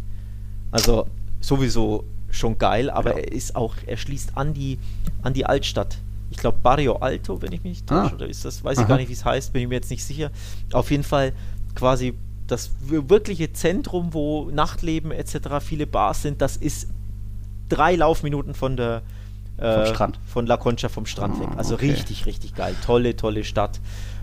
[0.70, 1.06] Also
[1.40, 3.18] sowieso schon geil, aber ja.
[3.18, 4.78] er ist auch, er schließt an die,
[5.22, 5.98] an die Altstadt.
[6.30, 8.14] Ich glaube Barrio Alto, wenn ich mich nicht täusche, ah.
[8.14, 8.82] oder ist das, weiß Aha.
[8.82, 10.30] ich gar nicht, wie es heißt, bin ich mir jetzt nicht sicher.
[10.72, 11.32] Auf jeden Fall
[11.74, 12.14] quasi
[12.46, 15.60] das wirkliche Zentrum, wo Nachtleben etc.
[15.60, 16.88] viele Bars sind, das ist
[17.68, 19.02] drei Laufminuten von der
[19.58, 20.18] äh, Strand.
[20.26, 21.48] von La Concha vom Strand oh, weg.
[21.56, 21.90] Also okay.
[21.90, 22.74] richtig, richtig geil.
[22.84, 23.80] Tolle, tolle Stadt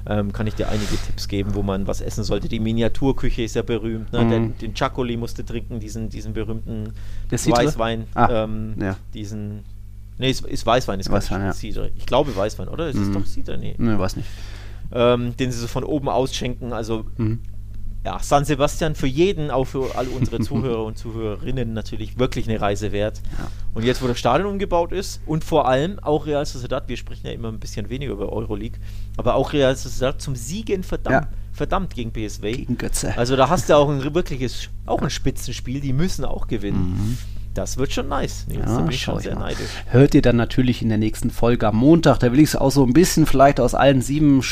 [0.07, 2.47] ähm, kann ich dir einige Tipps geben, wo man was essen sollte.
[2.47, 4.13] Die Miniaturküche ist ja berühmt.
[4.13, 4.23] Ne?
[4.23, 4.29] Mhm.
[4.29, 6.93] Den, den Chacoli musste trinken, diesen, diesen berühmten
[7.29, 8.05] Weißwein.
[8.13, 8.97] Ah, ähm, ja.
[9.13, 9.63] Diesen.
[10.17, 11.51] Nee, ist, ist Weißwein, ist Weißwein, ja.
[11.51, 11.89] Cider.
[11.95, 12.87] Ich glaube Weißwein, oder?
[12.87, 13.03] Ist mhm.
[13.03, 13.57] es doch Cider?
[13.57, 13.75] Nee.
[13.77, 14.29] Nee, weiß nicht.
[14.91, 16.71] Ähm, den sie so von oben ausschenken.
[16.71, 17.39] Also mhm
[18.05, 22.61] ja, San Sebastian für jeden, auch für alle unsere Zuhörer und Zuhörerinnen natürlich wirklich eine
[22.61, 23.19] Reise wert.
[23.39, 23.47] Ja.
[23.73, 27.25] Und jetzt, wo das Stadion umgebaut ist und vor allem auch Real Sociedad, wir sprechen
[27.25, 28.79] ja immer ein bisschen weniger über Euroleague,
[29.17, 31.37] aber auch Real Sociedad zum Siegen verdammt, ja.
[31.51, 32.41] verdammt gegen PSV.
[32.41, 33.17] Gegen Götze.
[33.17, 36.93] Also da hast du auch ein wirkliches, auch ein Spitzenspiel, die müssen auch gewinnen.
[36.95, 37.17] Mhm.
[37.55, 38.45] Das wird schon nice.
[38.49, 39.69] Nee, ja, bin ich schon sehr neidisch.
[39.87, 42.19] Hört ihr dann natürlich in der nächsten Folge am Montag.
[42.19, 44.43] Da will ich es auch so ein bisschen vielleicht aus allen sieben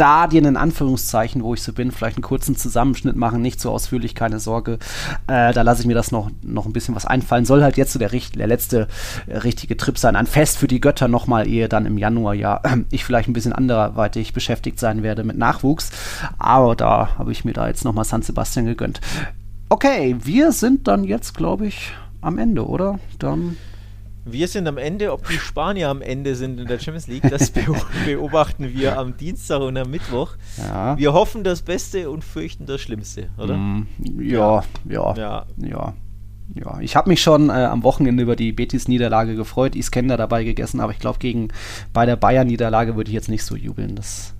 [0.00, 4.14] Stadien in Anführungszeichen, wo ich so bin, vielleicht einen kurzen Zusammenschnitt machen, nicht so ausführlich,
[4.14, 4.78] keine Sorge.
[5.26, 7.44] Äh, da lasse ich mir das noch, noch ein bisschen was einfallen.
[7.44, 8.88] Soll halt jetzt so der, der letzte
[9.26, 10.16] äh, richtige Trip sein.
[10.16, 13.34] Ein Fest für die Götter nochmal, ehe dann im Januar ja äh, ich vielleicht ein
[13.34, 15.90] bisschen anderweitig beschäftigt sein werde mit Nachwuchs.
[16.38, 19.02] Aber da habe ich mir da jetzt nochmal San Sebastian gegönnt.
[19.68, 21.92] Okay, wir sind dann jetzt, glaube ich,
[22.22, 22.98] am Ende, oder?
[23.18, 23.58] Dann
[24.32, 27.50] wir sind am Ende, ob die Spanier am Ende sind in der Champions League, das
[28.06, 30.34] beobachten wir am Dienstag und am Mittwoch.
[30.58, 30.96] Ja.
[30.98, 33.56] Wir hoffen das Beste und fürchten das Schlimmste, oder?
[33.56, 33.86] Mm,
[34.18, 35.94] ja, ja, ja, ja.
[36.54, 36.80] ja.
[36.80, 40.92] ich habe mich schon äh, am Wochenende über die Betis-Niederlage gefreut, Iskender dabei gegessen, aber
[40.92, 41.48] ich glaube, gegen
[41.92, 43.96] bei der Bayern-Niederlage würde ich jetzt nicht so jubeln.
[43.96, 44.34] Das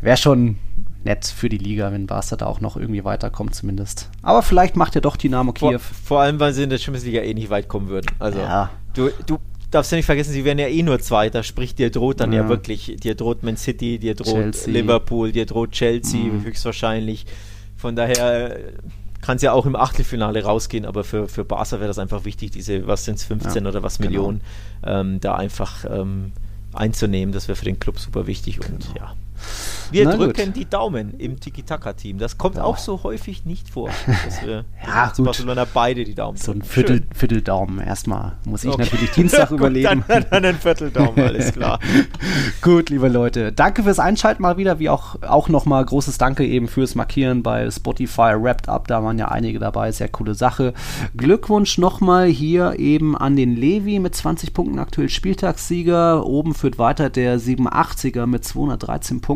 [0.00, 0.56] wäre schon
[1.04, 4.08] nett für die Liga, wenn Barca da auch noch irgendwie weiterkommt zumindest.
[4.22, 5.78] Aber vielleicht macht ja doch Dynamo Kiew.
[5.78, 8.10] Vor, vor allem, weil sie in der Champions League eh nicht weit kommen würden.
[8.18, 8.70] Also ja.
[8.94, 9.38] Du, du
[9.70, 12.42] darfst ja nicht vergessen, sie werden ja eh nur Zweiter, sprich dir droht dann ja,
[12.42, 14.72] ja wirklich, dir droht Man City, dir droht Chelsea.
[14.72, 16.44] Liverpool, dir droht Chelsea mhm.
[16.44, 17.26] höchstwahrscheinlich.
[17.76, 18.58] Von daher
[19.22, 22.50] kann es ja auch im Achtelfinale rausgehen, aber für, für Barca wäre das einfach wichtig,
[22.50, 24.10] diese, was sind es, 15 ja, oder was genau.
[24.10, 24.40] Millionen,
[24.84, 26.32] ähm, da einfach ähm,
[26.72, 27.32] einzunehmen.
[27.32, 28.96] Das wäre für den Club super wichtig und genau.
[28.96, 29.14] ja.
[29.90, 30.56] Wir Na drücken gut.
[30.56, 32.18] die Daumen im Tiki-Taka-Team.
[32.18, 32.64] Das kommt ja.
[32.64, 33.90] auch so häufig nicht vor.
[34.24, 35.26] Dass wir ja, gut.
[35.26, 38.32] Barcelona beide die Daumen So ein Viertel, Vierteldaumen erstmal.
[38.46, 38.84] Muss ich okay.
[38.84, 40.02] natürlich Dienstag überlegen.
[40.08, 41.78] Dann, dann ein Vierteldaumen, alles klar.
[42.62, 43.52] gut, liebe Leute.
[43.52, 44.78] Danke fürs Einschalten mal wieder.
[44.78, 48.88] Wie auch, auch nochmal großes Danke eben fürs Markieren bei Spotify Wrapped Up.
[48.88, 49.92] Da waren ja einige dabei.
[49.92, 50.72] Sehr coole Sache.
[51.16, 56.24] Glückwunsch nochmal hier eben an den Levi mit 20 Punkten aktuell Spieltagssieger.
[56.24, 59.31] Oben führt weiter der 87er mit 213 Punkten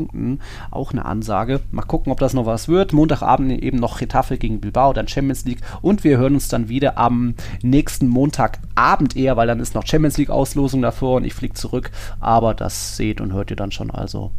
[0.70, 1.61] auch eine Ansage.
[1.70, 2.92] Mal gucken, ob das noch was wird.
[2.92, 6.99] Montagabend eben noch Getafe gegen Bilbao, dann Champions League und wir hören uns dann wieder
[6.99, 11.55] am nächsten Montagabend eher, weil dann ist noch Champions League Auslosung davor und ich fliege
[11.55, 11.90] zurück.
[12.20, 13.91] Aber das seht und hört ihr dann schon.
[13.91, 14.33] Also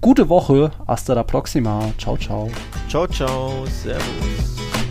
[0.00, 0.70] gute Woche.
[0.86, 1.92] Hasta la próxima.
[1.98, 2.50] Ciao, ciao.
[2.88, 3.64] Ciao, ciao.
[3.66, 4.89] Servus.